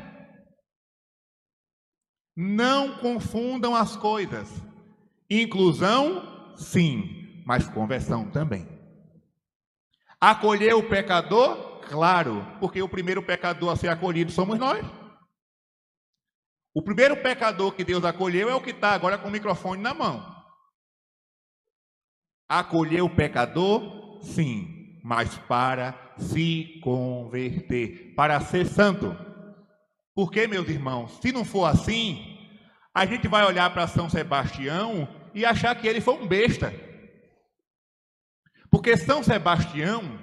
Não 2.36 2.98
confundam 2.98 3.76
as 3.76 3.96
coisas. 3.96 4.48
Inclusão, 5.28 6.54
sim, 6.56 7.42
mas 7.46 7.68
conversão 7.68 8.30
também. 8.30 8.71
Acolher 10.22 10.74
o 10.74 10.88
pecador, 10.88 11.72
Claro, 11.92 12.46
porque 12.58 12.80
o 12.82 12.88
primeiro 12.88 13.22
pecador 13.22 13.70
a 13.70 13.76
ser 13.76 13.88
acolhido 13.88 14.32
somos 14.32 14.58
nós. 14.58 14.82
O 16.74 16.82
primeiro 16.82 17.16
pecador 17.22 17.72
que 17.72 17.84
Deus 17.84 18.02
acolheu 18.02 18.48
é 18.48 18.54
o 18.54 18.62
que 18.62 18.70
está 18.70 18.92
agora 18.92 19.18
com 19.18 19.28
o 19.28 19.30
microfone 19.30 19.82
na 19.82 19.92
mão. 19.92 20.24
Acolher 22.48 23.02
o 23.02 23.14
pecador, 23.14 24.22
sim, 24.22 25.00
mas 25.04 25.36
para 25.36 26.14
se 26.16 26.80
converter, 26.82 28.14
para 28.14 28.40
ser 28.40 28.64
santo. 28.64 29.14
Porque, 30.14 30.46
meus 30.46 30.68
irmãos, 30.68 31.18
se 31.20 31.30
não 31.30 31.44
for 31.44 31.66
assim, 31.66 32.38
a 32.94 33.04
gente 33.04 33.28
vai 33.28 33.44
olhar 33.44 33.70
para 33.72 33.86
São 33.86 34.08
Sebastião 34.08 35.06
e 35.34 35.44
achar 35.44 35.74
que 35.74 35.86
ele 35.86 36.00
foi 36.00 36.14
um 36.14 36.26
besta. 36.26 36.72
Porque 38.72 38.96
São 38.96 39.22
Sebastião 39.22 40.18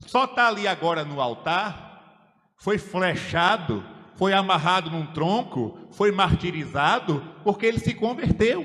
só 0.00 0.26
está 0.26 0.48
ali 0.48 0.68
agora 0.68 1.02
no 1.02 1.18
altar, 1.18 2.52
foi 2.54 2.76
flechado, 2.76 3.82
foi 4.16 4.34
amarrado 4.34 4.90
num 4.90 5.06
tronco, 5.14 5.88
foi 5.90 6.12
martirizado, 6.12 7.22
porque 7.42 7.64
ele 7.64 7.78
se 7.78 7.94
converteu. 7.94 8.62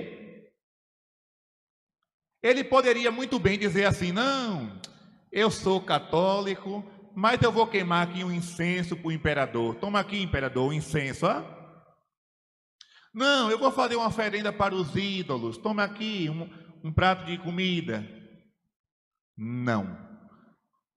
Ele 2.43 2.61
poderia 2.61 3.09
muito 3.09 3.39
bem 3.39 3.57
dizer 3.57 3.85
assim: 3.85 4.11
não, 4.11 4.81
eu 5.31 5.49
sou 5.49 5.79
católico, 5.79 6.83
mas 7.15 7.41
eu 7.41 7.53
vou 7.53 7.67
queimar 7.67 8.09
aqui 8.09 8.21
um 8.21 8.31
incenso 8.33 8.97
para 8.97 9.07
o 9.07 9.13
imperador. 9.13 9.75
Toma 9.75 9.97
aqui, 9.97 10.21
imperador, 10.21 10.65
o 10.65 10.69
um 10.71 10.73
incenso, 10.73 11.25
ó. 11.25 11.41
Não, 13.13 13.49
eu 13.49 13.57
vou 13.57 13.71
fazer 13.71 13.95
uma 13.95 14.07
oferenda 14.07 14.51
para 14.51 14.75
os 14.75 14.93
ídolos. 14.93 15.57
Toma 15.57 15.85
aqui 15.85 16.29
um, 16.29 16.49
um 16.83 16.91
prato 16.91 17.25
de 17.25 17.37
comida. 17.37 18.14
Não. 19.37 19.97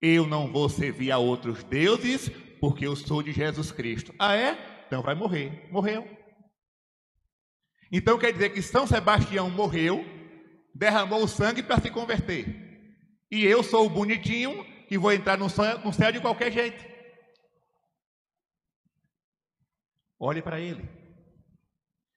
Eu 0.01 0.27
não 0.27 0.53
vou 0.53 0.69
servir 0.69 1.11
a 1.11 1.19
outros 1.19 1.65
deuses, 1.65 2.29
porque 2.61 2.87
eu 2.87 2.95
sou 2.95 3.23
de 3.23 3.33
Jesus 3.33 3.73
Cristo. 3.73 4.15
Ah, 4.19 4.37
é? 4.37 4.85
Então 4.87 5.03
vai 5.03 5.15
morrer. 5.15 5.69
Morreu. 5.71 6.09
Então 7.91 8.19
quer 8.19 8.33
dizer 8.33 8.51
que 8.51 8.63
São 8.63 8.87
Sebastião 8.87 9.51
morreu, 9.51 10.05
derramou 10.75 11.25
o 11.25 11.29
sangue 11.29 11.63
para 11.63 11.81
se 11.81 11.91
converter. 11.91 12.47
E 13.31 13.45
eu 13.45 13.63
sou 13.63 13.87
o 13.87 13.91
bonitinho 13.91 14.65
que 14.87 14.99
vou 14.99 15.13
entrar 15.13 15.37
no 15.37 15.49
céu 15.49 16.13
de 16.13 16.21
qualquer 16.21 16.53
jeito. 16.53 16.85
Olhe 20.19 20.43
para 20.43 20.61
ele. 20.61 20.89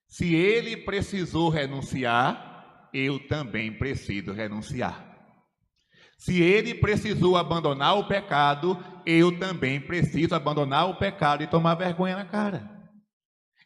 Se 0.08 0.34
ele 0.34 0.76
precisou 0.76 1.48
renunciar, 1.48 2.90
eu 2.92 3.26
também 3.28 3.72
preciso 3.72 4.32
renunciar. 4.32 5.11
Se 6.22 6.40
ele 6.40 6.72
precisou 6.72 7.36
abandonar 7.36 7.98
o 7.98 8.06
pecado, 8.06 8.78
eu 9.04 9.36
também 9.40 9.80
preciso 9.80 10.36
abandonar 10.36 10.88
o 10.88 10.94
pecado 10.94 11.42
e 11.42 11.48
tomar 11.48 11.74
vergonha 11.74 12.14
na 12.14 12.24
cara. 12.24 12.70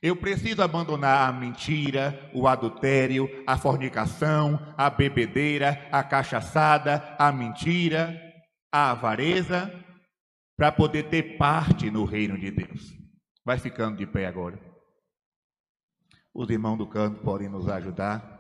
Eu 0.00 0.16
preciso 0.16 0.62
abandonar 0.62 1.28
a 1.28 1.32
mentira, 1.34 2.30
o 2.32 2.48
adultério, 2.48 3.28
a 3.46 3.58
fornicação, 3.58 4.58
a 4.74 4.88
bebedeira, 4.88 5.86
a 5.92 6.02
cachaçada, 6.02 7.14
a 7.18 7.30
mentira, 7.30 8.18
a 8.72 8.92
avareza, 8.92 9.70
para 10.56 10.72
poder 10.72 11.10
ter 11.10 11.36
parte 11.36 11.90
no 11.90 12.06
reino 12.06 12.38
de 12.38 12.50
Deus. 12.50 12.90
Vai 13.44 13.58
ficando 13.58 13.98
de 13.98 14.06
pé 14.06 14.24
agora. 14.26 14.58
Os 16.32 16.48
irmãos 16.48 16.78
do 16.78 16.86
canto 16.86 17.20
podem 17.20 17.50
nos 17.50 17.68
ajudar. 17.68 18.35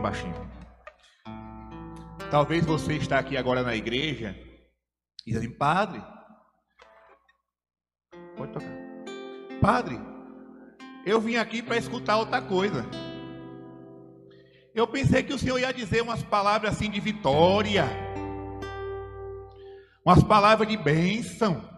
Baixinho. 0.00 0.50
Talvez 2.30 2.64
você 2.64 2.94
está 2.94 3.18
aqui 3.18 3.36
agora 3.36 3.62
na 3.62 3.74
igreja 3.74 4.36
e 5.26 5.32
diz 5.32 5.40
assim, 5.40 5.50
padre, 5.50 6.00
pode 8.36 8.52
tocar. 8.52 8.70
Padre, 9.60 9.98
eu 11.04 11.20
vim 11.20 11.36
aqui 11.36 11.62
para 11.62 11.76
escutar 11.76 12.16
outra 12.16 12.40
coisa. 12.40 12.84
Eu 14.74 14.86
pensei 14.86 15.22
que 15.22 15.32
o 15.32 15.38
Senhor 15.38 15.58
ia 15.58 15.72
dizer 15.72 16.02
umas 16.02 16.22
palavras 16.22 16.74
assim 16.74 16.88
de 16.90 17.00
vitória, 17.00 17.84
umas 20.06 20.22
palavras 20.22 20.68
de 20.68 20.76
bênção. 20.76 21.68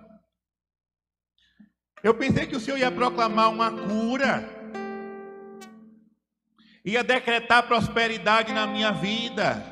Eu 2.04 2.14
pensei 2.14 2.46
que 2.46 2.56
o 2.56 2.60
Senhor 2.60 2.76
ia 2.76 2.90
proclamar 2.90 3.50
uma 3.50 3.70
cura 3.70 4.61
ia 6.84 7.04
decretar 7.04 7.66
prosperidade 7.66 8.52
na 8.52 8.66
minha 8.66 8.90
vida. 8.92 9.62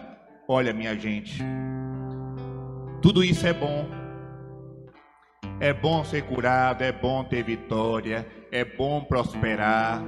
Olha, 0.47 0.73
minha 0.73 0.97
gente, 0.97 1.43
tudo 3.03 3.25
isso 3.25 3.47
é 3.47 3.53
bom. 3.53 3.89
É 5.61 5.73
bom 5.73 6.03
ser 6.05 6.23
curado, 6.23 6.83
é 6.83 6.91
bom 6.91 7.23
ter 7.23 7.45
vitória, 7.45 8.27
é 8.51 8.65
bom 8.65 9.05
prosperar. 9.05 10.03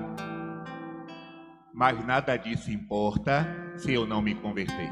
Mas 1.74 2.05
nada 2.07 2.36
disso 2.36 2.70
importa 2.70 3.46
se 3.76 3.92
eu 3.92 4.07
não 4.07 4.22
me 4.22 4.34
converter. 4.34 4.90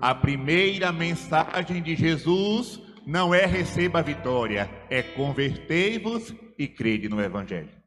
A 0.00 0.14
primeira 0.14 0.90
mensagem 0.92 1.82
de 1.82 1.94
Jesus 1.94 2.80
não 3.06 3.34
é 3.34 3.44
receba 3.44 3.98
a 3.98 4.02
vitória, 4.02 4.70
é 4.88 5.02
convertei-vos 5.02 6.34
e 6.58 6.66
crede 6.66 7.08
no 7.08 7.20
Evangelho. 7.20 7.79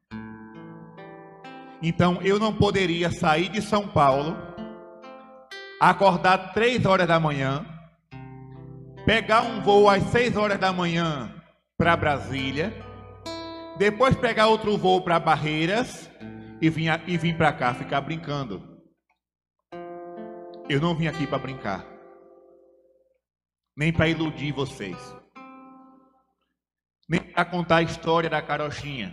Então 1.84 2.22
eu 2.22 2.40
não 2.40 2.54
poderia 2.56 3.12
sair 3.12 3.50
de 3.50 3.62
São 3.62 3.86
Paulo, 3.88 4.38
acordar 5.82 6.54
três 6.54 6.86
horas 6.86 7.06
da 7.08 7.20
manhã, 7.20 7.66
pegar 9.06 9.42
um 9.42 9.60
voo 9.62 9.90
às 9.90 10.02
seis 10.04 10.38
horas 10.38 10.58
da 10.58 10.72
manhã 10.72 11.30
para 11.78 11.96
Brasília, 11.98 12.74
Depois 13.76 14.16
pegar 14.16 14.46
outro 14.48 14.78
voo 14.78 15.02
para 15.02 15.20
Barreiras 15.20 16.08
e 16.62 16.70
vir, 16.70 16.90
a- 16.90 17.02
e 17.08 17.18
vir 17.18 17.36
para 17.36 17.52
cá 17.52 17.74
ficar 17.74 18.02
brincando. 18.02 18.62
Eu 20.70 20.80
não 20.80 20.94
vim 20.96 21.08
aqui 21.08 21.26
para 21.26 21.40
brincar. 21.40 21.84
Nem 23.76 23.92
para 23.92 24.08
iludir 24.08 24.52
vocês. 24.52 24.96
Nem 27.10 27.20
para 27.20 27.44
contar 27.46 27.78
a 27.78 27.82
história 27.82 28.30
da 28.30 28.44
carochinha. 28.44 29.12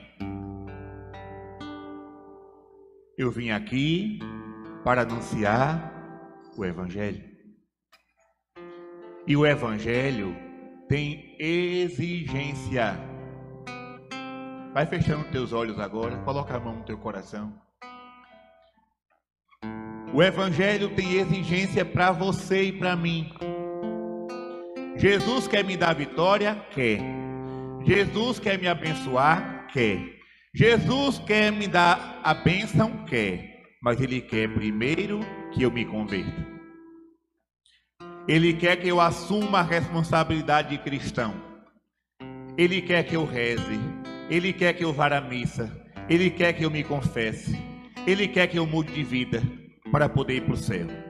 Eu 3.20 3.30
vim 3.30 3.50
aqui 3.50 4.18
para 4.82 5.02
anunciar 5.02 5.92
o 6.56 6.64
Evangelho. 6.64 7.22
E 9.26 9.36
o 9.36 9.46
Evangelho 9.46 10.34
tem 10.88 11.36
exigência. 11.38 12.98
Vai 14.72 14.86
fechando 14.86 15.30
teus 15.30 15.52
olhos 15.52 15.78
agora, 15.78 16.16
coloca 16.24 16.56
a 16.56 16.60
mão 16.60 16.76
no 16.76 16.82
teu 16.82 16.96
coração. 16.96 17.52
O 20.14 20.22
Evangelho 20.22 20.88
tem 20.96 21.16
exigência 21.16 21.84
para 21.84 22.12
você 22.12 22.68
e 22.68 22.72
para 22.72 22.96
mim. 22.96 23.30
Jesus 24.96 25.46
quer 25.46 25.62
me 25.62 25.76
dar 25.76 25.94
vitória? 25.94 26.54
Quer. 26.70 27.00
Jesus 27.84 28.38
quer 28.38 28.58
me 28.58 28.66
abençoar? 28.66 29.66
Quer. 29.66 30.19
Jesus 30.54 31.18
quer 31.20 31.52
me 31.52 31.68
dar 31.68 32.20
a 32.24 32.34
bênção? 32.34 33.04
Quer. 33.04 33.60
Mas 33.82 34.00
Ele 34.00 34.20
quer 34.20 34.52
primeiro 34.52 35.20
que 35.52 35.62
eu 35.62 35.70
me 35.70 35.84
converta. 35.84 36.46
Ele 38.26 38.52
quer 38.52 38.76
que 38.76 38.88
eu 38.88 39.00
assuma 39.00 39.60
a 39.60 39.62
responsabilidade 39.62 40.70
de 40.70 40.78
cristão. 40.78 41.34
Ele 42.58 42.82
quer 42.82 43.04
que 43.04 43.16
eu 43.16 43.24
reze. 43.24 43.80
Ele 44.28 44.52
quer 44.52 44.72
que 44.74 44.84
eu 44.84 44.92
vá 44.92 45.06
à 45.06 45.20
missa. 45.20 45.70
Ele 46.08 46.30
quer 46.30 46.52
que 46.52 46.64
eu 46.64 46.70
me 46.70 46.82
confesse. 46.82 47.56
Ele 48.06 48.26
quer 48.26 48.48
que 48.48 48.58
eu 48.58 48.66
mude 48.66 48.92
de 48.92 49.04
vida 49.04 49.42
para 49.92 50.08
poder 50.08 50.36
ir 50.36 50.40
para 50.42 50.54
o 50.54 50.56
céu. 50.56 51.09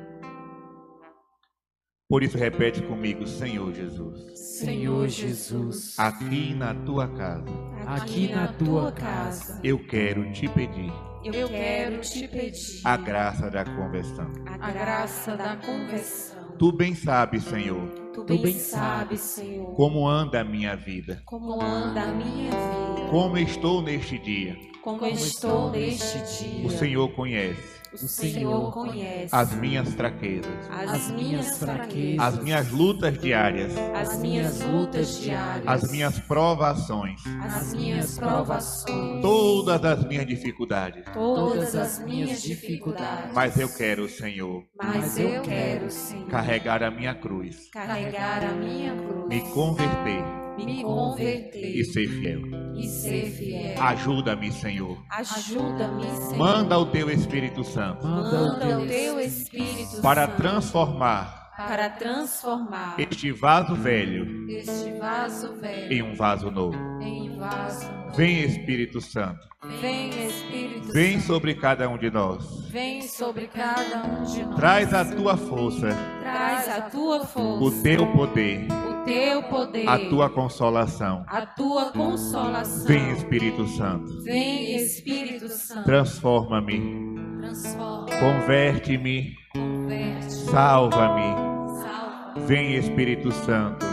Por 2.11 2.25
isso, 2.25 2.37
repete 2.37 2.83
comigo, 2.83 3.25
Senhor 3.25 3.73
Jesus, 3.73 4.33
Senhor 4.35 5.07
Jesus, 5.07 5.97
aqui 5.97 6.53
na 6.55 6.75
tua 6.75 7.07
casa, 7.07 7.45
aqui 7.87 8.27
na 8.35 8.49
tua 8.49 8.91
casa, 8.91 9.61
eu 9.63 9.79
quero 9.79 10.33
te 10.33 10.49
pedir. 10.49 10.93
Eu 11.23 11.49
quero 11.49 12.01
te 12.01 12.27
pedir. 12.27 12.81
a 12.83 12.97
graça 12.97 13.49
da 13.49 13.65
conversão. 13.65 14.29
a 14.61 14.73
graça 14.73 15.37
da 15.37 15.55
conversão. 15.55 16.51
Tu 16.59 16.73
bem 16.73 16.97
sabes, 16.97 17.45
Senhor, 17.45 17.89
Tu 18.13 18.25
bem 18.25 18.59
sabes, 18.59 19.21
Senhor, 19.21 19.73
como 19.77 20.09
anda 20.09 20.41
a 20.41 20.45
minha 20.45 20.75
vida, 20.75 21.23
como 21.25 21.63
anda 21.63 22.03
a 22.03 22.13
minha 22.13 22.51
vida, 22.51 23.09
como 23.09 23.39
estou 23.39 23.81
neste 23.83 24.19
dia. 24.19 24.57
como 24.83 25.07
estou 25.07 25.71
neste 25.71 26.19
dia. 26.43 26.67
O 26.67 26.71
Senhor 26.71 27.09
conhece 27.13 27.80
O 27.93 27.97
Senhor 27.97 28.73
conhece 28.73 29.35
as 29.35 29.53
minhas 29.53 29.93
fraquezas, 29.95 30.53
as 30.71 31.11
minhas 31.11 31.59
fraquezas, 31.59 32.21
as 32.21 32.39
minhas 32.43 32.71
lutas 32.71 33.21
diárias, 33.21 33.73
as 33.95 34.17
minhas 34.19 34.61
lutas 34.61 35.19
diárias, 35.19 35.67
as 35.67 35.91
minhas 35.91 36.19
provações, 36.21 37.21
as 37.43 37.75
minhas 37.75 38.17
provações, 38.17 39.21
todas 39.21 39.85
as 39.85 40.05
minhas 40.05 40.27
dificuldades. 40.27 41.05
todas 41.13 41.75
as 41.75 41.99
minhas 41.99 42.41
dificuldades. 42.41 43.35
Mas 43.35 43.59
eu 43.59 43.69
quero, 43.69 44.09
Senhor, 44.09 44.65
Mas 44.77 45.19
eu 45.19 45.43
quero, 45.43 45.91
Senhor, 45.91 46.29
carregar 46.29 46.85
a 46.85 46.91
minha 46.93 47.15
cruz, 47.15 47.69
carregar 47.73 48.45
a 48.45 48.53
minha 48.53 48.95
cruz, 48.95 49.29
me 49.29 49.41
converter 49.53 50.40
me 50.65 50.83
converter 50.83 51.77
e 51.77 51.85
ser 51.85 52.09
fiel. 52.09 52.41
e 52.75 52.87
ser 52.89 53.27
fiel. 53.31 53.83
Ajuda-me, 53.83 54.53
Senhor. 54.53 54.97
Ajuda-me, 55.11 56.05
Senhor. 56.05 56.37
Manda 56.37 56.79
o 56.79 56.87
teu 56.87 57.11
Espírito 57.11 57.63
Santo 57.65 58.07
Manda 58.07 58.79
o 58.79 58.87
teu 58.87 59.21
Espírito 59.21 60.01
para 60.03 60.27
Santo 60.27 60.37
transformar 60.37 61.41
para 61.57 61.91
transformar 61.91 62.95
este 62.99 63.31
vaso 63.33 63.75
velho 63.75 64.49
este 64.49 64.93
vaso 64.99 65.53
velho 65.61 65.93
em 65.93 66.03
um 66.03 66.15
vaso 66.15 66.51
novo. 66.51 66.79
em 67.03 67.37
vaso. 67.37 67.85
novo. 67.91 68.17
Vem, 68.17 68.45
Espírito 68.45 68.99
Santo. 69.01 69.47
Vem, 69.81 70.09
Espírito 70.27 70.91
Vem 70.93 71.13
Santo. 71.21 71.27
sobre 71.27 71.55
cada 71.55 71.87
um 71.89 71.99
de 71.99 72.11
nós. 72.11 72.67
Vem 72.71 73.03
sobre 73.03 73.47
cada 73.47 74.03
um 74.05 74.23
de 74.25 74.43
nós. 74.43 74.57
Traz 74.57 74.95
a 74.95 75.05
tua 75.05 75.37
força, 75.37 75.89
Traz 76.21 76.69
a 76.69 76.81
tua 76.83 77.27
força, 77.27 77.65
o 77.79 77.83
teu 77.83 78.07
poder, 78.13 78.67
o 78.89 78.90
teu 79.05 79.43
poder, 79.45 79.89
a 79.89 79.99
tua 80.09 80.31
consolação. 80.31 81.25
a 81.27 81.47
tua 81.47 81.87
consolação. 81.93 82.87
Vem, 82.87 83.11
Espírito 83.13 83.67
Santo. 83.69 84.23
Vem, 84.23 84.77
Espírito 84.77 85.49
Santo. 85.49 85.85
Transforma-me, 85.85 87.39
Transforma, 87.41 88.07
converte-me, 88.21 89.35
converte, 89.53 90.33
salva-me. 90.33 91.35
salva. 91.83 92.41
Vem, 92.47 92.75
Espírito 92.77 93.33
Santo. 93.33 93.87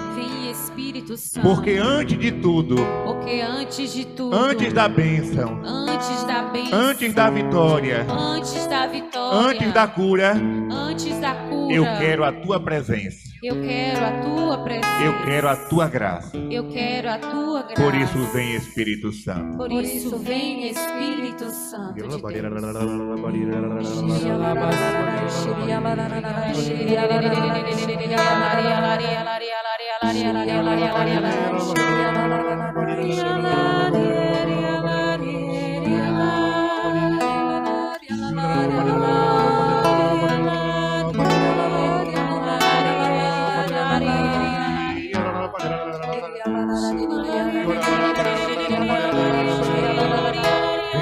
Espírito 0.78 1.18
Santo. 1.18 1.42
Porque 1.48 1.72
antes 1.72 2.20
de 2.20 2.32
tudo, 2.34 2.76
Porque 3.04 3.42
antes 3.42 3.94
de 3.94 4.06
tudo, 4.06 4.36
antes 4.36 4.72
da 4.72 4.88
bênção, 4.88 5.60
antes 5.66 6.24
da 6.24 6.44
bênção, 6.44 6.80
antes 6.80 7.14
da 7.16 7.30
vitória, 7.32 8.06
antes 8.08 8.68
da 8.68 8.86
vitória, 8.86 9.48
antes 9.50 9.74
da 9.74 9.88
cura, 9.88 10.34
antes 10.70 11.20
da 11.20 11.34
cura, 11.34 11.74
eu 11.74 11.84
quero 11.84 12.24
a 12.24 12.32
tua 12.32 12.60
presença. 12.60 13.18
eu 13.42 13.60
quero 13.64 14.06
a 14.06 14.12
tua 14.22 14.58
presença, 14.60 15.04
Eu 15.04 15.26
quero 15.26 15.48
a 15.50 15.56
tua 15.56 15.88
graça. 15.88 16.38
eu 16.38 16.70
quero 16.70 17.10
a 17.10 17.18
tua 17.18 17.62
graça. 17.64 17.82
Por 17.82 17.96
isso 17.96 18.20
vem 18.32 18.56
Espírito 18.56 19.12
Santo. 19.12 19.58
Por 19.58 19.72
isso 19.72 20.16
vem 20.20 20.70
Espírito 20.70 21.50
Santo 21.50 21.94
de 21.96 22.02
Deus. 22.08 22.22
Vem 22.22 22.42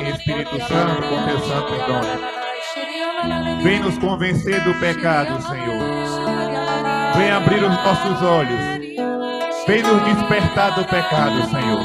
Espírito 0.10 0.58
Santo 0.68 1.02
com 1.08 1.26
teu 1.28 1.40
santo 1.40 1.74
dom. 1.88 3.62
Vem 3.62 3.80
nos 3.80 3.98
convencer 3.98 4.64
do 4.64 4.74
pecado, 4.76 5.42
Senhor. 5.42 5.84
Vem 7.18 7.32
abrir 7.32 7.64
os 7.64 7.76
nossos 7.84 8.22
olhos. 8.22 8.75
Vem 9.68 9.82
nos 9.82 10.04
despertar 10.04 10.76
do 10.76 10.86
pecado, 10.86 11.50
Senhor. 11.50 11.84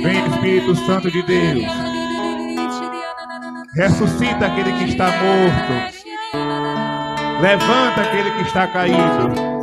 Vem 0.00 0.26
Espírito 0.26 0.76
Santo 0.76 1.10
de 1.10 1.22
Deus. 1.22 1.64
Ressuscita 3.74 4.46
aquele 4.46 4.72
que 4.74 4.84
está 4.84 5.06
morto. 5.06 5.94
Levanta 7.42 8.02
aquele 8.02 8.30
que 8.30 8.42
está 8.42 8.68
caído. 8.68 9.54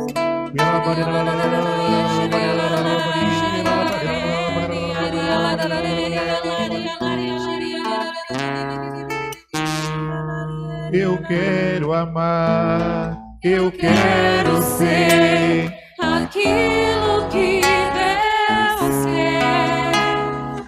Eu 10.92 11.16
quero 11.22 11.94
amar, 11.94 13.16
eu 13.42 13.72
quero 13.72 14.60
ser. 14.60 15.72
Aquilo 15.98 17.28
que 17.30 17.62
Deus 17.62 19.06
quer. 19.06 19.92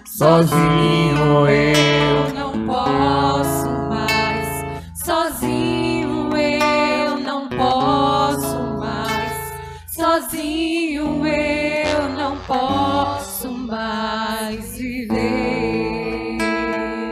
Sozinho 0.07 1.47
eu 1.47 2.33
não 2.33 2.65
posso 2.65 3.69
mais. 3.87 4.65
Sozinho 4.95 6.35
eu 6.35 7.19
não 7.19 7.47
posso 7.47 8.79
mais. 8.79 9.53
Sozinho 9.85 11.23
eu 11.27 12.09
não 12.17 12.35
posso 12.47 13.51
mais 13.51 14.75
viver. 14.75 16.39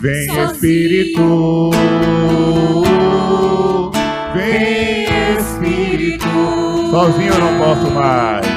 vem 0.00 0.26
Espírito, 0.46 1.70
vem 4.34 5.04
Espírito. 5.36 6.32
Sozinho 6.90 7.34
eu 7.34 7.38
não 7.38 7.58
posso 7.58 7.90
mais. 7.90 8.51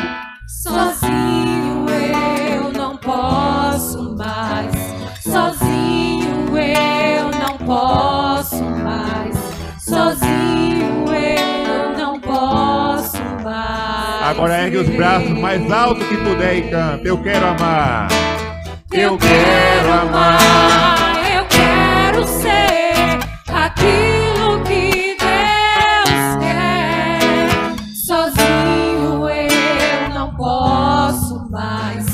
Agora 14.46 14.62
ergue 14.62 14.78
os 14.78 14.90
braços 14.90 15.30
mais 15.32 15.72
alto 15.72 16.06
que 16.06 16.18
puder 16.18 16.58
e 16.58 16.70
canta. 16.70 17.02
Eu 17.04 17.18
quero 17.18 17.48
amar. 17.48 18.08
Eu 18.92 19.18
quero 19.18 19.92
amar, 19.92 21.16
eu 21.36 21.46
quero 21.48 22.24
ser 22.28 23.18
aquilo 23.52 24.62
que 24.64 25.18
Deus 25.18 26.38
quer. 26.40 27.76
Sozinho 28.06 29.28
eu 29.28 30.10
não 30.14 30.36
posso 30.36 31.50
mais, 31.50 32.06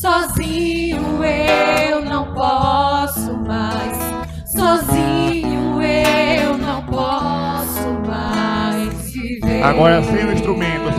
sozinho 0.00 1.22
eu 1.22 2.04
não 2.04 2.34
posso 2.34 3.32
mais, 3.46 3.96
sozinho 4.44 5.80
eu 5.80 6.58
não 6.58 6.82
posso 6.82 7.88
mais 8.04 9.12
viver. 9.12 9.62
Agora 9.62 10.00
instrumento, 10.00 10.25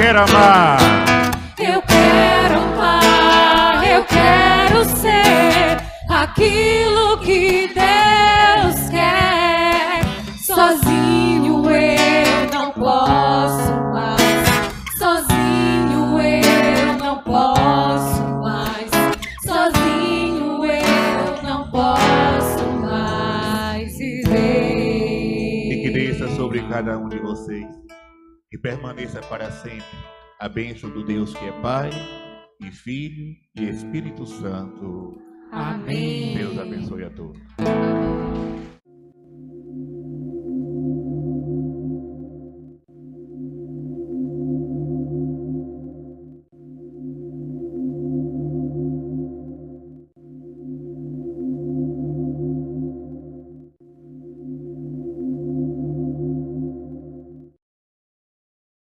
Eu 0.00 0.06
quero 0.06 0.20
amar. 0.20 0.78
Eu 1.58 1.82
quero 1.82 2.54
amar, 2.58 3.86
eu 3.86 4.02
quero 4.04 4.82
ser 4.96 5.76
aquilo 6.08 7.18
que 7.18 7.68
Deus 7.68 8.88
quer. 8.88 10.00
Sozinho 10.38 11.70
eu 11.70 12.50
não 12.50 12.70
posso 12.70 13.72
mais, 13.92 14.22
sozinho 14.98 16.18
eu 16.18 16.94
não 16.98 17.18
posso 17.18 18.22
mais, 18.40 18.90
sozinho 19.44 20.64
eu 20.64 21.42
não 21.42 21.70
posso 21.70 22.64
mais 22.80 23.98
viver. 23.98 25.74
E 25.74 25.82
que 25.82 25.90
desça 25.90 26.26
sobre 26.36 26.62
cada 26.70 26.96
um 26.96 27.06
de 27.06 27.18
vocês 27.18 27.79
e 28.52 28.58
permaneça 28.58 29.20
para 29.20 29.50
sempre 29.50 29.98
a 30.38 30.48
bênção 30.48 30.90
do 30.90 31.04
Deus 31.04 31.32
que 31.34 31.44
é 31.44 31.52
Pai 31.60 31.90
e 32.60 32.70
Filho 32.70 33.36
e 33.56 33.68
Espírito 33.68 34.26
Santo. 34.26 35.20
Amém. 35.52 36.36
Deus 36.36 36.58
abençoe 36.58 37.04
a 37.04 37.10
todos. 37.10 37.40
Amém. 37.58 38.59